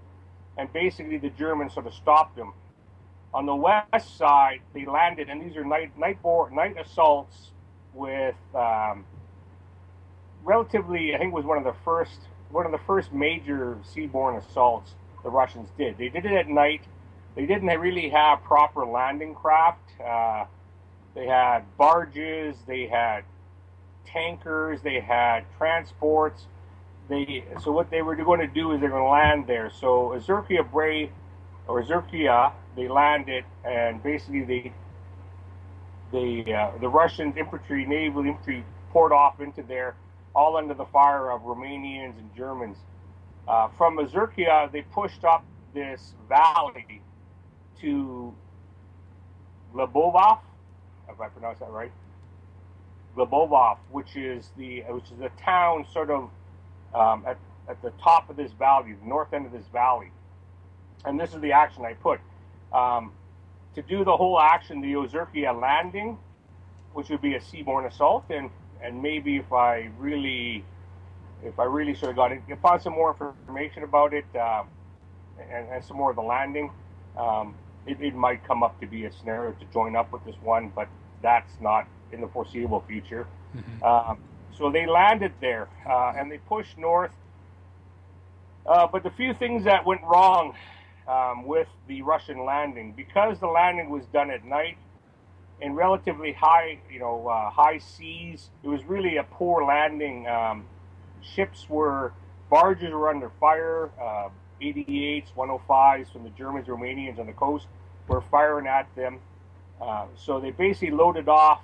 and 0.56 0.72
basically 0.72 1.18
the 1.18 1.30
Germans 1.30 1.74
sort 1.74 1.86
of 1.86 1.94
stopped 1.94 2.36
them. 2.36 2.52
On 3.34 3.46
the 3.46 3.54
west 3.56 4.16
side, 4.18 4.60
they 4.74 4.84
landed, 4.84 5.28
and 5.30 5.42
these 5.42 5.56
are 5.56 5.64
night 5.64 5.98
night 5.98 6.20
board, 6.22 6.52
night 6.52 6.76
assaults 6.78 7.52
with 7.94 8.34
um, 8.54 9.06
relatively. 10.44 11.14
I 11.14 11.18
think 11.18 11.32
it 11.32 11.34
was 11.34 11.46
one 11.46 11.58
of 11.58 11.64
the 11.64 11.74
first 11.84 12.20
one 12.53 12.66
of 12.66 12.72
the 12.72 12.80
first 12.86 13.12
major 13.12 13.78
seaborne 13.94 14.38
assaults 14.38 14.94
the 15.24 15.30
Russians 15.30 15.68
did. 15.78 15.98
They 15.98 16.09
did 16.09 16.26
it 16.26 16.32
at 16.32 16.48
night. 16.48 16.82
They 17.34 17.46
didn't 17.46 17.68
really 17.80 18.11
have 18.11 18.42
proper 18.44 18.84
landing 18.84 19.34
craft. 19.34 19.80
Uh, 20.05 20.44
they 21.14 21.26
had 21.26 21.64
barges. 21.78 22.57
They 22.66 22.86
had 22.86 23.24
tankers. 24.05 24.82
They 24.82 25.00
had 25.00 25.44
transports. 25.57 26.46
They 27.09 27.44
so 27.62 27.72
what 27.72 27.90
they 27.90 28.03
were 28.03 28.14
going 28.16 28.40
to 28.40 28.46
do 28.46 28.72
is 28.72 28.80
they're 28.80 28.90
going 28.90 29.03
to 29.03 29.09
land 29.09 29.46
there. 29.46 29.70
So 29.70 30.11
Ozerkia 30.16 30.70
Bray 30.70 31.11
or 31.66 31.82
Ozerkia, 31.82 32.53
they 32.76 32.88
landed 32.88 33.44
and 33.64 34.03
basically 34.03 34.44
they 34.44 34.72
the 36.12 36.55
uh, 36.55 36.70
the 36.80 36.88
Russian 36.88 37.32
infantry, 37.36 37.86
naval 37.86 38.24
infantry, 38.24 38.64
poured 38.90 39.12
off 39.12 39.40
into 39.40 39.62
there, 39.62 39.94
all 40.34 40.56
under 40.56 40.74
the 40.74 40.84
fire 40.86 41.30
of 41.30 41.42
Romanians 41.42 42.18
and 42.18 42.34
Germans. 42.36 42.76
Uh, 43.46 43.68
from 43.76 43.98
Ozerkia, 43.98 44.70
they 44.72 44.82
pushed 44.82 45.24
up 45.24 45.44
this 45.74 46.14
valley 46.28 47.02
to 47.80 48.34
Lebovov, 49.74 50.38
if 51.08 51.20
I 51.20 51.28
pronounce 51.28 51.58
that 51.58 51.70
right. 51.70 51.92
Lebovov, 53.16 53.78
which 53.90 54.16
is 54.16 54.50
the 54.56 54.82
which 54.88 55.10
is 55.10 55.20
a 55.20 55.30
town 55.42 55.86
sort 55.92 56.10
of 56.10 56.30
um, 56.94 57.24
at 57.26 57.38
at 57.68 57.80
the 57.82 57.90
top 58.02 58.30
of 58.30 58.36
this 58.36 58.52
valley, 58.52 58.94
the 58.94 59.08
north 59.08 59.32
end 59.32 59.46
of 59.46 59.52
this 59.52 59.66
valley. 59.72 60.10
And 61.04 61.18
this 61.18 61.34
is 61.34 61.40
the 61.40 61.52
action 61.52 61.84
I 61.84 61.94
put. 61.94 62.20
Um, 62.72 63.12
to 63.74 63.82
do 63.82 64.04
the 64.04 64.16
whole 64.16 64.40
action, 64.40 64.80
the 64.80 64.92
Ozerkia 64.92 65.58
landing, 65.58 66.18
which 66.92 67.08
would 67.08 67.22
be 67.22 67.34
a 67.34 67.40
seaborne 67.40 67.86
assault, 67.86 68.24
and 68.30 68.50
and 68.82 69.02
maybe 69.02 69.36
if 69.36 69.52
I 69.52 69.90
really, 69.98 70.64
if 71.44 71.58
I 71.58 71.64
really 71.64 71.94
sort 71.94 72.10
of 72.10 72.16
got 72.16 72.32
it, 72.32 72.42
found 72.62 72.82
some 72.82 72.92
more 72.94 73.16
information 73.44 73.82
about 73.82 74.12
it, 74.14 74.24
uh, 74.34 74.64
and, 75.50 75.68
and, 75.68 75.84
some 75.84 75.96
more 75.96 76.10
of 76.10 76.16
the 76.16 76.22
landing, 76.22 76.70
um, 77.16 77.54
it, 77.86 78.00
it, 78.00 78.14
might 78.14 78.46
come 78.46 78.62
up 78.62 78.78
to 78.80 78.86
be 78.86 79.04
a 79.06 79.12
scenario 79.12 79.52
to 79.52 79.64
join 79.72 79.96
up 79.96 80.12
with 80.12 80.24
this 80.24 80.36
one, 80.42 80.70
but 80.74 80.88
that's 81.22 81.52
not 81.60 81.86
in 82.12 82.20
the 82.20 82.28
foreseeable 82.28 82.84
future. 82.86 83.26
Mm-hmm. 83.56 83.82
Um, 83.82 84.18
so 84.56 84.70
they 84.70 84.86
landed 84.86 85.32
there, 85.40 85.68
uh, 85.88 86.12
and 86.16 86.30
they 86.30 86.38
pushed 86.38 86.78
north. 86.78 87.12
Uh, 88.66 88.86
but 88.86 89.02
the 89.02 89.10
few 89.10 89.34
things 89.34 89.64
that 89.64 89.84
went 89.84 90.02
wrong 90.02 90.54
um, 91.06 91.44
with 91.44 91.68
the 91.88 92.02
Russian 92.02 92.44
landing. 92.44 92.92
Because 92.92 93.38
the 93.38 93.46
landing 93.46 93.90
was 93.90 94.04
done 94.06 94.30
at 94.30 94.44
night 94.44 94.76
in 95.61 95.74
relatively 95.74 96.32
high, 96.32 96.78
you 96.90 96.98
know, 96.98 97.28
uh, 97.28 97.50
high 97.50 97.78
seas, 97.78 98.50
it 98.62 98.68
was 98.68 98.84
really 98.84 99.16
a 99.16 99.22
poor 99.22 99.64
landing. 99.64 100.26
Um, 100.26 100.64
ships 101.22 101.68
were, 101.68 102.12
barges 102.50 102.92
were 102.92 103.09
under 103.11 103.30
fire. 103.40 103.90
Uh, 104.00 104.28
88s, 104.62 105.26
105s 105.36 106.12
from 106.12 106.22
the 106.22 106.30
Germans, 106.30 106.68
Romanians 106.68 107.18
on 107.18 107.26
the 107.26 107.32
coast 107.32 107.66
were 108.09 108.22
firing 108.30 108.66
at 108.66 108.94
them. 108.94 109.18
Uh, 109.80 110.07
so 110.16 110.40
they 110.40 110.50
basically 110.53 110.90
loaded 110.90 111.28
off 111.28 111.61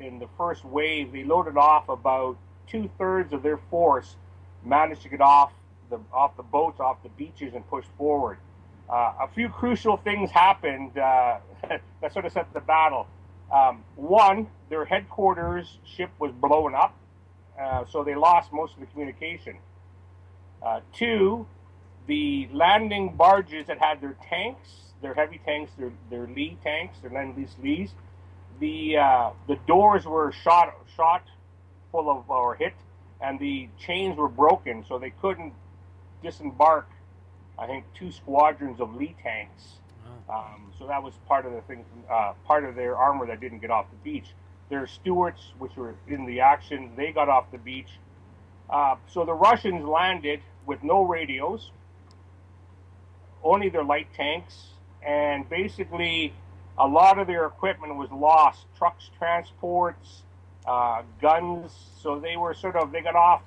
in 0.00 0.18
the 0.18 0.28
first 0.36 0.64
wave. 0.64 1.12
They 1.12 1.24
loaded 1.24 1.56
off 1.56 1.88
about 1.88 2.36
two 2.66 2.90
thirds 2.98 3.32
of 3.32 3.42
their 3.42 3.58
force, 3.70 4.16
managed 4.64 5.02
to 5.02 5.08
get 5.08 5.20
off 5.20 5.52
the 5.90 5.98
off 6.12 6.36
the 6.36 6.42
boats, 6.42 6.80
off 6.80 7.02
the 7.02 7.08
beaches, 7.10 7.54
and 7.54 7.66
push 7.68 7.84
forward. 7.96 8.38
Uh, 8.88 9.12
a 9.22 9.28
few 9.34 9.48
crucial 9.48 9.98
things 9.98 10.30
happened 10.30 10.96
uh, 10.96 11.38
that 12.00 12.12
sort 12.12 12.24
of 12.24 12.32
set 12.32 12.52
the 12.54 12.60
battle. 12.60 13.06
Um, 13.52 13.84
one, 13.96 14.48
their 14.68 14.84
headquarters 14.84 15.78
ship 15.84 16.10
was 16.18 16.32
blown 16.32 16.74
up, 16.74 16.96
uh, 17.60 17.84
so 17.90 18.04
they 18.04 18.14
lost 18.14 18.52
most 18.52 18.74
of 18.74 18.80
the 18.80 18.86
communication. 18.86 19.56
Uh, 20.62 20.80
two, 20.92 21.46
the 22.06 22.48
landing 22.52 23.14
barges 23.16 23.66
that 23.66 23.78
had 23.78 24.00
their 24.00 24.16
tanks, 24.28 24.68
their 25.00 25.14
heavy 25.14 25.40
tanks, 25.44 25.72
their, 25.78 25.92
their 26.10 26.26
lee 26.26 26.58
tanks, 26.62 26.98
their 27.00 27.10
Lend 27.10 27.36
Lease 27.36 27.56
lees, 27.62 27.90
the 28.60 28.96
uh, 28.96 29.30
the 29.46 29.56
doors 29.68 30.04
were 30.04 30.32
shot 30.32 30.74
shot 30.96 31.22
full 31.92 32.10
of 32.10 32.28
or 32.28 32.56
hit, 32.56 32.74
and 33.20 33.38
the 33.38 33.68
chains 33.78 34.16
were 34.16 34.28
broken, 34.28 34.84
so 34.88 34.98
they 34.98 35.10
couldn't 35.10 35.52
disembark 36.22 36.88
I 37.58 37.66
think, 37.66 37.84
two 37.92 38.12
squadrons 38.12 38.80
of 38.80 38.94
Lee 38.94 39.16
tanks. 39.22 39.78
Um, 40.28 40.72
so 40.78 40.86
that 40.86 41.02
was 41.02 41.14
part 41.26 41.46
of 41.46 41.52
the 41.52 41.60
thing, 41.62 41.84
uh, 42.10 42.32
part 42.46 42.64
of 42.64 42.74
their 42.74 42.96
armor 42.96 43.26
that 43.26 43.40
didn't 43.40 43.58
get 43.60 43.70
off 43.70 43.86
the 43.90 44.10
beach. 44.10 44.28
Their 44.68 44.86
Stuarts, 44.86 45.52
which 45.58 45.74
were 45.76 45.94
in 46.06 46.26
the 46.26 46.40
action, 46.40 46.92
they 46.96 47.12
got 47.12 47.28
off 47.28 47.50
the 47.50 47.58
beach. 47.58 47.88
Uh, 48.68 48.96
so 49.06 49.24
the 49.24 49.32
Russians 49.32 49.86
landed 49.86 50.40
with 50.66 50.82
no 50.82 51.02
radios, 51.02 51.70
only 53.42 53.70
their 53.70 53.84
light 53.84 54.08
tanks, 54.14 54.68
and 55.02 55.48
basically 55.48 56.34
a 56.76 56.86
lot 56.86 57.18
of 57.18 57.26
their 57.26 57.46
equipment 57.46 57.96
was 57.96 58.10
lost 58.10 58.66
trucks, 58.76 59.10
transports, 59.18 60.22
uh, 60.66 61.02
guns. 61.20 61.72
So 62.02 62.18
they 62.18 62.36
were 62.36 62.52
sort 62.52 62.76
of, 62.76 62.92
they 62.92 63.00
got 63.00 63.16
off 63.16 63.42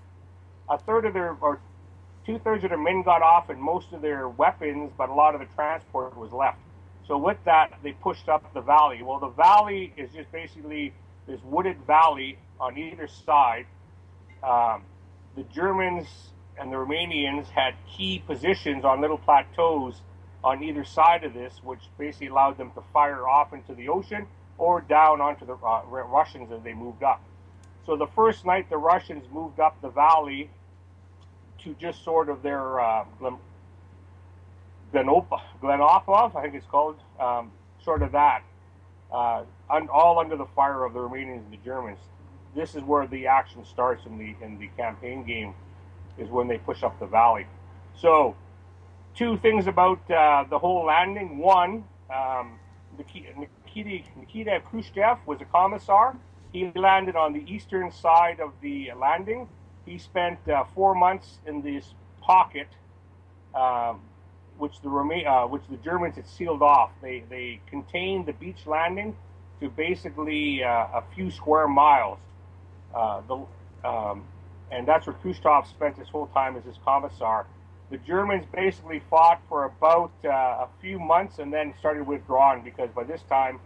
a 0.70 0.78
third 0.78 1.06
of 1.06 1.14
their, 1.14 1.38
or 1.40 1.60
two 2.26 2.40
thirds 2.40 2.64
of 2.64 2.70
their 2.70 2.80
men 2.80 3.04
got 3.04 3.22
off 3.22 3.50
and 3.50 3.62
most 3.62 3.94
of 3.94 4.02
their 4.02 4.28
weapons, 4.28 4.92
but 4.98 5.10
a 5.10 5.14
lot 5.14 5.34
of 5.34 5.42
the 5.42 5.48
transport 5.56 6.18
was 6.18 6.32
left. 6.32 6.60
So 7.08 7.18
with 7.18 7.38
that, 7.46 7.74
they 7.84 7.94
pushed 7.94 8.30
up 8.30 8.54
the 8.54 8.62
valley. 8.62 9.02
Well, 9.04 9.20
the 9.20 9.30
valley 9.30 9.94
is 9.98 10.12
just 10.12 10.32
basically 10.32 10.94
this 11.28 11.40
wooded 11.44 11.78
valley 11.86 12.38
on 12.60 12.78
either 12.78 13.08
side. 13.08 13.66
Um, 14.44 14.84
the 15.36 15.44
Germans 15.44 16.08
and 16.58 16.72
the 16.72 16.78
Romanians 16.78 17.48
had 17.48 17.76
key 17.98 18.24
positions 18.26 18.86
on 18.86 19.02
little 19.02 19.18
plateaus 19.18 20.02
on 20.44 20.64
either 20.64 20.84
side 20.84 21.24
of 21.24 21.34
this, 21.34 21.54
which 21.64 21.80
basically 21.98 22.28
allowed 22.28 22.58
them 22.58 22.72
to 22.76 22.84
fire 22.94 23.28
off 23.28 23.54
into 23.54 23.74
the 23.74 23.90
ocean 23.90 24.28
or 24.58 24.82
down 24.82 25.22
onto 25.22 25.46
the 25.46 25.56
uh, 25.56 25.84
Russians 25.86 26.52
as 26.52 26.62
they 26.64 26.74
moved 26.74 27.04
up. 27.04 27.22
So 27.86 27.96
the 27.96 28.08
first 28.08 28.46
night, 28.46 28.70
the 28.70 28.78
Russians 28.78 29.26
moved 29.32 29.60
up 29.60 29.82
the 29.82 29.90
valley 29.90 30.50
to 31.64 31.76
just 31.80 32.04
sort 32.04 32.30
of 32.30 32.42
their 32.42 32.80
uh, 32.80 33.06
Glen, 33.20 33.38
Glenopa, 34.94 36.36
I 36.36 36.42
think 36.42 36.56
it's 36.56 36.66
called, 36.66 36.98
um, 37.20 37.52
sort 37.84 38.02
of 38.02 38.12
that, 38.12 38.44
uh, 39.12 39.44
un, 39.70 39.88
all 39.90 40.20
under 40.20 40.36
the 40.36 40.46
fire 40.56 40.84
of 40.84 40.94
the 40.94 41.00
Romanians 41.00 41.44
and 41.44 41.52
the 41.54 41.60
Germans. 41.64 42.00
This 42.56 42.76
is 42.76 42.84
where 42.84 43.08
the 43.08 43.28
action 43.28 43.64
starts 43.66 44.06
in 44.06 44.18
the 44.18 44.36
in 44.44 44.60
the 44.60 44.68
campaign 44.76 45.24
game, 45.24 45.54
is 46.18 46.30
when 46.30 46.48
they 46.48 46.58
push 46.58 46.84
up 46.84 47.00
the 47.00 47.06
valley. 47.06 47.48
So, 47.96 48.36
two 49.16 49.38
things 49.38 49.68
about 49.68 50.00
uh, 50.12 50.44
the 50.50 50.60
whole 50.60 50.86
landing. 50.86 51.38
One, 51.38 51.86
um, 52.14 52.60
Nikita, 52.98 54.04
Nikita 54.18 54.62
Khrushchev 54.70 55.20
was 55.26 55.40
a 55.40 55.46
commissar. 55.46 56.18
He 56.52 56.72
landed 56.76 57.16
on 57.16 57.32
the 57.32 57.46
eastern 57.50 57.90
side 57.90 58.42
of 58.42 58.52
the 58.62 58.92
landing 59.00 59.48
he 59.92 59.98
spent 59.98 60.40
uh, 60.48 60.64
four 60.74 60.96
months 60.96 61.40
in 61.46 61.62
this 61.62 61.94
pocket, 62.22 62.68
um, 63.54 64.00
which 64.58 64.80
the 64.82 64.90
uh, 64.90 65.48
which 65.48 65.64
the 65.70 65.78
Germans 65.78 66.16
had 66.16 66.28
sealed 66.28 66.62
off. 66.62 66.92
They 67.02 67.24
they 67.30 67.60
contained 67.70 68.26
the 68.26 68.34
beach 68.34 68.66
landing 68.66 69.16
to 69.60 69.70
basically 69.70 70.64
uh, 70.64 70.70
a 70.70 71.04
few 71.14 71.30
square 71.30 71.68
miles. 71.68 72.20
Uh, 72.96 73.22
the 73.28 73.88
um, 73.88 74.24
and 74.72 74.88
that's 74.88 75.06
where 75.06 75.16
Khrushchev 75.16 75.68
spent 75.68 75.98
his 75.98 76.08
whole 76.08 76.28
time 76.28 76.56
as 76.56 76.64
his 76.64 76.78
commissar. 76.86 77.46
The 77.90 77.98
Germans 77.98 78.46
basically 78.54 79.02
fought 79.10 79.42
for 79.50 79.66
about 79.66 80.12
uh, 80.24 80.30
a 80.30 80.70
few 80.80 80.98
months 80.98 81.40
and 81.40 81.52
then 81.52 81.74
started 81.80 82.08
withdrawing 82.08 82.64
because 82.64 82.90
by 82.92 83.04
this 83.04 83.22
time 83.24 83.60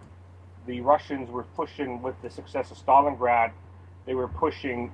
the 0.66 0.82
Russians 0.82 1.30
were 1.30 1.44
pushing 1.56 2.02
with 2.02 2.20
the 2.24 2.32
success 2.32 2.72
of 2.72 2.78
Stalingrad. 2.84 3.52
They 4.08 4.16
were 4.16 4.28
pushing 4.28 4.92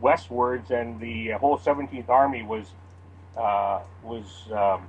westwards, 0.00 0.70
and 0.70 1.00
the 1.00 1.30
whole 1.32 1.58
17th 1.58 2.08
Army 2.08 2.42
was 2.42 2.66
uh, 3.36 3.80
was 4.02 4.26
um, 4.52 4.88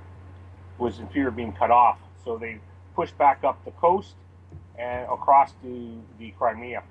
was 0.78 0.98
in 0.98 1.08
fear 1.08 1.28
of 1.28 1.36
being 1.36 1.52
cut 1.52 1.70
off. 1.70 1.98
So 2.24 2.36
they 2.36 2.58
pushed 2.94 3.16
back 3.18 3.44
up 3.44 3.64
the 3.64 3.70
coast 3.72 4.14
and 4.78 5.04
across 5.04 5.52
to 5.62 6.02
the 6.18 6.30
Crimea. 6.38 6.82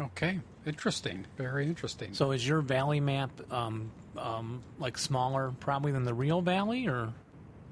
Okay, 0.00 0.40
interesting. 0.66 1.24
Very 1.36 1.66
interesting. 1.66 2.14
So 2.14 2.32
is 2.32 2.46
your 2.46 2.60
valley 2.60 3.00
map 3.00 3.30
um, 3.52 3.90
um, 4.16 4.62
like 4.78 4.98
smaller 4.98 5.52
probably 5.60 5.92
than 5.92 6.04
the 6.04 6.14
real 6.14 6.42
valley, 6.42 6.88
or 6.88 7.12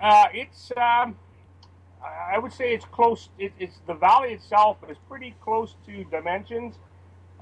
Uh, 0.01 0.27
it's 0.33 0.71
um, 0.77 1.17
I 2.05 2.39
would 2.39 2.53
say 2.53 2.75
it's 2.75 2.85
close. 2.87 3.29
It, 3.39 3.53
it's 3.59 3.79
the 3.87 3.95
valley 3.95 4.33
itself 4.33 4.79
is 4.89 4.97
pretty 5.09 5.35
close 5.41 5.75
to 5.87 6.05
dimensions. 6.05 6.77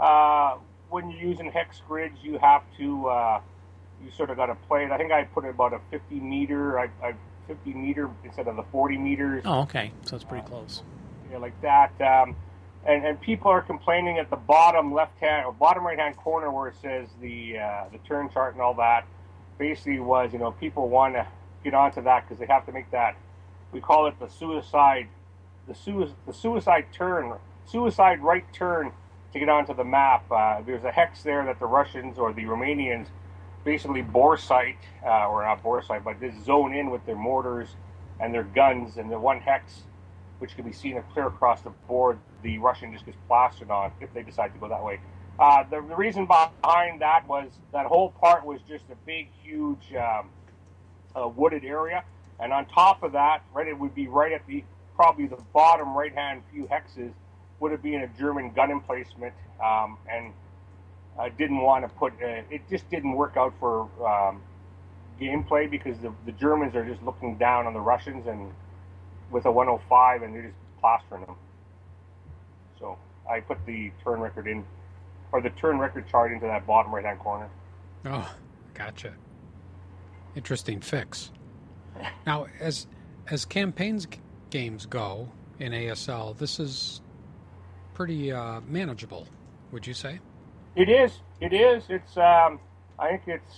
Uh, 0.01 0.57
when 0.89 1.11
you're 1.11 1.21
using 1.21 1.53
hex 1.53 1.83
grids, 1.87 2.17
you 2.23 2.39
have 2.39 2.63
to 2.79 3.07
uh, 3.07 3.41
you 4.03 4.11
sort 4.11 4.31
of 4.31 4.37
got 4.37 4.47
to 4.47 4.55
play 4.67 4.85
it. 4.85 4.91
I 4.91 4.97
think 4.97 5.13
I 5.13 5.25
put 5.25 5.45
it 5.45 5.51
about 5.51 5.75
a 5.75 5.81
50 5.91 6.19
meter, 6.19 6.79
I, 6.79 6.89
I 7.03 7.15
50 7.47 7.75
meter 7.75 8.09
instead 8.25 8.49
of 8.49 8.57
the 8.57 8.63
40 8.63 8.97
meters. 8.97 9.43
oh, 9.45 9.61
okay, 9.63 9.93
so 10.07 10.17
it's 10.17 10.25
pretty 10.25 10.47
close. 10.47 10.83
know, 11.31 11.39
like 11.39 11.61
that. 11.61 11.93
Um, 12.01 12.35
and, 12.87 13.05
and 13.05 13.21
people 13.21 13.51
are 13.51 13.61
complaining 13.61 14.19
at 14.19 14.31
the 14.31 14.37
bottom 14.37 14.95
left 14.95 15.19
hand 15.19 15.45
or 15.45 15.53
bottom 15.53 15.85
right 15.85 15.99
hand 15.99 16.17
corner 16.17 16.51
where 16.51 16.69
it 16.69 16.77
says 16.81 17.09
the 17.21 17.59
uh, 17.59 17.85
the 17.93 17.99
turn 17.99 18.31
chart 18.31 18.55
and 18.55 18.63
all 18.63 18.75
that. 18.75 19.07
Basically, 19.59 20.01
was 20.01 20.33
you 20.33 20.39
know 20.39 20.53
people 20.53 20.89
want 20.89 21.15
to 21.15 21.27
get 21.63 21.75
onto 21.75 22.03
that 22.03 22.27
because 22.27 22.39
they 22.41 22.47
have 22.47 22.65
to 22.65 22.73
make 22.73 22.91
that. 22.91 23.17
We 23.71 23.81
call 23.81 24.07
it 24.07 24.19
the 24.19 24.29
suicide, 24.29 25.09
the 25.69 25.75
sui- 25.75 26.15
the 26.27 26.33
suicide 26.33 26.87
turn, 26.91 27.35
suicide 27.67 28.21
right 28.23 28.51
turn 28.55 28.93
to 29.33 29.39
get 29.39 29.49
onto 29.49 29.75
the 29.75 29.85
map. 29.85 30.31
Uh, 30.31 30.61
there's 30.65 30.85
a 30.85 30.91
hex 30.91 31.23
there 31.23 31.45
that 31.45 31.59
the 31.59 31.67
Russians 31.67 32.19
or 32.19 32.33
the 32.33 32.45
Romanians 32.45 33.07
basically 33.65 34.03
bore 34.03 34.37
sight, 34.37 34.79
uh, 35.05 35.29
or 35.29 35.45
not 35.45 35.63
bore 35.63 35.83
sight, 35.83 36.03
but 36.05 36.21
just 36.21 36.45
zone 36.45 36.75
in 36.75 36.91
with 36.91 37.05
their 37.07 37.17
mortars 37.17 37.69
and 38.19 38.35
their 38.35 38.45
guns, 38.45 38.97
and 38.97 39.11
the 39.11 39.19
one 39.19 39.41
hex 39.41 39.83
which 40.39 40.57
can 40.57 40.65
be 40.65 40.73
seen 40.73 41.01
clear 41.13 41.27
across 41.27 41.61
the 41.61 41.71
board, 41.87 42.19
the 42.43 42.59
Russian 42.59 42.93
just 42.93 43.05
gets 43.05 43.19
plastered 43.29 43.71
on 43.71 43.93
if 44.01 44.13
they 44.15 44.23
decide 44.23 44.55
to 44.55 44.59
go 44.59 44.69
that 44.69 44.83
way. 44.83 44.99
Uh, 45.39 45.63
the, 45.65 45.77
the 45.87 45.97
reason 45.97 46.27
behind 46.27 47.03
that 47.03 47.27
was 47.29 47.51
that 47.73 47.87
whole 47.87 48.11
part 48.11 48.45
was 48.45 48.61
just 48.67 48.85
a 48.91 48.97
big, 49.07 49.29
huge 49.43 49.95
um, 49.95 50.31
wooded 51.37 51.65
area, 51.65 52.03
and 52.41 52.53
on 52.53 52.67
top 52.67 53.03
of 53.03 53.13
that, 53.13 53.43
right, 53.53 53.69
it 53.69 53.79
would 53.79 53.95
be 53.95 54.09
right 54.09 54.33
at 54.33 54.47
the 54.47 54.65
probably 54.97 55.27
the 55.27 55.39
bottom 55.53 55.97
right-hand 55.97 56.43
few 56.53 56.65
hexes 56.65 57.13
would 57.61 57.73
have 57.73 57.83
been 57.83 58.03
a 58.03 58.09
German 58.19 58.53
gun 58.53 58.71
emplacement, 58.71 59.35
um, 59.63 59.99
and 60.11 60.33
I 61.19 61.29
didn't 61.29 61.61
want 61.61 61.85
to 61.85 61.95
put 61.97 62.15
uh, 62.15 62.43
it. 62.51 62.63
Just 62.71 62.89
didn't 62.91 63.13
work 63.13 63.37
out 63.37 63.55
for 63.61 63.83
um, 64.05 64.43
gameplay 65.21 65.71
because 65.71 65.99
the, 65.99 66.13
the 66.25 66.33
Germans 66.33 66.75
are 66.75 66.85
just 66.85 67.03
looking 67.03 67.37
down 67.37 67.67
on 67.67 67.75
the 67.75 67.81
Russians 67.81 68.27
and 68.27 68.51
with 69.31 69.45
a 69.45 69.53
105 69.53 70.23
and 70.23 70.35
they're 70.35 70.43
just 70.43 70.55
plastering 70.81 71.25
them. 71.27 71.37
So 72.79 72.99
I 73.31 73.41
put 73.41 73.65
the 73.67 73.93
turn 74.03 74.21
record 74.21 74.47
in, 74.47 74.65
or 75.33 75.41
the 75.41 75.51
turn 75.51 75.79
record 75.79 76.09
chart 76.09 76.33
into 76.33 76.47
that 76.47 76.67
bottom 76.67 76.93
right 76.93 77.05
hand 77.05 77.19
corner. 77.21 77.49
Oh, 78.07 78.35
gotcha. 78.75 79.15
Interesting 80.35 80.81
fix. 80.81 81.31
Now, 82.25 82.47
as 82.61 82.87
as 83.31 83.45
campaigns 83.45 84.07
games 84.49 84.87
go 84.87 85.29
in 85.59 85.73
ASL, 85.73 86.39
this 86.39 86.59
is 86.59 87.03
pretty 88.01 88.33
uh, 88.33 88.63
manageable. 88.67 89.27
Would 89.73 89.87
you 89.87 89.93
say? 89.93 90.21
It 90.75 90.89
is. 90.89 91.13
It 91.39 91.53
is. 91.53 91.85
It's. 91.91 92.17
Um, 92.17 92.59
I 92.99 93.09
think 93.09 93.25
it's 93.27 93.57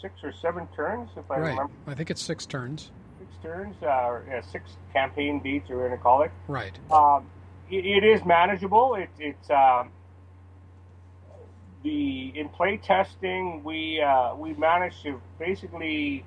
six 0.00 0.14
or 0.24 0.32
seven 0.32 0.66
turns, 0.74 1.10
if 1.18 1.30
I 1.30 1.34
right. 1.36 1.48
remember. 1.50 1.70
I 1.86 1.92
think 1.92 2.10
it's 2.10 2.22
six 2.22 2.46
turns. 2.46 2.90
Six 3.18 3.30
turns, 3.42 3.76
uh, 3.82 3.88
or 3.88 4.24
yeah, 4.26 4.40
six 4.40 4.70
campaign 4.94 5.40
beats, 5.40 5.68
or 5.68 5.76
we're 5.76 5.88
going 5.88 5.98
to 5.98 6.02
call 6.02 6.22
it. 6.22 6.30
Right. 6.48 6.78
Um, 6.90 7.26
it, 7.70 7.84
it 7.84 8.04
is 8.04 8.24
manageable. 8.24 8.94
It, 8.94 9.10
it's 9.18 9.50
um, 9.50 9.90
the 11.82 12.32
in 12.34 12.48
play 12.48 12.78
testing. 12.78 13.62
We 13.62 14.00
uh, 14.00 14.34
we 14.34 14.54
managed 14.54 15.02
to 15.02 15.20
basically. 15.38 16.24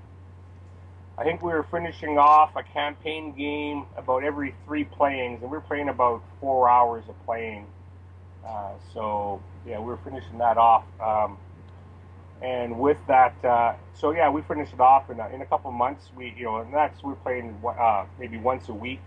I 1.20 1.24
think 1.26 1.42
we 1.44 1.52
were 1.52 1.64
finishing 1.70 2.18
off 2.18 2.56
a 2.56 2.64
campaign 2.64 3.34
game 3.34 3.86
about 3.98 4.24
every 4.24 4.56
three 4.66 4.86
playings, 4.86 5.42
and 5.42 5.52
we 5.52 5.58
are 5.58 5.62
playing 5.62 5.90
about 5.90 6.24
four 6.40 6.70
hours 6.70 7.04
of 7.10 7.26
playing. 7.26 7.66
Uh, 8.48 8.72
so 8.94 9.42
yeah, 9.68 9.80
we 9.80 9.88
were 9.88 9.98
finishing 9.98 10.38
that 10.38 10.58
off. 10.58 10.86
Um, 11.02 11.38
and 12.42 12.80
with 12.80 12.98
that, 13.08 13.36
uh, 13.44 13.74
so 13.94 14.12
yeah, 14.12 14.30
we 14.30 14.42
finished 14.44 14.72
it 14.72 14.80
off 14.80 15.10
in 15.10 15.20
a, 15.20 15.28
in 15.28 15.42
a 15.42 15.46
couple 15.46 15.70
months. 15.72 16.06
We 16.16 16.34
you 16.38 16.46
know, 16.46 16.58
and 16.62 16.74
that's 16.74 17.04
we're 17.04 17.16
playing 17.16 17.62
uh, 17.68 18.06
maybe 18.18 18.38
once 18.38 18.70
a 18.70 18.74
week, 18.74 19.02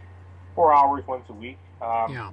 four 0.55 0.75
hours 0.75 1.07
once 1.07 1.31
a 1.31 1.33
week. 1.33 1.59
Um, 1.81 2.13
Yeah. 2.13 2.31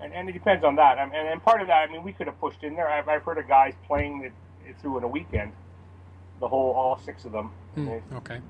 and, 0.00 0.12
and 0.12 0.28
it 0.28 0.32
depends 0.32 0.64
on 0.64 0.76
that. 0.76 0.98
I 0.98 1.06
mean, 1.06 1.14
and, 1.14 1.28
and 1.28 1.42
part 1.42 1.62
of 1.62 1.68
that, 1.68 1.88
I 1.88 1.90
mean, 1.90 2.02
we 2.02 2.12
could 2.12 2.26
have 2.26 2.38
pushed 2.38 2.62
in 2.62 2.76
there. 2.76 2.90
I've, 2.90 3.08
I've 3.08 3.22
heard 3.22 3.38
of 3.38 3.48
guys 3.48 3.72
playing 3.86 4.24
it, 4.24 4.32
it 4.68 4.76
through 4.82 4.98
in 4.98 5.04
a 5.04 5.08
weekend, 5.08 5.52
the 6.40 6.48
whole 6.48 6.72
all 6.74 6.98
six 6.98 7.24
of 7.24 7.32
them. 7.32 7.52
It's 7.74 7.86
Okay. 8.12 8.42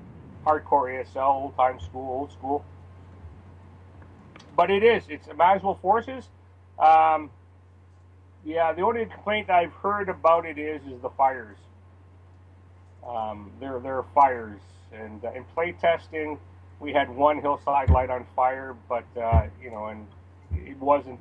Hardcore 0.45 1.03
ASL, 1.03 1.43
old 1.43 1.55
time 1.55 1.79
school, 1.79 2.19
old 2.19 2.31
school. 2.31 2.63
But 4.55 4.71
it 4.71 4.83
is. 4.83 5.03
It's 5.09 5.27
manageable 5.35 5.75
forces. 5.81 6.29
Um, 6.79 7.29
yeah, 8.45 8.73
the 8.73 8.83
only 8.83 9.05
complaint 9.05 9.49
I've 9.49 9.73
heard 9.73 10.07
about 10.07 10.45
it 10.45 10.57
is 10.57 10.81
is 10.83 11.01
the 11.01 11.09
fires. 11.09 11.57
Um, 13.05 13.51
there 13.59 13.79
there 13.79 13.97
are 13.97 14.05
fires, 14.13 14.61
and 14.93 15.23
uh, 15.25 15.31
in 15.31 15.43
play 15.55 15.73
testing, 15.73 16.39
we 16.79 16.93
had 16.93 17.09
one 17.09 17.41
hillside 17.41 17.89
light 17.89 18.09
on 18.09 18.25
fire, 18.35 18.75
but 18.87 19.05
uh, 19.19 19.47
you 19.61 19.71
know, 19.71 19.85
and 19.87 20.07
it 20.53 20.77
wasn't. 20.79 21.19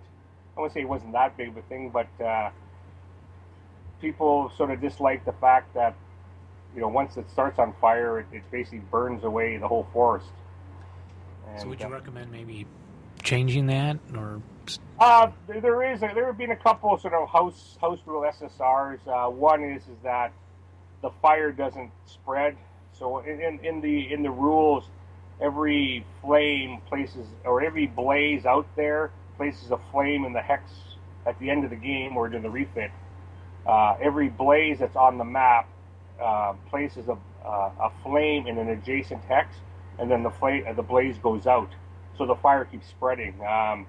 I 0.57 0.61
wouldn't 0.61 0.75
say 0.75 0.83
it 0.83 0.89
wasn't 0.89 1.13
that 1.13 1.37
big 1.37 1.49
of 1.49 1.57
a 1.57 1.63
thing, 1.63 1.91
but 1.91 2.09
uh, 2.25 2.51
people 4.01 4.53
sort 4.57 4.71
of 4.71 4.81
dislike 4.81 5.25
the 5.25 5.33
fact 5.33 5.75
that 5.75 5.97
you 6.75 6.81
know, 6.81 6.89
once 6.89 7.17
it 7.17 7.31
starts 7.31 7.59
on 7.59 7.75
fire, 7.81 8.21
it, 8.21 8.27
it 8.33 8.43
basically 8.51 8.81
burns 8.91 9.25
away 9.25 9.57
the 9.57 9.69
whole 9.69 9.87
forest. 9.93 10.27
And, 11.49 11.61
So 11.61 11.69
would 11.69 11.81
you 11.81 11.87
uh, 11.87 11.91
recommend 11.91 12.33
maybe 12.33 12.67
changing 13.23 13.67
that, 13.69 13.99
or 14.17 14.41
uh, 14.99 15.31
there, 15.47 15.61
there 15.61 15.93
is 15.93 16.03
a, 16.03 16.11
there 16.15 16.27
have 16.27 16.39
been 16.39 16.51
a 16.51 16.57
couple 16.57 16.97
sort 16.99 17.15
of 17.15 17.29
house 17.29 17.77
house 17.81 18.01
rule 18.07 18.23
SSRs. 18.23 18.99
Uh, 19.07 19.31
one 19.31 19.63
is 19.63 19.83
is 19.83 19.99
that 20.03 20.33
the 21.03 21.11
fire 21.23 21.53
doesn't 21.53 21.91
spread. 22.07 22.57
So 22.93 23.19
in, 23.19 23.41
in, 23.41 23.65
in 23.65 23.81
the 23.81 24.13
in 24.13 24.23
the 24.23 24.31
rules, 24.31 24.85
every 25.41 26.05
flame 26.23 26.81
places 26.89 27.27
or 27.45 27.63
every 27.63 27.87
blaze 27.87 28.47
out 28.47 28.67
there 28.77 29.11
places 29.37 29.71
a 29.71 29.79
flame 29.91 30.25
in 30.25 30.33
the 30.33 30.41
hex 30.41 30.71
at 31.27 31.39
the 31.41 31.51
end 31.51 31.65
of 31.65 31.71
the 31.71 31.77
game 31.77 32.17
or 32.17 32.33
in 32.33 32.43
the 32.43 32.51
refit. 32.51 32.91
Uh, 33.67 33.97
every 34.01 34.29
blaze 34.29 34.79
that's 34.79 34.97
on 34.97 35.19
the 35.19 35.25
map 35.25 35.69
uh, 36.21 36.55
places 36.71 37.09
a, 37.09 37.19
uh, 37.47 37.71
a 37.81 37.93
flame 38.03 38.47
in 38.47 38.59
an 38.59 38.69
adjacent 38.69 39.23
hex, 39.25 39.57
and 39.99 40.11
then 40.11 40.23
the 40.23 40.31
flame 40.31 40.65
the 40.77 40.83
blaze 40.83 41.19
goes 41.19 41.47
out. 41.47 41.71
So 42.17 42.27
the 42.27 42.37
fire 42.37 42.65
keeps 42.65 42.89
spreading. 42.89 43.35
Um, 43.45 43.87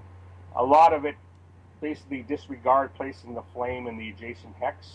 a 0.56 0.64
lot 0.64 0.94
of 0.94 1.06
it 1.06 1.16
basically 1.82 2.24
disregard 2.24 2.94
placing 2.96 3.36
the 3.36 3.44
flame 3.54 3.88
in 3.88 3.98
the 3.98 4.10
adjacent 4.10 4.56
hex. 4.60 4.88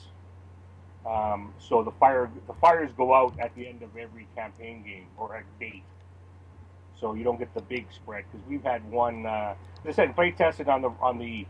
Um, 1.07 1.55
so 1.59 1.83
the 1.83 1.93
fire 1.93 2.31
the 2.47 2.55
fires 2.55 2.91
go 2.97 3.15
out 3.15 3.39
at 3.41 3.55
the 3.55 3.67
end 3.67 3.83
of 3.83 3.97
every 3.97 4.27
campaign 4.35 4.83
game 4.83 5.07
or 5.17 5.37
at 5.37 5.45
date. 5.59 5.85
So 7.01 7.15
you 7.15 7.25
don't 7.25 7.39
get 7.39 7.55
the 7.55 7.63
big 7.63 7.87
spread 7.93 8.25
because 8.31 8.47
we've 8.47 8.63
had 8.63 8.89
one. 8.91 9.25
Uh, 9.25 9.55
I 9.87 9.93
said, 9.93 10.15
play 10.15 10.33
tested 10.33 10.69
on 10.69 10.83
the 10.83 10.91
on 11.01 11.19
the 11.19 11.47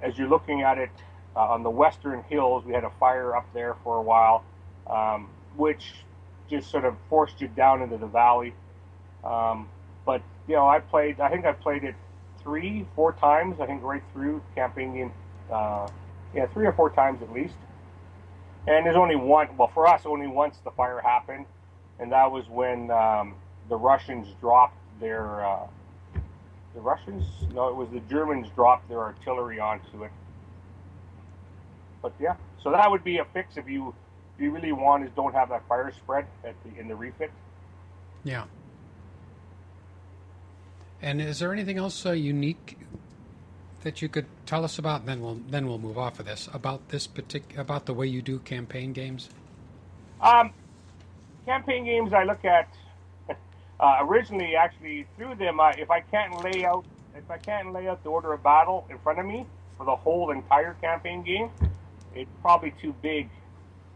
as 0.00 0.16
you're 0.18 0.28
looking 0.28 0.62
at 0.62 0.78
it 0.78 0.90
uh, 1.36 1.40
on 1.40 1.62
the 1.62 1.70
western 1.70 2.22
hills. 2.24 2.64
We 2.64 2.72
had 2.72 2.84
a 2.84 2.92
fire 2.98 3.36
up 3.36 3.46
there 3.52 3.76
for 3.84 3.98
a 3.98 4.02
while, 4.02 4.44
um, 4.88 5.28
which 5.56 5.92
just 6.50 6.70
sort 6.70 6.84
of 6.84 6.96
forced 7.08 7.40
you 7.40 7.48
down 7.48 7.82
into 7.82 7.96
the 7.96 8.06
valley. 8.06 8.54
Um, 9.24 9.68
but 10.04 10.22
you 10.48 10.54
know, 10.54 10.68
I 10.68 10.80
played. 10.80 11.20
I 11.20 11.30
think 11.30 11.44
I 11.44 11.52
played 11.52 11.84
it 11.84 11.94
three, 12.42 12.86
four 12.94 13.12
times. 13.12 13.60
I 13.60 13.66
think 13.66 13.82
right 13.82 14.02
through 14.12 14.42
game. 14.54 15.12
Uh, 15.50 15.88
yeah, 16.34 16.46
three 16.46 16.66
or 16.66 16.72
four 16.72 16.90
times 16.90 17.22
at 17.22 17.32
least. 17.32 17.54
And 18.66 18.86
there's 18.86 18.96
only 18.96 19.16
one. 19.16 19.56
Well, 19.56 19.70
for 19.74 19.86
us, 19.86 20.02
only 20.06 20.26
once 20.26 20.56
the 20.64 20.70
fire 20.70 21.00
happened, 21.00 21.46
and 21.98 22.12
that 22.12 22.30
was 22.30 22.48
when 22.48 22.90
um, 22.90 23.34
the 23.68 23.76
Russians 23.76 24.28
dropped 24.40 24.78
their. 25.00 25.44
Uh, 25.44 25.66
the 26.74 26.80
Russians? 26.80 27.24
No, 27.52 27.68
it 27.68 27.76
was 27.76 27.88
the 27.90 28.00
Germans 28.00 28.48
dropped 28.54 28.88
their 28.88 29.00
artillery 29.00 29.60
onto 29.60 30.04
it. 30.04 30.10
But 32.00 32.12
yeah, 32.18 32.36
so 32.62 32.70
that 32.70 32.90
would 32.90 33.04
be 33.04 33.18
a 33.18 33.24
fix 33.26 33.56
if 33.56 33.68
you 33.68 33.94
you 34.38 34.50
really 34.50 34.72
want 34.72 35.04
is 35.04 35.10
don't 35.14 35.34
have 35.34 35.48
that 35.50 35.66
fire 35.68 35.92
spread 35.92 36.26
at 36.44 36.54
the 36.64 36.78
in 36.78 36.88
the 36.88 36.94
refit. 36.94 37.30
Yeah. 38.24 38.44
And 41.00 41.20
is 41.20 41.40
there 41.40 41.52
anything 41.52 41.78
else 41.78 42.06
uh, 42.06 42.12
unique 42.12 42.78
that 43.82 44.00
you 44.00 44.08
could 44.08 44.26
tell 44.46 44.64
us 44.64 44.78
about? 44.78 45.04
Then 45.06 45.20
we'll 45.20 45.40
then 45.48 45.66
we'll 45.66 45.78
move 45.78 45.98
off 45.98 46.20
of 46.20 46.26
this 46.26 46.48
about 46.52 46.88
this 46.88 47.06
partic- 47.06 47.58
about 47.58 47.86
the 47.86 47.94
way 47.94 48.06
you 48.06 48.22
do 48.22 48.38
campaign 48.38 48.92
games. 48.92 49.28
Um, 50.20 50.52
campaign 51.44 51.84
games 51.84 52.12
I 52.12 52.22
look 52.22 52.44
at 52.44 52.68
uh, 53.80 53.98
originally 54.02 54.54
actually 54.54 55.06
through 55.16 55.34
them. 55.34 55.58
Uh, 55.58 55.72
if 55.76 55.90
I 55.90 56.00
can't 56.00 56.42
lay 56.44 56.64
out 56.64 56.84
if 57.16 57.30
I 57.30 57.38
can't 57.38 57.72
lay 57.72 57.88
out 57.88 58.02
the 58.02 58.10
order 58.10 58.32
of 58.32 58.42
battle 58.42 58.86
in 58.88 58.98
front 58.98 59.18
of 59.18 59.26
me 59.26 59.46
for 59.76 59.84
the 59.84 59.96
whole 59.96 60.30
entire 60.30 60.74
campaign 60.74 61.22
game, 61.22 61.50
it's 62.14 62.30
probably 62.40 62.72
too 62.80 62.94
big. 63.02 63.28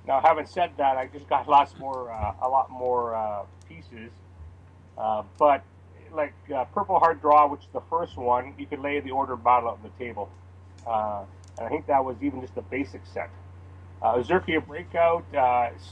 Now, 0.07 0.21
having 0.21 0.47
said 0.47 0.71
that, 0.79 0.97
I 0.97 1.07
just 1.07 1.29
got 1.29 1.49
lots 1.57 1.77
more 1.79 2.13
uh, 2.13 2.47
a 2.47 2.49
lot 2.49 2.71
more 2.71 3.15
uh, 3.15 3.43
pieces, 3.69 4.11
uh, 4.97 5.23
but 5.39 5.65
like 6.13 6.35
uh, 6.55 6.65
Purple 6.67 6.99
Heart 6.99 7.21
Draw, 7.21 7.49
which 7.49 7.63
is 7.63 7.69
the 7.73 7.83
first 7.91 8.17
one, 8.17 8.55
you 8.57 8.67
could 8.67 8.79
lay 8.79 9.01
the 9.01 9.11
order 9.11 9.35
of 9.35 9.45
battle 9.45 9.69
on 9.71 9.79
the 9.83 10.05
table. 10.05 10.31
Uh, 10.87 11.25
and 11.59 11.67
I 11.67 11.69
think 11.69 11.87
that 11.89 12.05
was 12.05 12.17
even 12.23 12.41
just 12.41 12.55
the 12.55 12.63
basic 12.63 13.03
set. 13.13 13.31
Uh, 14.01 14.15
Ozerkia 14.15 14.65
Breakout 14.65 15.25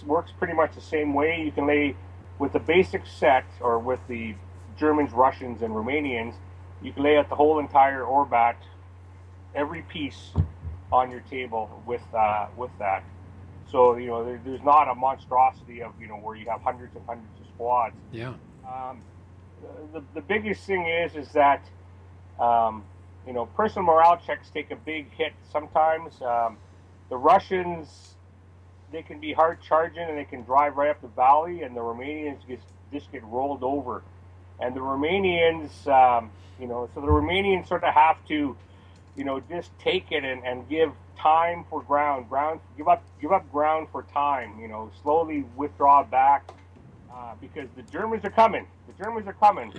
works 0.07 0.31
pretty 0.39 0.55
much 0.55 0.75
the 0.75 0.81
same 0.81 1.15
way. 1.15 1.43
You 1.45 1.53
can 1.53 1.67
lay 1.67 1.97
with 2.39 2.53
the 2.53 2.59
basic 2.59 3.07
set, 3.07 3.45
or 3.61 3.79
with 3.79 4.01
the 4.09 4.35
Germans, 4.79 5.13
Russians, 5.13 5.63
and 5.63 5.75
Romanians, 5.75 6.35
you 6.83 6.93
can 6.93 7.03
lay 7.03 7.17
out 7.17 7.29
the 7.29 7.37
whole 7.37 7.59
entire 7.59 8.03
Orbat, 8.03 8.57
every 9.55 9.83
piece 9.83 10.33
on 10.93 11.11
your 11.11 11.21
table 11.21 11.83
with 11.87 12.03
with 12.57 12.71
that. 12.79 13.05
So 13.75 13.97
you 13.97 14.07
know 14.07 14.25
there, 14.25 14.41
there's 14.45 14.63
not 14.63 14.89
a 14.89 14.95
monstrosity 14.95 15.83
of 15.83 15.91
you 16.01 16.07
know 16.07 16.15
where 16.15 16.37
you 16.37 16.49
have 16.49 16.61
hundreds 16.61 16.95
and 16.95 17.05
hundreds 17.07 17.41
of 17.41 17.47
squads. 17.57 17.97
Yeah. 18.13 18.35
Um, 18.65 19.03
the, 19.93 20.01
the 20.15 20.21
biggest 20.21 20.65
thing 20.65 20.87
is 20.87 21.17
is 21.17 21.33
that 21.33 21.61
um, 22.39 22.85
you 23.27 23.33
know 23.33 23.47
personal 23.47 23.87
morale 23.87 24.21
checks 24.25 24.49
take 24.49 24.71
a 24.71 24.77
big 24.77 25.11
hit 25.11 25.33
sometimes. 25.51 26.23
Um, 26.23 26.57
the 27.11 27.17
Russians 27.17 28.15
they 28.93 29.03
can 29.03 29.19
be 29.19 29.33
hard 29.33 29.61
charging 29.61 30.09
and 30.09 30.17
they 30.17 30.25
can 30.25 30.45
drive 30.45 30.77
right 30.77 30.91
up 30.91 31.03
the 31.03 31.09
valley, 31.09 31.63
and 31.63 31.77
the 31.77 31.81
Romanians 31.81 32.47
just 32.47 32.69
just 32.93 33.11
get 33.11 33.25
rolled 33.25 33.65
over. 33.65 34.05
And 34.61 34.77
the 34.77 34.83
Romanians, 34.83 35.89
um, 35.89 36.31
you 36.61 36.69
know, 36.69 36.89
so 36.95 37.01
the 37.01 37.09
Romanians 37.09 37.67
sort 37.67 37.83
of 37.83 37.93
have 37.93 38.25
to, 38.29 38.57
you 39.17 39.25
know, 39.25 39.41
just 39.51 39.77
take 39.81 40.13
it 40.13 40.23
and, 40.23 40.47
and 40.47 40.69
give 40.69 40.93
time 41.19 41.65
for 41.71 41.83
ground, 41.83 42.29
ground, 42.29 42.61
give 42.77 42.89
up, 42.89 43.03
give 43.21 43.33
up 43.33 43.51
ground 43.51 43.89
for 43.91 44.03
time. 44.03 44.59
You 44.61 44.69
know, 44.69 44.91
slowly 45.03 45.45
withdraw 45.57 46.03
back 46.05 46.51
uh, 47.13 47.35
because 47.41 47.69
the 47.77 47.83
Germans 47.83 48.25
are 48.25 48.31
coming. 48.31 48.67
The 48.87 49.05
Germans 49.05 49.27
are 49.27 49.35
coming, 49.35 49.73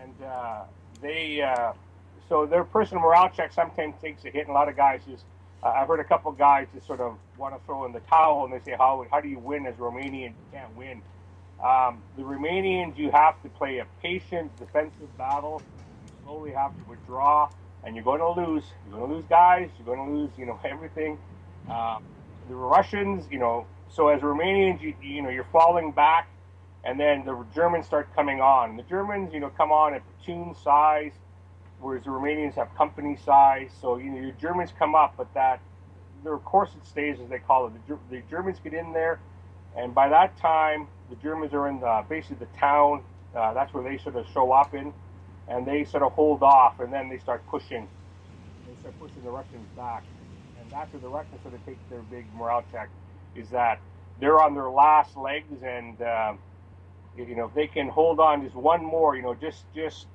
and 0.00 0.22
uh, 0.24 0.64
they 1.00 1.40
uh, 1.42 1.72
so 2.28 2.46
their 2.46 2.64
personal 2.64 3.02
morale 3.02 3.30
check 3.30 3.52
sometimes 3.52 3.94
takes 4.00 4.24
a 4.24 4.30
hit. 4.30 4.42
And 4.42 4.50
a 4.50 4.52
lot 4.52 4.68
of 4.68 4.76
guys 4.76 5.00
just 5.08 5.24
uh, 5.62 5.68
I've 5.68 5.88
heard 5.88 6.00
a 6.00 6.04
couple 6.04 6.30
guys 6.32 6.66
just 6.74 6.86
sort 6.86 7.00
of 7.00 7.16
want 7.36 7.54
to 7.58 7.64
throw 7.66 7.84
in 7.86 7.92
the 7.92 8.00
towel 8.00 8.44
and 8.44 8.52
they 8.52 8.60
say 8.64 8.76
how 8.76 9.04
how 9.10 9.20
do 9.20 9.28
you 9.28 9.38
win 9.38 9.66
as 9.66 9.74
Romanian? 9.76 10.30
You 10.30 10.46
can't 10.52 10.76
win. 10.76 11.02
Um, 11.62 12.02
the 12.16 12.22
Romanians, 12.22 12.98
you 12.98 13.10
have 13.10 13.42
to 13.42 13.48
play 13.48 13.78
a 13.78 13.86
patient 14.02 14.54
defensive 14.58 15.16
battle. 15.16 15.62
You 16.06 16.12
slowly 16.24 16.52
have 16.52 16.76
to 16.76 16.90
withdraw, 16.90 17.48
and 17.86 17.94
you're 17.94 18.04
going 18.04 18.20
to 18.20 18.28
lose. 18.28 18.64
You're 18.88 18.98
going 18.98 19.10
to 19.10 19.16
lose 19.16 19.24
guys. 19.30 19.70
You're 19.78 19.96
going 19.96 20.06
to 20.06 20.16
lose, 20.18 20.30
you 20.36 20.44
know, 20.44 20.58
everything. 20.64 21.18
Um, 21.70 22.02
the 22.48 22.54
Russians, 22.54 23.24
you 23.30 23.38
know, 23.38 23.64
so 23.88 24.08
as 24.08 24.20
Romanians, 24.20 24.82
you, 24.82 24.94
you 25.00 25.22
know, 25.22 25.30
you're 25.30 25.46
falling 25.52 25.92
back, 25.92 26.28
and 26.84 26.98
then 26.98 27.24
the 27.24 27.44
Germans 27.54 27.86
start 27.86 28.12
coming 28.14 28.40
on. 28.40 28.76
The 28.76 28.82
Germans, 28.82 29.32
you 29.32 29.40
know, 29.40 29.50
come 29.50 29.70
on 29.70 29.94
at 29.94 30.02
platoon 30.18 30.54
size, 30.62 31.12
whereas 31.80 32.04
the 32.04 32.10
Romanians 32.10 32.54
have 32.54 32.74
company 32.76 33.16
size. 33.24 33.70
So 33.80 33.96
you 33.96 34.10
know, 34.10 34.20
your 34.20 34.32
Germans 34.32 34.72
come 34.76 34.94
up, 34.94 35.14
but 35.16 35.32
that 35.34 35.60
their 36.24 36.38
corset 36.38 36.84
stays, 36.84 37.18
as 37.20 37.28
they 37.28 37.38
call 37.38 37.68
it. 37.68 37.72
The, 37.86 37.98
the 38.10 38.22
Germans 38.28 38.58
get 38.62 38.74
in 38.74 38.92
there, 38.92 39.20
and 39.76 39.94
by 39.94 40.08
that 40.08 40.36
time, 40.38 40.88
the 41.08 41.16
Germans 41.16 41.54
are 41.54 41.68
in 41.68 41.78
the, 41.80 42.04
basically 42.08 42.38
the 42.38 42.58
town. 42.58 43.02
Uh, 43.34 43.52
that's 43.54 43.72
where 43.72 43.84
they 43.84 43.98
sort 44.02 44.16
of 44.16 44.26
show 44.32 44.50
up 44.50 44.74
in, 44.74 44.92
and 45.48 45.66
they 45.66 45.84
sort 45.84 46.02
of 46.02 46.12
hold 46.12 46.42
off, 46.42 46.80
and 46.80 46.92
then 46.92 47.08
they 47.08 47.18
start 47.18 47.46
pushing. 47.48 47.88
They 48.66 48.74
start 48.80 48.98
pushing 48.98 49.22
the 49.22 49.30
Russians 49.30 49.66
back, 49.76 50.04
and 50.60 50.70
that's 50.70 50.92
where 50.92 51.00
the 51.00 51.08
Russians 51.08 51.40
sort 51.42 51.54
of 51.54 51.64
take 51.64 51.78
their 51.88 52.02
big 52.02 52.26
morale 52.34 52.64
check. 52.72 52.88
Is 53.34 53.48
that 53.50 53.80
they're 54.20 54.40
on 54.40 54.54
their 54.54 54.70
last 54.70 55.16
legs, 55.16 55.62
and 55.62 56.00
uh, 56.00 56.34
you 57.16 57.34
know 57.36 57.46
if 57.46 57.54
they 57.54 57.66
can 57.66 57.88
hold 57.88 58.20
on 58.20 58.42
just 58.42 58.56
one 58.56 58.84
more, 58.84 59.16
you 59.16 59.22
know, 59.22 59.34
just 59.34 59.64
just 59.74 60.06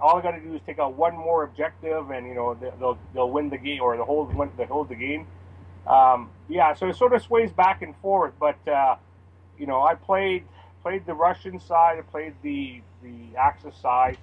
all 0.00 0.18
I 0.18 0.22
got 0.22 0.32
to 0.32 0.40
do 0.40 0.54
is 0.54 0.60
take 0.66 0.78
out 0.78 0.94
one 0.94 1.16
more 1.16 1.44
objective, 1.44 2.10
and 2.10 2.26
you 2.26 2.34
know 2.34 2.54
they'll 2.78 2.98
they'll 3.14 3.30
win 3.30 3.50
the 3.50 3.58
game 3.58 3.82
or 3.82 3.96
they'll 3.96 4.06
hold 4.06 4.34
they 4.56 4.64
hold 4.64 4.88
the 4.88 4.94
game. 4.94 5.26
Um, 5.86 6.30
yeah, 6.48 6.74
so 6.74 6.88
it 6.88 6.96
sort 6.96 7.12
of 7.12 7.22
sways 7.22 7.52
back 7.52 7.82
and 7.82 7.96
forth, 7.96 8.32
but 8.38 8.56
uh, 8.68 8.96
you 9.58 9.66
know 9.66 9.82
I 9.82 9.94
played 9.94 10.44
played 10.82 11.04
the 11.06 11.14
Russian 11.14 11.60
side, 11.60 11.98
I 11.98 12.02
played 12.02 12.34
the 12.42 12.80
the 13.02 13.36
Axis 13.36 13.76
side, 13.76 14.18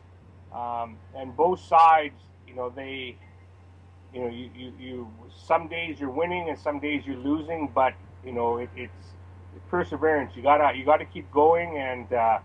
um, 0.53 0.97
and 1.15 1.35
both 1.35 1.59
sides, 1.59 2.19
you 2.47 2.55
know 2.55 2.69
they. 2.69 3.17
You 4.13 4.21
know, 4.21 4.29
you, 4.29 4.49
you, 4.55 4.73
you. 4.79 5.13
Some 5.45 5.67
days 5.67 5.99
you're 5.99 6.09
winning, 6.09 6.49
and 6.49 6.57
some 6.57 6.79
days 6.79 7.03
you're 7.05 7.17
losing. 7.17 7.69
But 7.75 7.93
you 8.25 8.31
know, 8.31 8.57
it, 8.57 8.69
it's 8.75 9.07
perseverance. 9.69 10.35
You 10.35 10.43
gotta 10.43 10.77
you 10.77 10.85
gotta 10.85 11.05
keep 11.05 11.29
going 11.31 11.77
and 11.77 12.11
uh, 12.13 12.39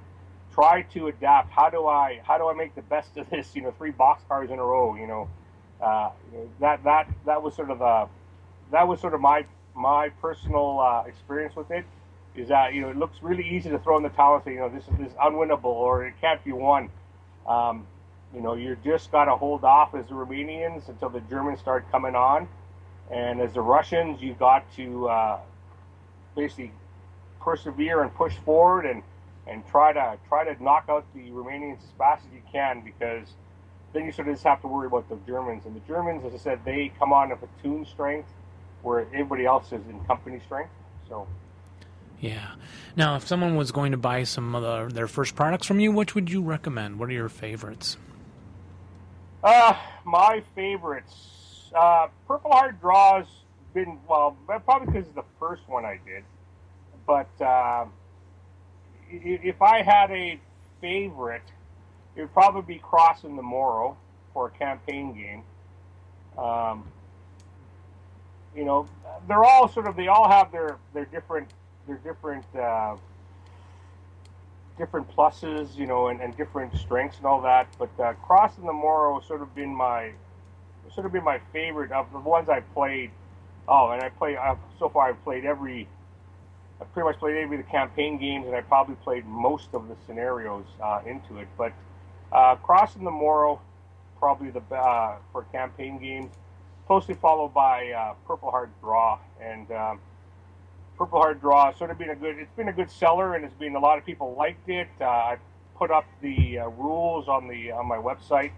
try 0.53 0.83
to 0.95 1.09
adapt. 1.09 1.53
How 1.53 1.71
do 1.71 1.87
I 1.87 2.21
how 2.25 2.39
do 2.39 2.49
I 2.49 2.55
make 2.55 2.75
the 2.75 2.83
best 2.83 3.17
of 3.17 3.29
this? 3.31 3.55
You 3.55 3.63
know, 3.63 3.73
three 3.73 3.93
boxcars 3.93 4.51
in 4.51 4.59
a 4.59 4.65
row. 4.65 4.95
You 4.97 5.07
know, 5.07 5.29
uh, 5.81 6.11
that 6.61 6.85
that 6.85 7.09
that 7.27 7.43
was 7.43 7.55
sort 7.55 7.71
of 7.71 7.81
a 7.81 8.09
that 8.71 8.87
was 8.87 9.01
sort 9.01 9.15
of 9.15 9.21
my 9.21 9.45
my 9.75 10.09
personal 10.21 10.81
uh, 10.81 11.05
experience 11.07 11.57
with 11.57 11.71
it. 11.71 11.85
Is 12.35 12.49
that 12.49 12.73
you 12.75 12.81
know 12.81 12.91
it 12.91 12.97
looks 12.97 13.19
really 13.23 13.47
easy 13.47 13.71
to 13.71 13.79
throw 13.79 13.97
in 13.99 14.03
the 14.03 14.09
towel 14.09 14.37
and 14.37 14.45
say 14.45 14.53
you 14.53 14.61
know 14.61 14.69
this 14.69 14.85
is 14.85 14.91
this 14.99 15.09
is 15.11 15.17
unwinnable 15.19 15.65
or 15.65 16.07
it 16.07 16.15
can't 16.21 16.43
be 16.45 16.53
won. 16.53 16.91
Um, 17.47 17.86
you 18.34 18.40
know, 18.40 18.55
you 18.55 18.76
just 18.84 19.12
got 19.12 19.26
to 19.26 19.36
hold 19.36 19.64
off 19.64 19.95
as 19.95 20.07
the 20.07 20.14
Romanians 20.14 20.88
until 20.88 21.11
the 21.11 21.20
Germans 21.20 21.61
start 21.61 21.90
coming 21.90 22.14
on, 22.14 22.49
and 23.11 23.40
as 23.40 23.53
the 23.53 23.61
Russians, 23.61 24.22
you've 24.22 24.38
got 24.38 24.64
to 24.76 25.09
uh, 25.09 25.40
basically 26.34 26.72
persevere 27.40 28.03
and 28.03 28.14
push 28.14 28.34
forward 28.45 28.86
and 28.86 29.03
and 29.47 29.66
try 29.66 29.93
to 29.93 30.16
try 30.28 30.45
to 30.45 30.62
knock 30.62 30.84
out 30.88 31.05
the 31.14 31.30
Romanians 31.30 31.78
as 31.78 31.90
fast 31.99 32.24
as 32.26 32.32
you 32.32 32.43
can 32.53 32.80
because 32.80 33.26
then 33.93 34.05
you 34.05 34.12
sort 34.12 34.28
of 34.28 34.34
just 34.34 34.45
have 34.45 34.61
to 34.62 34.68
worry 34.68 34.86
about 34.86 35.09
the 35.09 35.18
Germans. 35.26 35.66
And 35.66 35.74
the 35.74 35.80
Germans, 35.80 36.24
as 36.24 36.32
I 36.32 36.38
said, 36.38 36.61
they 36.64 36.93
come 36.99 37.12
on 37.12 37.32
a 37.32 37.36
platoon 37.36 37.84
strength 37.84 38.28
where 38.82 39.01
everybody 39.12 39.45
else 39.45 39.66
is 39.66 39.86
in 39.88 40.01
company 40.07 40.40
strength. 40.40 40.70
So. 41.09 41.26
Yeah. 42.23 42.53
Now, 42.97 43.16
if 43.16 43.27
someone 43.27 43.57
was 43.57 43.73
going 43.73 43.91
to 43.93 43.99
buy 43.99 44.23
some 44.23 44.55
of 44.55 44.62
the, 44.62 44.95
their 44.95 45.09
first 45.09 45.35
products 45.35 45.66
from 45.66 45.81
you, 45.81 45.91
which 45.91 46.14
would 46.14 46.31
you 46.31 46.41
recommend? 46.41 46.99
What 46.99 47.09
are 47.09 47.12
your 47.12 47.29
favorites? 47.29 47.97
Uh, 49.43 49.75
my 50.05 50.43
favorites. 50.55 51.70
Uh, 51.77 52.07
Purple 52.29 52.53
Heart 52.53 52.81
Draws 52.81 53.27
been 53.75 53.99
well, 54.09 54.37
probably 54.47 54.87
because 54.87 55.07
it's 55.07 55.16
the 55.16 55.25
first 55.41 55.68
one 55.68 55.85
I 55.85 55.99
did. 56.07 56.23
But 57.07 57.45
uh, 57.45 57.87
if 59.11 59.61
I 59.61 59.83
had 59.83 60.12
a 60.12 60.39
favorite, 60.81 61.43
it 62.14 62.20
would 62.20 62.33
probably 62.33 62.75
be 62.77 62.81
Crossing 62.81 63.35
the 63.35 63.43
Moro 63.43 63.97
for 64.33 64.47
a 64.47 64.51
campaign 64.51 65.12
game. 65.12 65.43
Um, 66.39 66.85
you 68.55 68.64
know, 68.64 68.87
they're 69.27 69.45
all 69.45 69.66
sort 69.66 69.89
of 69.89 69.97
they 69.97 70.07
all 70.07 70.29
have 70.29 70.53
their 70.53 70.77
their 70.95 71.07
different 71.07 71.49
their 71.87 71.97
different 71.97 72.45
uh, 72.55 72.97
different 74.78 75.09
pluses, 75.14 75.76
you 75.76 75.87
know, 75.87 76.09
and, 76.09 76.20
and 76.20 76.37
different 76.37 76.76
strengths 76.76 77.18
and 77.18 77.26
all 77.26 77.41
that. 77.43 77.68
But 77.78 77.91
uh, 78.01 78.12
Crossing 78.14 78.64
the 78.64 78.72
Moro 78.72 79.20
sort 79.20 79.43
of 79.43 79.55
been 79.55 79.74
my 79.74 80.12
sort 80.95 81.07
of 81.07 81.12
been 81.12 81.24
my 81.24 81.41
favorite 81.53 81.93
of 81.93 82.12
the 82.12 82.18
ones 82.18 82.49
I 82.49 82.61
played. 82.61 83.11
Oh, 83.68 83.91
and 83.91 84.03
I 84.03 84.09
play 84.09 84.37
I've, 84.37 84.59
so 84.78 84.89
far. 84.89 85.09
I've 85.09 85.22
played 85.24 85.45
every. 85.45 85.89
I 86.80 86.85
pretty 86.85 87.07
much 87.09 87.18
played 87.18 87.37
every 87.37 87.59
of 87.59 87.64
the 87.64 87.70
campaign 87.70 88.18
games, 88.18 88.47
and 88.47 88.57
I 88.57 88.61
probably 88.61 88.97
played 88.97 89.24
most 89.26 89.68
of 89.72 89.89
the 89.89 89.97
scenarios 90.07 90.64
uh, 90.83 91.01
into 91.07 91.39
it. 91.39 91.47
But 91.57 91.72
uh, 92.33 92.57
Crossing 92.57 93.05
the 93.05 93.11
Moro, 93.11 93.61
probably 94.18 94.51
the 94.51 94.62
uh, 94.74 95.16
for 95.33 95.45
campaign 95.53 95.99
games, 95.99 96.33
closely 96.87 97.14
followed 97.14 97.55
by 97.55 97.91
uh, 97.93 98.14
Purple 98.26 98.51
Heart 98.51 98.70
Draw, 98.80 99.18
and 99.41 99.70
um, 99.70 100.01
Purple 101.03 101.19
Heart 101.19 101.41
Draw 101.41 101.75
sort 101.75 101.91
of 101.91 101.99
been 101.99 102.11
a 102.11 102.15
good. 102.15 102.39
It's 102.39 102.55
been 102.55 102.69
a 102.69 102.73
good 102.73 102.89
seller, 102.89 103.35
and 103.35 103.45
it's 103.45 103.55
been 103.55 103.75
a 103.75 103.81
lot 103.81 103.99
of 103.99 104.07
people 104.07 104.37
liked 104.39 104.69
it. 104.69 104.87
Uh, 105.01 105.05
I 105.05 105.37
put 105.77 105.91
up 105.91 106.05
the 106.21 106.61
uh, 106.61 106.69
rules 106.69 107.27
on 107.27 107.49
the 107.49 107.73
on 107.73 107.89
my 107.89 107.97
website 107.97 108.53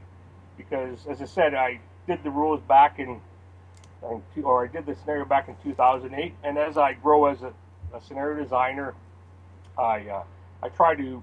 because, 0.59 1.07
as 1.07 1.23
I 1.23 1.25
said, 1.25 1.55
I 1.55 1.81
did 2.07 2.23
the 2.23 2.29
rules 2.29 2.61
back 2.69 2.99
in, 2.99 3.19
two 4.35 4.43
or 4.43 4.63
I 4.63 4.69
did 4.69 4.85
the 4.85 4.95
scenario 4.95 5.25
back 5.25 5.49
in 5.49 5.57
2008, 5.63 6.35
and 6.45 6.59
as 6.59 6.77
I 6.77 6.93
grow 6.93 7.25
as 7.25 7.41
a, 7.41 7.55
a 7.95 8.01
scenario 8.03 8.43
designer, 8.43 8.93
I 9.79 10.07
uh, 10.09 10.25
I 10.63 10.69
try 10.69 10.95
to 10.97 11.23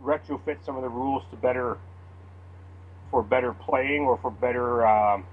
retrofit 0.00 0.64
some 0.64 0.76
of 0.76 0.82
the 0.82 0.88
rules 0.88 1.24
to 1.32 1.36
better 1.36 1.78
for 3.10 3.24
better 3.24 3.54
playing 3.54 4.02
or 4.02 4.18
for 4.18 4.30
better 4.30 4.86
um, 4.86 5.24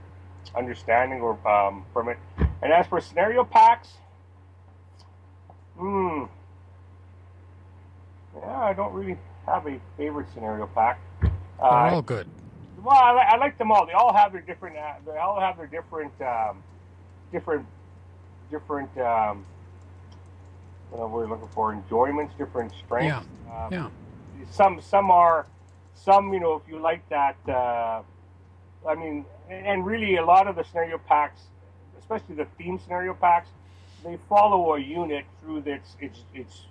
understanding 0.56 1.22
or 1.22 1.38
um, 1.48 1.86
from 1.94 2.10
it. 2.10 2.18
And 2.64 2.74
as 2.74 2.88
for 2.88 3.00
scenario 3.00 3.44
packs, 3.44 3.98
hmm, 5.78 6.24
yeah, 8.40 8.58
I 8.60 8.74
don't 8.74 8.94
really 8.94 9.18
have 9.46 9.66
a 9.68 9.80
favorite 9.98 10.28
scenario 10.34 10.68
pack. 10.68 11.00
They're 11.22 11.32
Uh, 11.62 11.94
all 11.96 12.02
good. 12.02 12.28
well, 12.84 12.96
I, 12.98 13.14
li- 13.14 13.28
I 13.30 13.38
like 13.38 13.58
them 13.58 13.72
all. 13.72 13.86
They 13.86 13.94
all 13.94 14.14
have 14.14 14.32
their 14.32 14.42
different. 14.42 14.78
Uh, 14.78 14.94
they 15.06 15.18
all 15.18 15.40
have 15.40 15.58
their 15.58 15.68
different, 15.68 16.14
um, 16.22 16.64
different, 17.32 17.66
different. 18.52 18.96
Um, 18.98 19.46
what 20.90 21.10
we're 21.12 21.28
looking 21.28 21.50
for 21.50 21.74
enjoyments, 21.74 22.34
different 22.38 22.72
strengths. 22.74 23.28
Um, 23.52 23.72
Yeah. 23.72 23.90
Some 24.52 24.80
some 24.82 25.12
are, 25.12 25.46
some 25.96 26.32
you 26.34 26.40
know 26.40 26.54
if 26.56 26.62
you 26.68 26.80
like 26.80 27.08
that. 27.10 27.36
Uh, 27.48 28.04
I 28.88 28.96
mean, 28.96 29.26
and 29.50 29.86
really 29.86 30.16
a 30.18 30.26
lot 30.26 30.48
of 30.48 30.56
the 30.56 30.64
scenario 30.64 30.98
packs, 31.00 31.42
especially 32.00 32.36
the 32.36 32.46
theme 32.58 32.80
scenario 32.80 33.14
packs, 33.16 33.50
they 34.04 34.18
follow 34.30 34.76
a 34.76 34.80
unit 34.80 35.26
through 35.42 35.64
its 35.66 35.96
its 36.00 36.20
its 36.34 36.62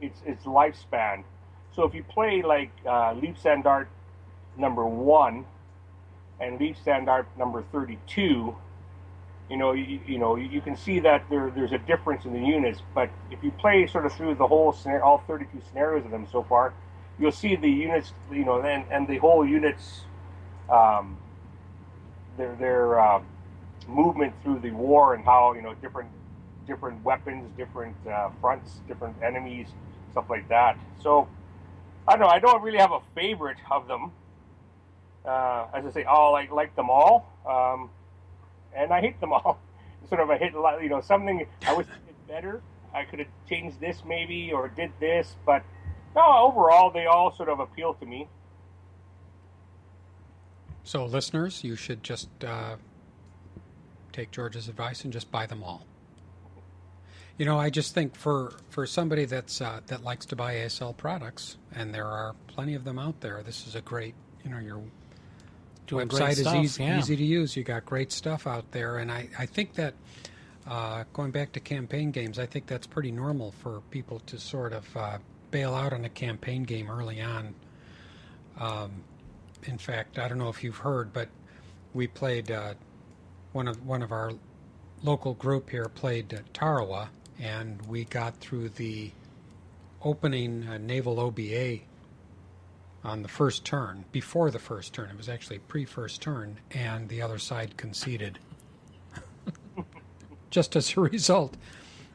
its 0.00 0.20
its 0.24 0.44
lifespan. 0.44 1.24
So 1.74 1.84
if 1.84 1.94
you 1.94 2.02
play 2.02 2.42
like 2.42 2.70
uh, 2.86 3.14
Leibstandarte 3.14 3.88
number 4.56 4.86
one 4.86 5.44
and 6.40 6.58
Leibstandarte 6.58 7.26
number 7.38 7.62
32, 7.72 8.56
you 9.50 9.56
know, 9.56 9.72
you, 9.72 10.00
you 10.06 10.18
know, 10.18 10.36
you 10.36 10.60
can 10.60 10.76
see 10.76 11.00
that 11.00 11.24
there, 11.30 11.52
there's 11.54 11.72
a 11.72 11.78
difference 11.78 12.24
in 12.24 12.32
the 12.32 12.40
units. 12.40 12.80
But 12.94 13.10
if 13.30 13.42
you 13.44 13.50
play 13.50 13.86
sort 13.86 14.06
of 14.06 14.12
through 14.14 14.36
the 14.36 14.46
whole 14.46 14.72
scenario, 14.72 15.04
all 15.04 15.18
32 15.26 15.62
scenarios 15.68 16.04
of 16.04 16.10
them 16.10 16.26
so 16.30 16.42
far, 16.42 16.74
you'll 17.18 17.32
see 17.32 17.56
the 17.56 17.70
units, 17.70 18.12
you 18.32 18.44
know, 18.44 18.60
and, 18.62 18.84
and 18.90 19.06
the 19.06 19.18
whole 19.18 19.46
units, 19.46 20.02
um, 20.70 21.18
their 22.36 22.54
their 22.56 23.00
uh, 23.00 23.22
movement 23.88 24.34
through 24.42 24.58
the 24.58 24.70
war 24.70 25.14
and 25.14 25.24
how 25.24 25.52
you 25.54 25.62
know 25.62 25.74
different 25.74 26.10
different 26.66 27.02
weapons, 27.04 27.50
different 27.56 27.96
uh, 28.06 28.30
fronts, 28.40 28.80
different 28.88 29.16
enemies, 29.22 29.68
stuff 30.12 30.28
like 30.28 30.48
that. 30.48 30.78
So 31.02 31.28
I 32.08 32.12
don't 32.12 32.20
know. 32.20 32.28
I 32.28 32.38
don't 32.38 32.62
really 32.62 32.78
have 32.78 32.92
a 32.92 33.00
favorite 33.14 33.58
of 33.70 33.88
them. 33.88 34.12
Uh, 35.24 35.66
as 35.74 35.84
I 35.84 35.90
say, 35.90 36.04
oh, 36.08 36.34
I 36.34 36.48
like 36.52 36.74
them 36.76 36.88
all, 36.88 37.32
um, 37.48 37.90
and 38.74 38.92
I 38.92 39.00
hate 39.00 39.20
them 39.20 39.32
all. 39.32 39.58
sort 40.08 40.20
of, 40.20 40.30
I 40.30 40.38
hit 40.38 40.54
a 40.54 40.60
lot. 40.60 40.80
You 40.82 40.88
know, 40.88 41.00
something 41.00 41.46
I 41.66 41.72
wish 41.74 41.86
I 41.86 42.06
did 42.06 42.26
better. 42.28 42.62
I 42.94 43.04
could 43.04 43.18
have 43.18 43.28
changed 43.48 43.80
this 43.80 44.02
maybe, 44.06 44.52
or 44.52 44.68
did 44.68 44.92
this, 45.00 45.34
but 45.44 45.62
no. 46.14 46.22
Overall, 46.22 46.90
they 46.90 47.06
all 47.06 47.34
sort 47.34 47.48
of 47.48 47.58
appeal 47.60 47.94
to 47.94 48.06
me. 48.06 48.28
So, 50.84 51.04
listeners, 51.04 51.64
you 51.64 51.74
should 51.74 52.04
just 52.04 52.28
uh, 52.44 52.76
take 54.12 54.30
George's 54.30 54.68
advice 54.68 55.02
and 55.02 55.12
just 55.12 55.32
buy 55.32 55.46
them 55.46 55.64
all. 55.64 55.84
You 57.38 57.44
know, 57.44 57.58
I 57.58 57.68
just 57.70 57.94
think 57.94 58.16
for 58.16 58.54
for 58.70 58.86
somebody 58.86 59.26
that's 59.26 59.60
uh, 59.60 59.80
that 59.88 60.02
likes 60.02 60.26
to 60.26 60.36
buy 60.36 60.54
ASL 60.54 60.96
products, 60.96 61.58
and 61.74 61.94
there 61.94 62.06
are 62.06 62.34
plenty 62.46 62.74
of 62.74 62.84
them 62.84 62.98
out 62.98 63.20
there. 63.20 63.42
This 63.42 63.66
is 63.66 63.74
a 63.74 63.82
great, 63.82 64.14
you 64.44 64.50
know, 64.50 64.58
your 64.58 64.82
Doing 65.86 66.08
website 66.08 66.38
is 66.38 66.46
easy, 66.46 66.82
yeah. 66.82 66.98
easy 66.98 67.16
to 67.16 67.24
use. 67.24 67.56
You 67.56 67.62
got 67.62 67.84
great 67.84 68.10
stuff 68.10 68.46
out 68.46 68.72
there, 68.72 68.98
and 68.98 69.10
I, 69.12 69.28
I 69.38 69.46
think 69.46 69.74
that 69.74 69.94
uh, 70.66 71.04
going 71.12 71.30
back 71.30 71.52
to 71.52 71.60
campaign 71.60 72.10
games, 72.10 72.38
I 72.38 72.46
think 72.46 72.66
that's 72.66 72.86
pretty 72.86 73.12
normal 73.12 73.52
for 73.52 73.82
people 73.90 74.20
to 74.26 74.38
sort 74.38 74.72
of 74.72 74.96
uh, 74.96 75.18
bail 75.50 75.74
out 75.74 75.92
on 75.92 76.04
a 76.04 76.08
campaign 76.08 76.64
game 76.64 76.90
early 76.90 77.20
on. 77.20 77.54
Um, 78.58 79.04
in 79.64 79.78
fact, 79.78 80.18
I 80.18 80.26
don't 80.26 80.38
know 80.38 80.48
if 80.48 80.64
you've 80.64 80.78
heard, 80.78 81.12
but 81.12 81.28
we 81.94 82.06
played 82.06 82.50
uh, 82.50 82.74
one 83.52 83.68
of 83.68 83.84
one 83.86 84.02
of 84.02 84.10
our 84.10 84.32
local 85.02 85.34
group 85.34 85.70
here 85.70 85.84
played 85.84 86.34
uh, 86.34 86.38
Tarawa, 86.52 87.10
and 87.40 87.80
we 87.86 88.04
got 88.04 88.36
through 88.36 88.70
the 88.70 89.10
opening 90.02 90.66
uh, 90.68 90.78
naval 90.78 91.20
OBA 91.20 91.80
on 93.04 93.22
the 93.22 93.28
first 93.28 93.64
turn. 93.64 94.04
Before 94.12 94.50
the 94.50 94.58
first 94.58 94.92
turn, 94.92 95.10
it 95.10 95.16
was 95.16 95.28
actually 95.28 95.58
pre-first 95.60 96.20
turn, 96.20 96.58
and 96.72 97.08
the 97.08 97.22
other 97.22 97.38
side 97.38 97.76
conceded, 97.76 98.38
just 100.50 100.76
as 100.76 100.96
a 100.96 101.00
result 101.12 101.56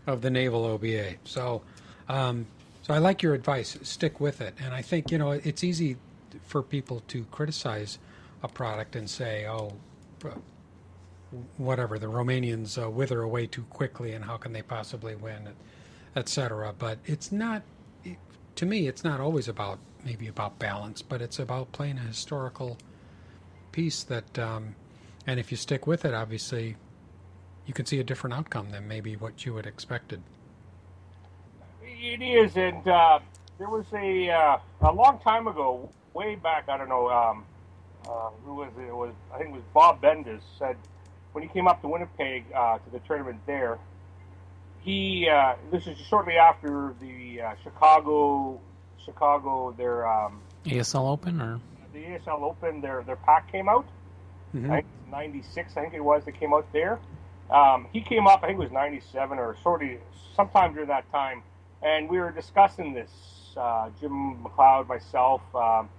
of 0.07 0.21
the 0.21 0.29
naval 0.29 0.65
OBA. 0.65 1.15
So, 1.23 1.61
um, 2.09 2.45
so 2.81 2.93
I 2.93 2.97
like 2.97 3.21
your 3.21 3.33
advice. 3.33 3.77
Stick 3.83 4.19
with 4.19 4.41
it, 4.41 4.55
and 4.59 4.73
I 4.73 4.81
think 4.81 5.11
you 5.11 5.17
know 5.17 5.31
it's 5.31 5.63
easy 5.63 5.97
for 6.43 6.61
people 6.61 7.01
to 7.09 7.23
criticize 7.25 7.99
a 8.43 8.47
product 8.47 8.95
and 8.95 9.09
say, 9.09 9.45
"Oh, 9.47 9.73
whatever 11.57 11.97
the 11.97 12.07
Romanians 12.07 12.81
uh, 12.81 12.89
wither 12.89 13.21
away 13.21 13.47
too 13.47 13.63
quickly, 13.63 14.13
and 14.13 14.25
how 14.25 14.37
can 14.37 14.53
they 14.53 14.61
possibly 14.61 15.15
win, 15.15 15.49
etc." 16.15 16.73
But 16.77 16.99
it's 17.05 17.31
not. 17.31 17.63
To 18.55 18.65
me, 18.65 18.87
it's 18.87 19.03
not 19.03 19.19
always 19.19 19.47
about 19.47 19.79
maybe 20.03 20.27
about 20.27 20.59
balance, 20.59 21.01
but 21.01 21.21
it's 21.21 21.39
about 21.39 21.71
playing 21.71 21.97
a 21.97 22.01
historical 22.01 22.77
piece 23.71 24.03
that, 24.03 24.37
um, 24.37 24.75
and 25.25 25.39
if 25.39 25.51
you 25.51 25.57
stick 25.57 25.87
with 25.87 26.03
it, 26.05 26.13
obviously, 26.13 26.75
you 27.65 27.73
can 27.73 27.85
see 27.85 27.99
a 27.99 28.03
different 28.03 28.33
outcome 28.33 28.71
than 28.71 28.87
maybe 28.87 29.15
what 29.15 29.45
you 29.45 29.55
had 29.55 29.65
expected. 29.65 30.21
It 31.81 32.21
is, 32.21 32.57
and 32.57 32.85
uh, 32.87 33.19
there 33.57 33.69
was 33.69 33.85
a 33.93 34.29
uh, 34.29 34.57
a 34.81 34.91
long 34.91 35.19
time 35.19 35.47
ago, 35.47 35.89
way 36.13 36.35
back. 36.35 36.67
I 36.67 36.77
don't 36.77 36.89
know 36.89 37.09
um, 37.09 37.45
uh, 38.07 38.29
who 38.43 38.55
was 38.55 38.71
it? 38.77 38.87
it? 38.87 38.95
Was 38.95 39.13
I 39.33 39.37
think 39.37 39.51
it 39.51 39.53
was 39.53 39.63
Bob 39.73 40.01
Bendis 40.01 40.41
said 40.57 40.77
when 41.33 41.43
he 41.43 41.49
came 41.49 41.67
up 41.67 41.81
to 41.81 41.87
Winnipeg 41.87 42.45
uh, 42.53 42.77
to 42.79 42.89
the 42.91 42.99
tournament 42.99 43.39
there. 43.45 43.77
He 44.81 45.29
uh, 45.29 45.55
this 45.71 45.85
is 45.87 45.97
shortly 45.97 46.37
after 46.37 46.93
the 46.99 47.41
uh, 47.41 47.53
Chicago 47.63 48.59
Chicago 49.05 49.73
their 49.77 50.07
um, 50.07 50.41
ASL 50.65 51.07
Open 51.09 51.39
or 51.41 51.59
the 51.93 51.99
ASL 51.99 52.41
Open 52.41 52.81
their 52.81 53.03
their 53.03 53.15
pack 53.17 53.51
came 53.51 53.69
out. 53.69 53.85
Mhm. 54.55 54.71
I 54.71 54.83
'96, 55.11 55.75
I 55.77 55.81
think 55.81 55.93
it 55.93 55.99
was 56.03 56.23
that 56.25 56.39
came 56.39 56.53
out 56.53 56.65
there. 56.73 56.99
Um, 57.49 57.87
he 57.91 58.01
came 58.01 58.27
up, 58.27 58.43
I 58.43 58.47
think 58.47 58.59
it 58.59 58.63
was 58.63 58.71
'97 58.71 59.37
or 59.37 59.55
sort 59.61 59.83
of 59.83 59.89
sometime 60.35 60.73
during 60.73 60.87
that 60.87 61.09
time, 61.11 61.43
and 61.83 62.09
we 62.09 62.19
were 62.19 62.31
discussing 62.31 62.93
this. 62.93 63.11
Uh, 63.55 63.89
Jim 63.99 64.41
McLeod, 64.41 64.87
myself, 64.87 65.41
um, 65.53 65.89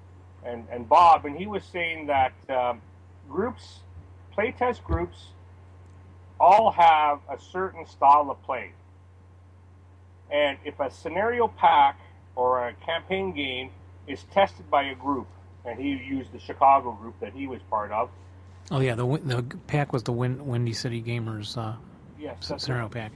and 0.45 0.67
and 0.71 0.89
Bob, 0.89 1.25
and 1.27 1.37
he 1.37 1.47
was 1.47 1.63
saying 1.65 2.07
that 2.07 2.33
um, 2.49 2.81
groups, 3.29 3.81
playtest 4.37 4.83
groups, 4.85 5.29
all 6.41 6.73
have 6.73 7.21
a 7.31 7.39
certain 7.39 7.87
style 7.87 8.31
of 8.31 8.43
play, 8.43 8.73
and 10.31 10.59
if 10.65 10.79
a 10.81 10.91
scenario 10.91 11.49
pack 11.49 12.01
or 12.35 12.69
a 12.69 12.75
campaign 12.75 13.33
game 13.35 13.71
is 14.07 14.25
tested 14.33 14.69
by 14.71 14.85
a 14.85 14.95
group, 14.95 15.29
and 15.65 15.79
he 15.79 15.91
used 15.91 16.33
the 16.33 16.39
Chicago 16.39 16.93
group 16.93 17.19
that 17.21 17.33
he 17.33 17.47
was 17.47 17.61
part 17.71 17.93
of. 17.93 18.11
oh 18.71 18.81
yeah, 18.81 18.95
the 18.95 19.07
the 19.25 19.43
pack 19.67 19.93
was 19.93 20.03
the 20.03 20.13
Win- 20.13 20.47
Windy 20.47 20.73
City 20.73 21.03
Gamers 21.03 21.57
uh, 21.57 21.75
Yes, 22.19 22.39
scenario 22.59 22.89
pack. 22.89 23.13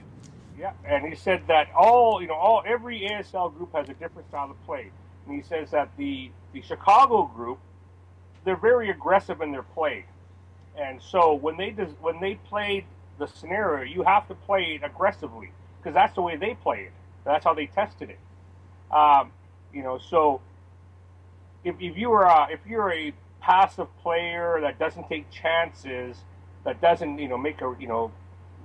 Yeah, 0.59 0.71
and 0.85 1.05
he 1.07 1.15
said 1.15 1.43
that 1.47 1.67
all 1.77 2.21
you 2.21 2.27
know, 2.27 2.35
all 2.35 2.63
every 2.65 3.01
ASL 3.01 3.55
group 3.55 3.73
has 3.75 3.89
a 3.89 3.93
different 3.93 4.27
style 4.29 4.49
of 4.51 4.65
play, 4.65 4.91
and 5.25 5.35
he 5.35 5.41
says 5.41 5.71
that 5.71 5.89
the 5.97 6.31
the 6.53 6.61
Chicago 6.61 7.25
group, 7.35 7.59
they're 8.45 8.55
very 8.55 8.89
aggressive 8.89 9.41
in 9.41 9.51
their 9.51 9.63
play, 9.63 10.05
and 10.77 11.01
so 11.01 11.33
when 11.35 11.57
they 11.57 11.71
when 12.01 12.21
they 12.21 12.35
played 12.35 12.85
the 13.19 13.27
scenario, 13.27 13.83
you 13.83 14.03
have 14.03 14.27
to 14.29 14.35
play 14.35 14.79
it 14.81 14.85
aggressively 14.85 15.51
because 15.79 15.95
that's 15.95 16.15
the 16.15 16.21
way 16.21 16.37
they 16.37 16.55
play 16.55 16.81
it. 16.81 16.93
That's 17.25 17.45
how 17.45 17.53
they 17.55 17.67
tested 17.67 18.11
it. 18.11 18.19
Um, 18.95 19.31
you 19.73 19.83
know, 19.83 19.99
so 19.99 20.41
if, 21.63 21.75
if 21.79 21.97
you 21.97 22.11
are 22.13 22.25
a, 22.25 22.51
if 22.51 22.61
you're 22.67 22.91
a 22.91 23.13
passive 23.41 23.87
player 23.97 24.59
that 24.61 24.79
doesn't 24.79 25.09
take 25.09 25.29
chances, 25.31 26.17
that 26.65 26.81
doesn't 26.81 27.19
you 27.19 27.27
know 27.29 27.37
make 27.37 27.61
a 27.61 27.75
you 27.79 27.87
know 27.87 28.11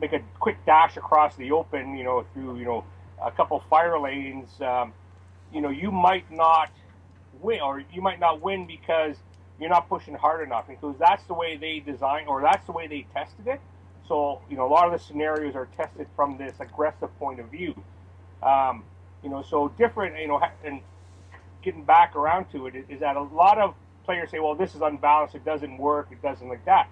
make 0.00 0.12
a 0.12 0.20
quick 0.40 0.58
dash 0.66 0.96
across 0.96 1.36
the 1.36 1.52
open, 1.52 1.96
you 1.96 2.04
know, 2.04 2.24
through 2.34 2.58
you 2.58 2.64
know 2.64 2.84
a 3.24 3.30
couple 3.32 3.60
fire 3.70 3.98
lanes, 3.98 4.60
um, 4.62 4.92
you 5.52 5.60
know, 5.60 5.70
you 5.70 5.90
might 5.92 6.30
not 6.30 6.70
win, 7.40 7.60
or 7.60 7.82
you 7.92 8.02
might 8.02 8.20
not 8.20 8.40
win 8.42 8.66
because 8.66 9.16
you're 9.60 9.70
not 9.70 9.88
pushing 9.88 10.14
hard 10.14 10.46
enough, 10.46 10.66
because 10.68 10.96
that's 10.98 11.24
the 11.24 11.34
way 11.34 11.56
they 11.56 11.80
design, 11.80 12.26
or 12.26 12.40
that's 12.42 12.64
the 12.66 12.72
way 12.72 12.86
they 12.86 13.06
tested 13.14 13.46
it. 13.46 13.60
So 14.08 14.40
you 14.50 14.56
know, 14.56 14.66
a 14.66 14.72
lot 14.72 14.86
of 14.86 14.92
the 14.92 14.98
scenarios 14.98 15.54
are 15.54 15.68
tested 15.76 16.06
from 16.16 16.36
this 16.38 16.54
aggressive 16.60 17.16
point 17.18 17.40
of 17.40 17.46
view. 17.50 17.74
Um, 18.42 18.84
you 19.22 19.30
know, 19.30 19.42
so 19.42 19.68
different, 19.78 20.18
you 20.18 20.26
know, 20.28 20.40
and 20.64 20.80
getting 21.62 21.84
back 21.84 22.16
around 22.16 22.50
to 22.52 22.66
it 22.66 22.74
is, 22.88 23.00
that 23.00 23.16
a 23.16 23.22
lot 23.22 23.58
of 23.58 23.74
players 24.04 24.30
say, 24.30 24.40
well, 24.40 24.54
this 24.54 24.74
is 24.74 24.80
unbalanced, 24.80 25.34
it 25.34 25.44
doesn't 25.44 25.78
work, 25.78 26.08
it 26.10 26.20
doesn't 26.20 26.48
like 26.48 26.64
that. 26.64 26.88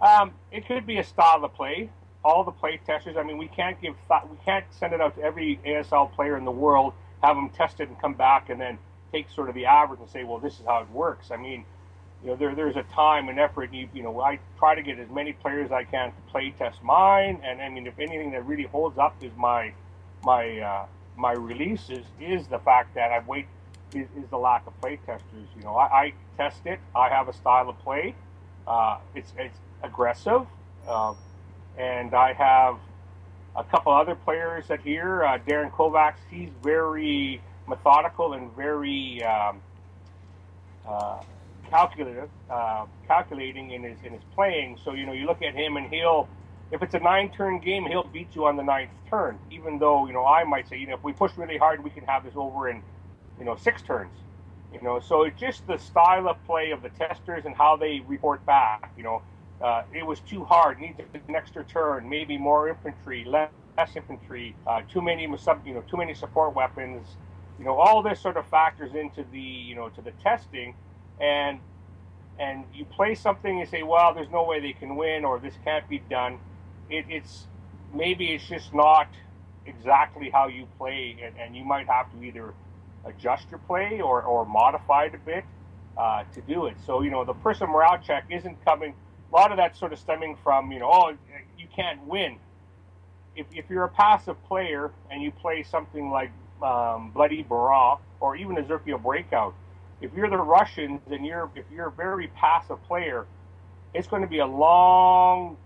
Um, 0.00 0.32
it 0.50 0.66
could 0.66 0.86
be 0.86 0.98
a 0.98 1.04
style 1.04 1.44
of 1.44 1.54
play. 1.54 1.90
All 2.24 2.44
the 2.44 2.52
play 2.52 2.78
testers. 2.86 3.16
I 3.16 3.24
mean, 3.24 3.36
we 3.36 3.48
can't 3.48 3.80
give 3.80 3.96
thought, 4.06 4.30
we 4.30 4.36
can't 4.44 4.64
send 4.70 4.92
it 4.92 5.00
out 5.00 5.16
to 5.16 5.22
every 5.22 5.58
ASL 5.66 6.12
player 6.12 6.36
in 6.36 6.44
the 6.44 6.52
world, 6.52 6.92
have 7.22 7.34
them 7.34 7.48
test 7.50 7.80
it 7.80 7.88
and 7.88 8.00
come 8.00 8.14
back, 8.14 8.48
and 8.48 8.60
then 8.60 8.78
take 9.10 9.28
sort 9.30 9.48
of 9.48 9.56
the 9.56 9.66
average 9.66 9.98
and 9.98 10.08
say, 10.08 10.22
well, 10.22 10.38
this 10.38 10.60
is 10.60 10.66
how 10.66 10.80
it 10.82 10.90
works. 10.90 11.30
I 11.32 11.36
mean, 11.36 11.64
you 12.22 12.30
know, 12.30 12.36
there 12.36 12.54
there's 12.54 12.76
a 12.76 12.84
time 12.94 13.28
and 13.28 13.38
effort. 13.38 13.70
And 13.70 13.74
you 13.74 13.88
you 13.92 14.02
know, 14.02 14.20
I 14.20 14.38
try 14.58 14.74
to 14.74 14.82
get 14.82 14.98
as 14.98 15.10
many 15.10 15.32
players 15.32 15.66
as 15.66 15.72
I 15.72 15.84
can 15.84 16.10
to 16.10 16.20
play 16.30 16.54
test 16.58 16.82
mine. 16.82 17.40
And 17.44 17.60
I 17.60 17.68
mean, 17.68 17.86
if 17.86 17.98
anything 17.98 18.30
that 18.32 18.46
really 18.46 18.64
holds 18.64 18.98
up 18.98 19.16
is 19.22 19.32
my 19.36 19.72
my 20.24 20.58
uh, 20.58 20.86
my 21.16 21.32
release 21.32 21.90
is 21.90 22.04
is 22.20 22.46
the 22.46 22.58
fact 22.60 22.94
that 22.94 23.10
I 23.10 23.20
wait 23.26 23.46
is, 23.94 24.06
is 24.16 24.28
the 24.30 24.38
lack 24.38 24.66
of 24.66 24.80
play 24.80 24.98
testers. 25.04 25.48
You 25.56 25.62
know, 25.64 25.74
I, 25.74 25.84
I 25.84 26.12
test 26.36 26.64
it. 26.66 26.78
I 26.94 27.08
have 27.08 27.28
a 27.28 27.32
style 27.32 27.68
of 27.68 27.78
play. 27.80 28.14
Uh, 28.66 28.98
it's 29.14 29.32
it's 29.36 29.58
aggressive, 29.82 30.46
uh, 30.86 31.14
and 31.76 32.14
I 32.14 32.32
have 32.34 32.78
a 33.56 33.64
couple 33.64 33.92
other 33.92 34.14
players 34.14 34.68
that 34.68 34.80
here. 34.80 35.24
Uh, 35.24 35.38
Darren 35.38 35.72
Kovacs, 35.72 36.22
he's 36.30 36.50
very 36.62 37.40
methodical 37.66 38.32
and 38.34 38.54
very 38.54 39.22
um, 39.24 39.60
calculative, 41.72 42.28
uh, 42.50 42.84
calculating 43.08 43.70
in 43.70 43.82
his 43.82 43.98
in 44.04 44.12
his 44.12 44.22
playing. 44.34 44.78
So 44.84 44.92
you 44.92 45.06
know, 45.06 45.12
you 45.12 45.26
look 45.26 45.42
at 45.42 45.54
him 45.54 45.76
and 45.76 45.88
he'll, 45.88 46.28
if 46.70 46.82
it's 46.82 46.94
a 46.94 47.00
nine-turn 47.00 47.60
game, 47.60 47.86
he'll 47.86 48.10
beat 48.12 48.34
you 48.34 48.44
on 48.46 48.56
the 48.56 48.62
ninth 48.62 48.90
turn. 49.08 49.38
Even 49.50 49.78
though 49.78 50.06
you 50.06 50.12
know, 50.12 50.26
I 50.26 50.44
might 50.44 50.68
say, 50.68 50.76
you 50.76 50.86
know, 50.86 50.94
if 50.94 51.02
we 51.02 51.12
push 51.12 51.32
really 51.36 51.56
hard, 51.56 51.82
we 51.82 51.90
can 51.90 52.04
have 52.04 52.24
this 52.24 52.34
over 52.36 52.68
in, 52.68 52.82
you 53.38 53.46
know, 53.46 53.56
six 53.56 53.80
turns. 53.82 54.12
You 54.72 54.80
know, 54.82 55.00
so 55.00 55.22
it's 55.24 55.38
just 55.40 55.66
the 55.66 55.78
style 55.78 56.28
of 56.28 56.36
play 56.46 56.70
of 56.70 56.82
the 56.82 56.90
testers 56.90 57.44
and 57.46 57.54
how 57.54 57.76
they 57.76 58.00
report 58.06 58.44
back. 58.46 58.92
You 58.96 59.04
know, 59.04 59.22
uh, 59.62 59.82
it 59.94 60.06
was 60.06 60.20
too 60.20 60.44
hard, 60.44 60.78
needs 60.78 60.98
an 61.28 61.34
extra 61.34 61.64
turn, 61.64 62.08
maybe 62.08 62.36
more 62.38 62.68
infantry, 62.68 63.24
less, 63.24 63.50
less 63.78 63.96
infantry, 63.96 64.54
uh, 64.66 64.80
too 64.92 65.02
many 65.02 65.22
you 65.22 65.74
know, 65.74 65.82
too 65.90 65.96
many 65.96 66.14
support 66.14 66.54
weapons. 66.54 67.06
You 67.58 67.66
know, 67.66 67.78
all 67.78 68.02
this 68.02 68.20
sort 68.20 68.36
of 68.36 68.46
factors 68.46 68.92
into 68.94 69.24
the 69.30 69.38
you 69.38 69.74
know 69.74 69.88
to 69.90 70.02
the 70.02 70.12
testing, 70.22 70.74
and 71.20 71.60
and 72.38 72.64
you 72.74 72.84
play 72.84 73.14
something 73.14 73.60
and 73.60 73.68
say, 73.68 73.82
well, 73.82 74.14
there's 74.14 74.30
no 74.30 74.44
way 74.44 74.58
they 74.60 74.72
can 74.72 74.96
win 74.96 75.24
or 75.24 75.38
this 75.38 75.54
can't 75.64 75.88
be 75.88 75.98
done. 76.10 76.38
It, 76.88 77.04
it's 77.08 77.46
maybe 77.94 78.32
it's 78.32 78.48
just 78.48 78.74
not 78.74 79.08
exactly 79.66 80.30
how 80.30 80.48
you 80.48 80.66
play, 80.78 81.16
and, 81.22 81.34
and 81.38 81.56
you 81.56 81.64
might 81.64 81.86
have 81.86 82.10
to 82.12 82.24
either 82.24 82.54
adjust 83.04 83.46
your 83.50 83.58
play 83.60 84.00
or, 84.00 84.22
or 84.22 84.44
modify 84.44 85.04
it 85.04 85.14
a 85.14 85.18
bit 85.18 85.44
uh, 85.96 86.24
to 86.34 86.40
do 86.42 86.66
it. 86.66 86.76
So, 86.86 87.02
you 87.02 87.10
know, 87.10 87.24
the 87.24 87.34
person 87.34 87.68
morale 87.68 87.98
check 87.98 88.24
isn't 88.30 88.64
coming, 88.64 88.94
a 89.30 89.34
lot 89.34 89.50
of 89.50 89.58
that 89.58 89.76
sort 89.76 89.92
of 89.92 89.98
stemming 89.98 90.36
from, 90.42 90.72
you 90.72 90.80
know, 90.80 90.90
oh, 90.90 91.12
you 91.58 91.66
can't 91.74 92.04
win. 92.06 92.38
If, 93.36 93.46
if 93.52 93.70
you're 93.70 93.84
a 93.84 93.88
passive 93.88 94.42
player 94.44 94.90
and 95.10 95.22
you 95.22 95.30
play 95.30 95.62
something 95.62 96.10
like 96.10 96.30
um, 96.62 97.10
Bloody 97.12 97.42
Barat 97.42 97.98
or 98.20 98.36
even 98.36 98.56
Ozerkia 98.56 99.02
Breakout, 99.02 99.54
if 100.02 100.12
you're 100.14 100.28
the 100.28 100.36
Russians 100.36 101.00
and 101.10 101.24
you're 101.24 101.50
if 101.54 101.64
you're 101.72 101.88
a 101.88 101.92
very 101.92 102.28
passive 102.28 102.82
player, 102.84 103.26
it's 103.94 104.08
going 104.08 104.22
to 104.22 104.28
be 104.28 104.40
a 104.40 104.46
long 104.46 105.56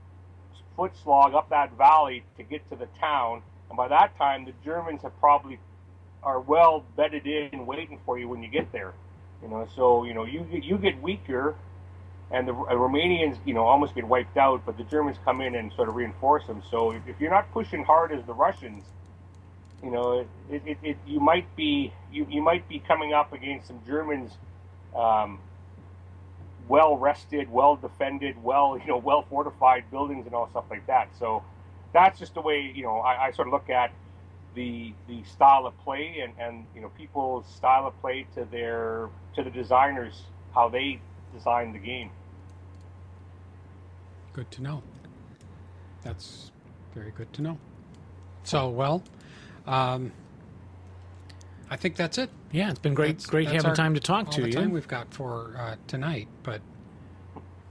foot 0.76 0.93
slog 1.03 1.34
up 1.34 1.49
that 1.51 1.76
valley 1.76 2.22
to 2.37 2.43
get 2.43 2.68
to 2.70 2.76
the 2.76 2.87
town. 3.01 3.43
And 3.70 3.76
by 3.76 3.89
that 3.89 4.16
time, 4.18 4.45
the 4.45 4.53
Germans 4.64 5.03
have 5.03 5.18
probably 5.18 5.59
are 6.22 6.41
well 6.41 6.84
bedded 6.97 7.26
in, 7.26 7.66
waiting 7.66 7.99
for 8.05 8.18
you 8.18 8.28
when 8.28 8.43
you 8.43 8.49
get 8.49 8.70
there. 8.72 8.93
You 9.43 9.49
know, 9.49 9.66
so 9.74 10.05
you 10.05 10.14
know 10.14 10.24
you 10.24 10.41
get 10.41 10.64
you 10.64 10.76
get 10.78 11.01
weaker, 11.01 11.55
and 12.30 12.47
the 12.47 12.53
uh, 12.53 12.74
Romanians 12.74 13.39
you 13.47 13.55
know 13.55 13.64
almost 13.64 13.95
get 13.95 14.07
wiped 14.07 14.37
out, 14.37 14.62
but 14.66 14.76
the 14.76 14.84
Germans 14.84 15.16
come 15.24 15.41
in 15.41 15.55
and 15.55 15.72
sort 15.72 15.89
of 15.89 15.95
reinforce 15.95 16.47
them. 16.47 16.62
So 16.70 16.93
if, 16.93 17.03
if 17.07 17.20
you're 17.20 17.30
not 17.30 17.51
pushing 17.53 17.84
hard 17.84 18.12
as 18.12 18.24
the 18.26 18.34
Russians, 18.34 18.84
you 19.82 19.90
know, 19.90 20.26
it, 20.50 20.62
it, 20.64 20.78
it, 20.82 20.98
you 21.06 21.20
might 21.20 21.54
be 21.56 21.92
you, 22.10 22.26
you 22.30 22.42
might 22.42 22.68
be 22.68 22.78
coming 22.78 23.12
up 23.12 23.32
against 23.32 23.68
some 23.68 23.80
Germans, 23.86 24.32
um, 24.94 25.38
well 26.68 26.96
rested, 26.96 27.50
well 27.50 27.76
defended, 27.76 28.42
well 28.42 28.78
you 28.78 28.86
know 28.86 28.98
well 28.98 29.22
fortified 29.28 29.84
buildings 29.90 30.26
and 30.26 30.34
all 30.34 30.48
stuff 30.48 30.64
like 30.70 30.86
that. 30.86 31.08
So 31.18 31.42
that's 31.92 32.18
just 32.18 32.34
the 32.34 32.40
way 32.40 32.72
you 32.74 32.82
know 32.82 32.98
I, 32.98 33.26
I 33.26 33.30
sort 33.32 33.48
of 33.48 33.52
look 33.52 33.70
at 33.70 33.92
the 34.54 34.92
the 35.06 35.22
style 35.24 35.66
of 35.66 35.78
play 35.84 36.16
and, 36.22 36.32
and 36.38 36.66
you 36.74 36.80
know 36.80 36.88
people's 36.96 37.46
style 37.46 37.86
of 37.86 38.00
play 38.00 38.26
to 38.34 38.44
their 38.50 39.08
to 39.34 39.44
the 39.44 39.50
designers 39.50 40.22
how 40.54 40.68
they 40.68 41.00
design 41.32 41.72
the 41.72 41.78
game. 41.78 42.10
Good 44.32 44.50
to 44.52 44.62
know. 44.62 44.82
That's 46.02 46.50
very 46.94 47.10
good 47.10 47.32
to 47.34 47.42
know. 47.42 47.58
So 48.42 48.68
well, 48.68 49.02
um, 49.66 50.12
I 51.70 51.76
think 51.76 51.96
that's 51.96 52.18
it. 52.18 52.30
Yeah, 52.52 52.70
it's 52.70 52.78
been 52.78 52.94
great. 52.94 53.18
That's- 53.18 53.26
great 53.26 53.44
that's 53.46 53.56
having 53.56 53.70
our- 53.70 53.74
time 53.76 53.94
to 53.94 54.00
talk 54.00 54.26
all 54.26 54.32
to 54.34 54.42
the 54.42 54.48
you. 54.48 54.52
time 54.54 54.70
we've 54.70 54.86
got 54.88 55.12
for 55.12 55.54
uh, 55.58 55.76
tonight, 55.88 56.28
but 56.42 56.60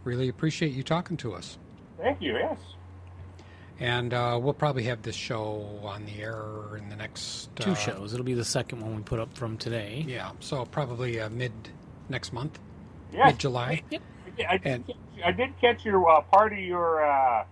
really 0.04 0.28
appreciate 0.30 0.74
you 0.74 0.84
talking 0.84 1.18
to 1.18 1.34
us. 1.34 1.58
Thank 1.98 2.22
you. 2.22 2.34
Yes. 2.34 2.60
And 3.80 4.14
uh, 4.14 4.40
we'll 4.42 4.54
probably 4.54 4.84
have 4.84 5.02
this 5.02 5.16
show 5.16 5.80
on 5.84 6.06
the 6.06 6.22
air 6.22 6.78
in 6.78 6.88
the 6.90 6.96
next 6.96 7.54
Two 7.58 7.72
uh, 7.72 7.76
shows. 7.76 8.14
It'll 8.14 8.26
be 8.26 8.34
the 8.34 8.46
second 8.46 8.82
one 8.82 8.96
we 8.96 9.02
put 9.02 9.20
up 9.20 9.34
from 9.36 9.58
today. 9.58 10.06
Yeah, 10.08 10.32
so 10.40 10.64
probably 10.66 11.20
uh, 11.20 11.30
mid 11.30 11.52
next 12.08 12.32
month, 12.32 12.58
Yes. 13.12 13.28
mid 13.32 13.40
July. 13.40 13.82
Yep. 13.90 14.02
I 14.50 14.58
did, 14.58 14.68
And- 14.68 14.88
catch, 14.88 14.96
I 15.26 15.32
did 15.32 15.60
catch 15.62 15.86
your 15.86 16.10
uh, 16.10 16.22
part 16.22 16.54
of 16.54 16.60
your 16.60 17.06
uh, 17.06 17.46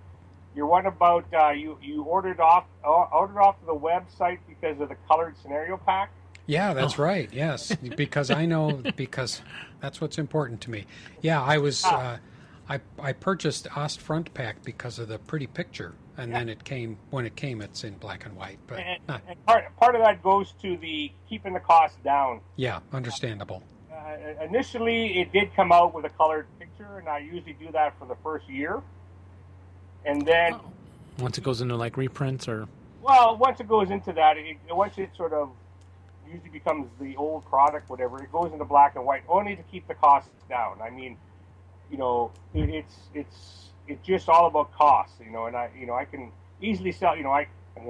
your 0.55 0.67
one 0.67 0.85
about 0.85 1.25
uh, 1.33 1.49
you 1.49 1.77
you 1.81 2.03
ordered 2.03 2.39
off 2.39 2.65
uh, 2.83 2.87
ordered 2.89 3.39
off 3.39 3.55
the 3.65 3.73
website 3.75 4.39
because 4.47 4.79
of 4.79 4.89
the 4.89 4.95
colored 5.07 5.35
scenario 5.41 5.77
pack. 5.77 6.11
Yeah, 6.45 6.73
that's 6.73 6.99
Oh. 6.99 7.03
right. 7.03 7.31
Yes, 7.31 7.75
because 7.95 8.29
I 8.29 8.45
know 8.45 8.81
because 8.95 9.41
that's 9.79 10.01
what's 10.01 10.17
important 10.17 10.61
to 10.61 10.71
me. 10.71 10.85
Yeah, 11.21 11.41
I 11.41 11.57
was 11.57 11.83
uh, 11.85 12.17
I 12.69 12.79
I 13.01 13.13
purchased 13.13 13.67
Ost 13.77 13.99
front 14.01 14.33
pack 14.33 14.63
because 14.63 14.99
of 14.99 15.07
the 15.07 15.19
pretty 15.19 15.47
picture, 15.47 15.93
and 16.17 16.33
then 16.33 16.49
it 16.49 16.63
came 16.63 16.97
when 17.11 17.25
it 17.25 17.35
came, 17.35 17.61
it's 17.61 17.83
in 17.83 17.93
black 17.95 18.25
and 18.25 18.35
white. 18.35 18.59
But 18.67 18.79
And, 18.79 18.99
not, 19.07 19.21
and 19.27 19.45
part 19.45 19.75
part 19.77 19.95
of 19.95 20.01
that 20.03 20.21
goes 20.21 20.53
to 20.61 20.77
the 20.77 21.11
keeping 21.29 21.53
the 21.53 21.59
cost 21.61 22.01
down. 22.03 22.41
yeah, 22.57 22.79
understandable. 22.91 23.63
Uh, 23.91 24.43
initially, 24.43 25.19
it 25.21 25.31
did 25.31 25.55
come 25.55 25.71
out 25.71 25.93
with 25.93 26.03
a 26.03 26.09
colored 26.09 26.47
picture, 26.59 26.97
and 26.99 27.07
I 27.07 27.19
usually 27.19 27.53
do 27.53 27.71
that 27.71 27.97
for 27.99 28.05
the 28.05 28.15
first 28.23 28.49
year. 28.49 28.81
And 30.05 30.25
then, 30.25 30.53
Oh. 30.55 30.61
Once 31.19 31.37
it 31.37 31.43
goes 31.43 31.61
into 31.61 31.75
like 31.75 31.95
reprints 31.95 32.47
or 32.47 32.67
well, 33.03 33.37
once 33.37 33.59
it 33.59 33.67
goes 33.67 33.91
into 33.91 34.13
that, 34.13 34.37
it, 34.37 34.57
once 34.71 34.97
it 34.97 35.09
sort 35.15 35.33
of 35.33 35.51
usually 36.25 36.49
becomes 36.49 36.87
the 36.99 37.15
old 37.17 37.45
product, 37.45 37.89
whatever, 37.89 38.23
it 38.23 38.31
goes 38.31 38.51
into 38.51 38.65
black 38.65 38.95
and 38.95 39.05
white 39.05 39.23
only 39.29 39.55
to 39.55 39.61
keep 39.63 39.87
the 39.87 39.93
costs 39.93 40.29
down. 40.49 40.81
I 40.81 40.89
mean, 40.89 41.17
you 41.91 41.97
know, 41.97 42.31
it, 42.53 42.69
it's 42.69 42.95
it's 43.13 43.69
it's 43.87 44.05
just 44.05 44.27
all 44.29 44.47
about 44.47 44.71
cost, 44.73 45.13
you 45.23 45.31
know. 45.31 45.45
And 45.45 45.55
I, 45.55 45.69
you 45.79 45.85
know, 45.85 45.93
I 45.93 46.05
can 46.05 46.31
easily 46.61 46.91
sell, 46.91 47.15
you 47.15 47.23
know, 47.23 47.31
I 47.31 47.47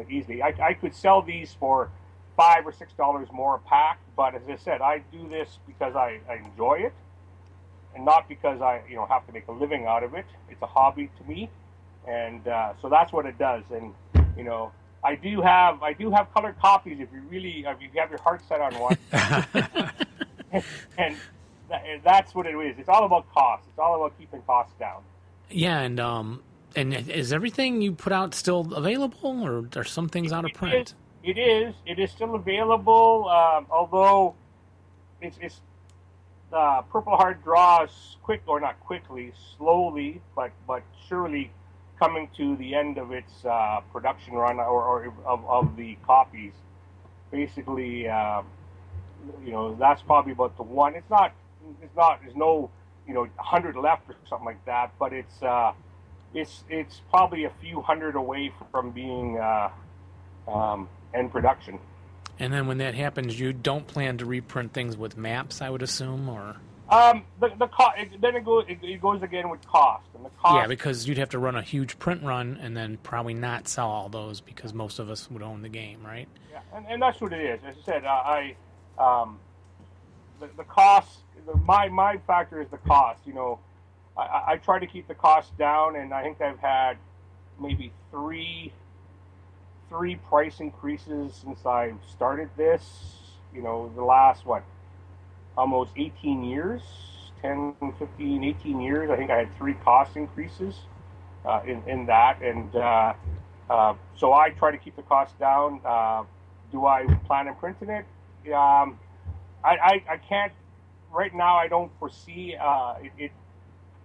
easily, 0.10 0.42
I, 0.42 0.54
I 0.62 0.74
could 0.74 0.96
sell 0.96 1.22
these 1.22 1.56
for 1.60 1.90
five 2.36 2.66
or 2.66 2.72
six 2.72 2.92
dollars 2.94 3.30
more 3.32 3.56
a 3.56 3.60
pack. 3.60 4.00
But 4.18 4.36
as 4.36 4.42
I 4.50 4.56
said, 4.58 4.82
I 4.82 5.04
do 5.12 5.30
this 5.30 5.60
because 5.68 5.96
I, 5.96 6.20
I 6.30 6.36
enjoy 6.46 6.80
it, 6.80 6.94
and 7.96 8.04
not 8.04 8.28
because 8.28 8.62
I, 8.62 8.82
you 8.90 8.96
know, 8.96 9.06
have 9.06 9.26
to 9.28 9.34
make 9.34 9.48
a 9.48 9.52
living 9.52 9.86
out 9.86 10.04
of 10.04 10.14
it. 10.14 10.26
It's 10.50 10.62
a 10.62 10.68
hobby 10.68 11.10
to 11.20 11.24
me, 11.30 11.50
and 12.08 12.48
uh, 12.48 12.74
so 12.82 12.90
that's 12.90 13.12
what 13.12 13.26
it 13.26 13.38
does. 13.38 13.64
And 13.72 13.94
you 14.38 14.44
know, 14.44 14.72
I 15.04 15.16
do 15.16 15.42
have 15.42 15.82
I 15.84 15.94
do 15.94 16.12
have 16.12 16.34
colored 16.34 16.58
copies 16.60 17.00
if 17.00 17.10
you 17.14 17.22
really 17.30 17.66
if 17.68 17.82
you 17.82 17.90
have 18.00 18.10
your 18.10 18.22
heart 18.22 18.42
set 18.48 18.62
on 18.62 18.74
one, 18.76 18.98
and 20.98 21.16
that, 21.70 21.84
that's 22.04 22.36
what 22.36 22.46
it 22.46 22.56
is. 22.56 22.78
It's 22.78 22.90
all 22.90 23.06
about 23.06 23.32
cost. 23.34 23.64
It's 23.70 23.80
all 23.80 23.96
about 23.96 24.18
keeping 24.18 24.42
costs 24.44 24.74
down. 24.80 25.02
yeah, 25.50 25.80
and 25.80 26.00
um, 26.00 26.42
and 26.76 26.94
is 26.94 27.34
everything 27.34 27.82
you 27.82 27.94
put 27.94 28.14
out 28.14 28.34
still 28.34 28.74
available, 28.74 29.46
or 29.46 29.68
are 29.76 29.84
some 29.84 30.10
things 30.10 30.32
out 30.32 30.46
of 30.46 30.54
print? 30.54 30.90
is. 30.90 30.96
It 31.24 31.38
is. 31.38 31.74
It 31.86 32.00
is 32.00 32.12
still 32.12 32.36
available. 32.36 33.30
Um, 33.30 33.66
although 33.70 34.36
it's, 35.22 35.38
it's 35.42 35.62
uh, 36.52 36.82
Purple 36.84 37.16
Heart 37.16 37.44
draws 37.44 38.18
quick 38.24 38.44
or 38.46 38.60
not 38.60 38.80
quickly, 38.82 39.34
slowly, 39.58 40.22
but 40.36 40.52
but 40.68 40.84
surely 41.08 41.52
coming 42.04 42.30
to 42.36 42.56
the 42.58 42.76
end 42.76 42.98
of 42.98 43.12
its 43.12 43.46
uh, 43.46 43.80
production 43.94 44.34
run 44.34 44.60
or, 44.60 44.84
or 44.84 45.14
of, 45.26 45.46
of 45.46 45.76
the 45.78 45.98
copies. 46.06 46.52
Basically, 47.32 48.08
um, 48.10 48.46
you 49.44 49.52
know 49.52 49.76
that's 49.76 50.02
probably 50.02 50.34
about 50.34 50.56
the 50.58 50.64
one. 50.64 50.96
It's 50.96 51.10
not. 51.10 51.34
It's 51.82 51.96
not. 51.96 52.20
There's 52.22 52.36
no 52.36 52.70
you 53.08 53.14
know 53.14 53.28
hundred 53.38 53.76
left 53.76 54.10
or 54.10 54.16
something 54.30 54.46
like 54.46 54.66
that. 54.66 54.92
But 55.00 55.14
it's 55.14 55.42
uh, 55.42 55.72
it's 56.34 56.64
it's 56.70 57.02
probably 57.10 57.46
a 57.46 57.52
few 57.62 57.82
hundred 57.82 58.16
away 58.16 58.52
from 58.72 58.92
being. 58.92 59.40
Uh, 59.40 59.70
um, 60.48 60.90
and 61.14 61.32
production. 61.32 61.80
And 62.40 62.52
then 62.52 62.68
when 62.68 62.80
that 62.80 62.96
happens, 62.96 63.40
you 63.40 63.54
don't 63.54 63.88
plan 63.88 64.18
to 64.18 64.26
reprint 64.26 64.74
things 64.74 64.98
with 64.98 65.16
maps, 65.16 65.62
I 65.62 65.70
would 65.70 65.84
assume, 65.84 66.28
or 66.28 66.58
Um, 66.90 67.24
the 67.40 67.50
the 67.58 67.68
co- 67.68 67.92
it, 67.98 68.20
then 68.22 68.36
it 68.36 68.44
goes 68.46 68.66
it, 68.68 68.78
it 68.84 69.02
goes 69.02 69.22
again 69.24 69.50
with 69.50 69.66
cost 69.68 70.06
and 70.16 70.26
the 70.26 70.30
cost. 70.42 70.56
yeah, 70.56 70.68
because 70.68 71.08
you'd 71.08 71.18
have 71.18 71.30
to 71.30 71.40
run 71.40 71.56
a 71.56 71.62
huge 71.62 71.98
print 71.98 72.22
run 72.24 72.58
and 72.62 72.76
then 72.76 72.98
probably 73.04 73.34
not 73.34 73.68
sell 73.68 73.90
all 73.90 74.10
those 74.10 74.42
because 74.42 74.74
most 74.74 75.00
of 75.00 75.10
us 75.10 75.32
would 75.32 75.42
own 75.42 75.62
the 75.62 75.70
game, 75.70 76.06
right? 76.06 76.28
yeah, 76.52 76.60
and, 76.76 76.86
and 76.88 77.02
that's 77.02 77.20
what 77.22 77.32
it 77.34 77.40
is. 77.42 77.60
As 77.66 77.76
I 77.82 77.86
said, 77.86 78.06
uh, 78.06 78.10
I 78.10 78.56
um, 78.98 79.40
the, 80.40 80.50
the 80.58 80.64
cost. 80.66 81.20
The, 81.46 81.56
my 81.58 81.88
my 81.90 82.18
factor 82.28 82.62
is 82.62 82.68
the 82.70 82.78
cost. 82.78 83.20
You 83.26 83.34
know, 83.34 83.60
I- 84.18 84.22
I, 84.22 84.52
I 84.54 84.58
try 84.58 84.78
to 84.80 84.86
keep 84.88 85.08
the 85.08 85.16
cost 85.16 85.58
down, 85.58 85.96
and 85.96 86.14
I 86.14 86.22
think 86.24 86.42
I've 86.42 86.60
had 86.60 86.98
maybe 87.60 87.92
three 88.12 88.74
three 89.90 90.16
price 90.16 90.60
increases 90.60 91.34
since 91.36 91.66
I 91.66 91.94
started 92.12 92.50
this. 92.58 93.16
You 93.54 93.62
know, 93.62 93.92
the 93.96 94.04
last 94.04 94.46
what 94.46 94.64
almost 95.58 95.92
18 95.96 96.44
years, 96.44 96.82
10, 97.42 97.76
15, 98.00 98.44
18 98.44 98.82
years. 98.82 99.10
I 99.10 99.18
think 99.18 99.32
I 99.32 99.38
had 99.38 99.56
three 99.58 99.74
cost 99.76 100.16
increases 100.16 100.76
uh, 101.46 101.62
in 101.66 101.84
in 101.88 102.06
that, 102.08 102.42
and 102.42 102.76
uh, 102.76 103.14
uh, 103.70 103.94
so 104.16 104.34
I 104.34 104.50
try 104.52 104.72
to 104.72 104.78
keep 104.78 104.96
the 104.96 105.04
cost 105.04 105.38
down. 105.40 105.82
Uh, 105.86 106.24
do 106.72 106.86
I 106.86 107.06
plan 107.28 107.48
on 107.48 107.56
printing 107.56 107.90
it? 107.90 108.06
Um, 108.52 109.00
I, 109.64 109.76
I, 109.76 110.04
I 110.10 110.18
can't 110.18 110.52
right 111.12 111.34
now. 111.34 111.56
I 111.58 111.68
don't 111.68 111.92
foresee 112.00 112.56
uh, 112.60 112.96
it, 113.02 113.12
it 113.18 113.32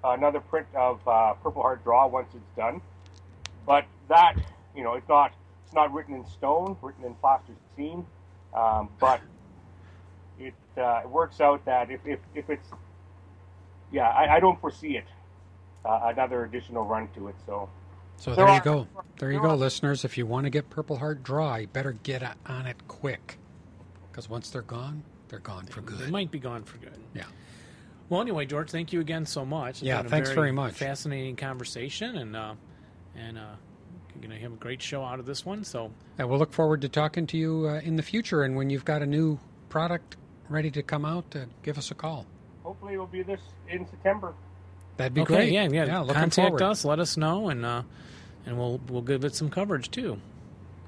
another 0.05 0.41
print 0.41 0.67
of 0.75 1.07
uh, 1.09 1.35
Purple 1.35 1.63
Heart 1.63 1.83
Draw 1.85 2.07
once 2.09 2.29
it's 2.35 2.57
done. 2.57 2.81
But 3.67 3.87
that 4.09 4.37
you 4.75 4.85
know, 4.85 4.95
it's 4.95 5.09
not 5.09 5.33
it's 5.65 5.75
not 5.75 5.93
written 5.93 6.15
in 6.15 6.27
stone, 6.27 6.77
written 6.83 7.05
in 7.05 7.15
plasticine. 7.15 8.07
Um, 8.55 8.89
but 8.99 9.21
uh, 10.79 11.01
it 11.05 11.11
works 11.11 11.41
out 11.41 11.65
that 11.65 11.91
if, 11.91 12.01
if, 12.07 12.19
if 12.35 12.49
it's 12.51 12.69
yeah, 13.93 14.09
I, 14.09 14.37
I 14.37 14.41
don't 14.41 14.61
foresee 14.61 14.97
it 14.97 15.05
uh, 15.85 16.01
another 16.05 16.45
additional 16.45 16.85
run 16.85 17.09
to 17.15 17.29
it. 17.29 17.35
So 17.47 17.69
So 18.17 18.35
There 18.35 18.45
there, 18.45 18.55
you 18.55 18.61
are- 18.61 18.65
go. 18.65 18.87
There 19.19 19.33
you 19.33 19.41
go, 19.41 19.51
are- 19.51 19.57
listeners. 19.57 20.05
If 20.05 20.19
you 20.19 20.27
want 20.27 20.45
to 20.45 20.51
get 20.51 20.69
Purple 20.71 20.97
Heart 20.99 21.23
Draw, 21.23 21.67
better 21.73 21.93
get 22.03 22.23
a- 22.23 22.35
on 22.47 22.67
it 22.67 22.77
quick. 22.89 23.39
Because 24.11 24.29
once 24.29 24.51
they're 24.51 24.63
gone, 24.63 25.03
they're 25.29 25.39
gone 25.39 25.67
for 25.67 25.81
good. 25.81 25.99
They 25.99 26.11
might 26.11 26.31
be 26.31 26.39
gone 26.39 26.65
for 26.65 26.79
good. 26.79 26.99
Yeah. 27.15 27.23
Well, 28.09 28.21
anyway, 28.21 28.47
George, 28.47 28.71
thank 28.71 28.93
you 28.93 29.01
again 29.01 29.25
so 29.27 29.45
much. 29.45 29.71
It's 29.77 29.83
Yeah, 29.83 29.99
been 29.99 30.07
a 30.07 30.09
thanks 30.11 30.31
very 30.31 30.51
much. 30.53 30.75
Fascinating 30.75 31.37
conversation, 31.37 32.17
and 32.17 32.35
uh, 32.35 32.55
and 33.15 33.39
uh, 33.39 33.43
you're 34.15 34.21
going 34.23 34.31
to 34.37 34.43
have 34.43 34.53
a 34.53 34.57
great 34.57 34.81
show 34.83 35.05
out 35.05 35.21
of 35.21 35.27
this 35.27 35.45
one. 35.47 35.63
So 35.63 35.93
And 36.19 36.29
we'll 36.29 36.39
look 36.39 36.53
forward 36.53 36.81
to 36.83 36.89
talking 36.89 37.27
to 37.29 37.37
you 37.37 37.67
uh, 37.69 37.81
in 37.81 37.97
the 37.97 38.03
future. 38.03 38.43
And 38.43 38.57
when 38.57 38.71
you've 38.71 38.85
got 38.85 39.03
a 39.03 39.07
new 39.07 39.39
product 39.69 40.17
ready 40.49 40.71
to 40.71 40.83
come 40.83 41.05
out, 41.05 41.25
uh, 41.35 41.41
give 41.63 41.79
us 41.79 41.91
a 41.91 41.95
call. 41.95 42.27
hopefully 42.63 42.95
it 42.95 42.99
will 42.99 43.07
be 43.07 43.23
this 43.23 43.41
in 43.69 43.87
September. 43.89 44.35
That'd 44.97 45.15
be 45.15 45.21
okay, 45.23 45.35
great. 45.35 45.53
yeah, 45.53 45.69
yeah. 45.69 46.01
looking 46.01 46.15
Contact 46.15 46.35
forward. 46.49 46.63
us, 46.63 46.85
let 46.85 46.99
us 46.99 47.17
know, 47.17 47.49
and 47.51 47.65
uh, 47.65 47.83
and 48.47 48.59
we'll 48.59 48.81
we'll 48.89 49.03
give 49.03 49.25
it 49.25 49.35
some 49.35 49.49
coverage 49.49 49.91
too. 49.91 50.19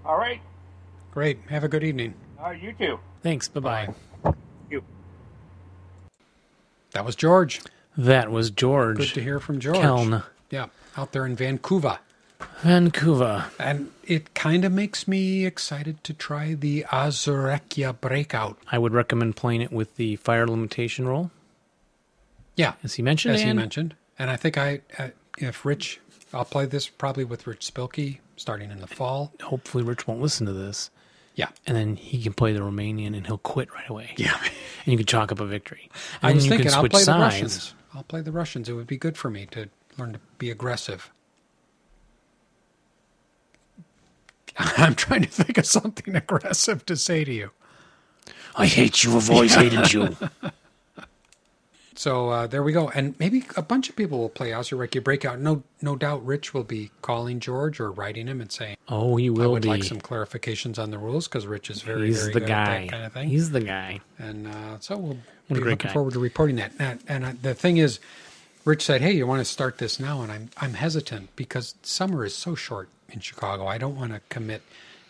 All 0.05 0.19
right. 0.19 0.41
Great. 1.13 1.39
Have 1.49 1.63
a 1.65 1.69
good 1.69 1.85
evening. 1.85 2.15
All 2.39 2.47
right, 2.47 2.61
you 2.63 2.73
too. 2.73 2.99
Thanks. 3.23 3.49
Bye 3.49 3.61
bye. 3.61 4.35
You. 4.71 4.83
That 6.93 7.05
was 7.05 7.15
George. 7.15 7.61
That 7.97 8.31
was 8.31 8.51
George 8.51 8.97
Good 8.99 9.15
to 9.15 9.23
hear 9.23 9.39
from 9.41 9.59
George. 9.61 9.77
Kelln, 9.79 10.23
Yeah, 10.51 10.67
out 10.97 11.13
there 11.13 11.27
in 11.27 11.37
Vancouver. 11.37 11.99
Vancouver. 12.63 13.47
And 13.59 13.91
it 14.05 14.35
kind 14.35 14.65
of 14.65 14.73
makes 14.73 15.07
me 15.09 15.45
excited 15.47 16.03
to 16.05 16.13
try 16.15 16.55
the 16.55 16.85
Ozerkia 16.91 18.01
Breakout. 18.01 18.59
I 18.71 18.79
would 18.79 18.93
recommend 18.93 19.37
playing 19.37 19.63
it 19.63 19.73
with 19.73 19.97
the 19.97 20.17
fire 20.17 20.47
limitation 20.47 21.07
roll, 21.07 21.31
Yeah, 22.57 22.75
as 22.85 22.95
he 22.95 23.03
mentioned. 23.03 23.35
as 23.35 23.43
he 23.43 23.53
mentioned. 23.53 23.95
And 24.19 24.31
I 24.31 24.37
think 24.37 24.59
I, 24.59 24.81
uh, 24.99 25.09
if 25.39 25.65
Rich, 25.65 26.01
I'll 26.35 26.45
play 26.45 26.67
this 26.67 26.89
probably 26.89 27.25
with 27.25 27.47
Rich 27.47 27.73
Spilkey 27.73 28.19
starting 28.37 28.71
in 28.71 28.81
the 28.81 28.87
fall. 28.87 29.33
Hopefully, 29.43 29.83
Rich 29.85 30.07
won't 30.07 30.21
listen 30.21 30.47
to 30.47 30.53
this, 30.53 30.91
Yeah. 31.35 31.49
and 31.67 31.77
then 31.77 31.97
he 31.97 32.23
can 32.23 32.33
play 32.35 32.53
the 32.53 32.61
Romanian, 32.61 33.17
and 33.17 33.27
he'll 33.27 33.39
quit 33.39 33.73
right 33.73 33.89
away. 33.89 34.15
Yeah. 34.17 34.37
and 34.85 34.93
you 34.93 34.97
can 34.99 35.07
chalk 35.07 35.33
up 35.33 35.41
a 35.41 35.47
victory. 35.47 35.91
I 36.23 36.33
was 36.33 36.45
you 36.45 36.51
thinking 36.51 36.69
can 36.69 36.75
I'll 36.77 36.89
play 36.89 37.05
the. 37.05 37.13
Russians. 37.13 37.75
I'll 37.95 38.03
play 38.05 38.21
the 38.21 38.33
Russians. 38.33 38.69
It 38.69 38.75
would 38.75 38.87
be 38.87 38.97
good 38.99 39.17
for 39.17 39.31
me 39.31 39.47
to 39.53 39.69
learn 39.99 40.13
to 40.13 40.21
be 40.39 40.51
aggressive. 40.51 41.11
I'm 44.77 44.95
trying 44.95 45.23
to 45.23 45.29
think 45.29 45.59
of 45.59 45.67
something 45.67 46.15
aggressive 46.15 46.85
to 46.87 46.97
say 46.97 47.25
to 47.25 47.33
you. 47.33 47.51
I 48.57 48.67
hate 48.67 49.03
you. 49.05 49.17
I've 49.17 49.31
always 49.31 49.55
hated 49.55 49.93
you. 49.93 50.17
So 51.97 52.31
uh, 52.31 52.47
there 52.47 52.63
we 52.63 52.73
go, 52.73 52.89
and 52.89 53.15
maybe 53.19 53.45
a 53.57 53.63
bunch 53.63 53.91
of 53.91 53.97
people 53.97 54.19
will 54.21 54.31
play 54.31 54.53
Ozerkia 54.53 55.05
Breakout. 55.05 55.39
No, 55.39 55.63
no 55.83 55.97
doubt, 55.97 56.25
Rich 56.25 56.55
will 56.55 56.65
be 56.65 56.91
calling 57.03 57.41
George 57.41 57.79
or 57.79 57.91
writing 57.91 58.27
him 58.27 58.41
and 58.41 58.51
saying, 58.51 58.77
Oh, 58.89 59.17
he 59.17 59.27
"I 59.27 59.31
will 59.31 59.51
would 59.53 59.63
be. 59.63 59.69
like 59.69 59.85
some 59.85 60.01
clarifications 60.01 60.79
on 60.79 60.93
the 60.93 60.99
rules," 60.99 61.29
because 61.29 61.47
Rich 61.47 61.69
is 61.69 61.83
very, 61.83 62.07
He's 62.07 62.21
very 62.23 62.33
the 62.35 62.41
guy. 62.41 62.89
kind 62.91 63.05
of 63.05 63.13
thing. 63.13 63.29
He's 63.29 63.51
the 63.51 63.61
guy. 63.61 64.01
and 64.19 64.47
uh, 64.47 64.79
so 64.79 64.97
we'll 64.97 65.19
a 65.51 65.55
be 65.55 65.61
looking 65.61 65.77
guy. 65.89 65.93
forward 65.93 66.15
to 66.15 66.21
reporting 66.21 66.57
that. 66.57 66.73
And, 66.79 67.01
and 67.07 67.25
uh, 67.25 67.33
the 67.43 67.53
thing 67.55 67.77
is, 67.77 68.01
Rich 68.65 68.83
said, 68.83 69.03
"Hey, 69.03 69.13
you 69.13 69.27
want 69.27 69.41
to 69.41 69.45
start 69.45 69.77
this 69.77 70.01
now?" 70.01 70.23
And 70.23 70.33
I'm 70.33 70.49
I'm 70.57 70.75
hesitant 70.75 71.37
because 71.37 71.75
summer 71.83 72.25
is 72.25 72.35
so 72.35 72.55
short 72.55 72.89
in 73.13 73.21
Chicago. 73.21 73.67
I 73.67 73.79
don't 73.79 73.97
want 73.97 74.13
to 74.13 74.21
commit 74.29 74.63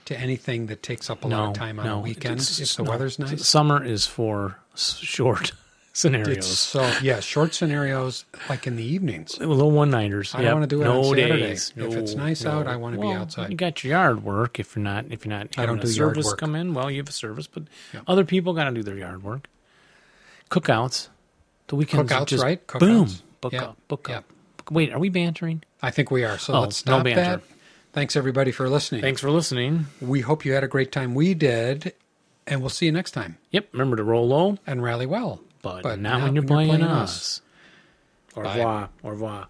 to 0.06 0.18
anything 0.18 0.66
that 0.66 0.82
takes 0.82 1.08
up 1.10 1.24
a 1.24 1.28
lot 1.28 1.48
of 1.50 1.54
time 1.54 1.78
on 1.78 1.86
no. 1.86 1.98
a 1.98 2.00
weekend 2.00 2.40
It's- 2.40 2.58
if 2.60 2.74
the 2.76 2.82
no. 2.82 2.90
weather's 2.90 3.18
nice. 3.18 3.46
Summer 3.46 3.84
is 3.84 4.06
for 4.06 4.56
short 4.74 5.52
scenarios. 5.92 6.36
It's 6.38 6.46
so 6.46 6.90
yeah, 7.02 7.20
short 7.20 7.54
scenarios 7.54 8.24
like 8.48 8.66
in 8.66 8.76
the 8.76 8.82
evenings. 8.84 9.38
little 9.38 9.70
one 9.70 9.90
nighters. 9.90 10.34
I 10.34 10.42
don't 10.42 10.54
wanna 10.54 10.66
do 10.66 10.80
it 10.80 10.84
no 10.84 10.98
on 10.98 11.14
Saturday. 11.16 11.40
days. 11.40 11.72
If 11.76 11.94
it's 11.94 12.14
nice 12.14 12.42
no. 12.44 12.50
out, 12.52 12.66
I 12.66 12.76
wanna 12.76 12.98
be 12.98 13.10
outside. 13.12 13.50
You 13.50 13.56
got 13.56 13.84
your 13.84 13.92
yard 13.92 14.24
work. 14.24 14.58
If 14.58 14.74
you're 14.74 14.82
not, 14.82 15.04
if 15.10 15.24
you're 15.24 15.30
not, 15.36 15.56
I 15.58 15.66
don't 15.66 15.80
do 15.80 15.86
yard 15.88 15.94
service 16.14 16.26
work. 16.26 16.38
come 16.38 16.54
in. 16.56 16.74
Well, 16.74 16.90
you 16.90 16.98
have 16.98 17.08
a 17.08 17.12
service, 17.12 17.46
but 17.46 17.64
Yeah. 17.94 18.00
other 18.08 18.24
people 18.24 18.52
got 18.54 18.64
to 18.64 18.72
do 18.72 18.82
their 18.82 18.96
yard 18.96 19.22
work. 19.22 19.48
Cookouts. 20.50 21.08
The 21.68 21.76
weekends 21.76 22.10
Cookouts, 22.10 22.26
just 22.26 22.42
right? 22.42 22.66
boom. 22.66 23.06
Cookouts. 23.06 23.22
Book 23.40 23.52
Yeah. 23.52 23.62
up. 23.64 23.76
Book 23.88 24.10
up. 24.10 24.24
Wait, 24.70 24.92
are 24.92 24.98
we 24.98 25.08
bantering? 25.08 25.62
I 25.82 25.90
think 25.90 26.10
we 26.10 26.24
are. 26.24 26.38
So 26.38 26.54
Oh, 26.54 26.60
let's 26.62 26.84
no 26.86 26.94
stop 26.94 27.04
banter. 27.04 27.20
that. 27.22 27.40
Thanks 27.92 28.14
everybody 28.16 28.52
for 28.52 28.68
listening. 28.68 29.00
Thanks 29.00 29.20
for 29.20 29.30
listening. 29.30 29.86
We 30.00 30.20
hope 30.20 30.44
you 30.44 30.52
had 30.52 30.62
a 30.64 30.68
great 30.68 30.92
time. 30.92 31.14
We 31.14 31.34
did, 31.34 31.92
and 32.46 32.60
we'll 32.60 32.70
see 32.70 32.86
you 32.86 32.92
next 32.92 33.10
time. 33.12 33.36
Yep. 33.50 33.68
Remember 33.72 33.96
to 33.96 34.04
roll 34.04 34.28
low, 34.28 34.58
And 34.66 34.82
rally 34.82 35.06
well. 35.06 35.40
but, 35.62 35.82
But 35.82 35.98
not 35.98 36.18
not 36.18 36.22
when 36.22 36.34
you're 36.36 36.42
when 36.44 36.66
you're 36.66 36.66
playing, 36.68 36.68
playing 36.68 36.84
us. 36.84 37.42
Au 38.36 38.42
Bye. 38.42 38.56
revoir. 38.56 38.88
Au 39.04 39.08
revoir. 39.10 39.48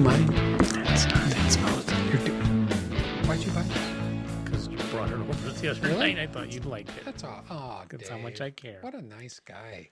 Maker's 0.00 0.28
Mark. 0.28 0.28
You 0.28 0.34
mind? 0.34 0.86
That's 0.86 1.04
not 1.06 1.14
that 1.30 1.52
smooth. 1.52 2.12
You're 2.12 2.24
do- 2.26 3.28
Why'd 3.28 3.40
you 3.44 3.50
buy 3.52 3.60
it? 3.62 4.44
Because 4.44 4.68
you 4.68 4.76
brought 4.90 5.08
it 5.10 5.14
over 5.14 5.32
the 5.52 5.70
other 5.70 5.80
Really? 5.88 6.14
night. 6.14 6.18
I 6.18 6.26
thought 6.32 6.52
you'd 6.52 6.64
like 6.64 6.88
it. 6.88 7.04
That's 7.04 7.22
all. 7.24 7.44
Oh, 7.50 7.82
That's 7.90 8.08
how 8.08 8.18
much 8.18 8.40
I 8.40 8.50
care. 8.50 8.78
What 8.80 8.94
a 8.94 9.02
nice 9.02 9.40
guy. 9.40 9.90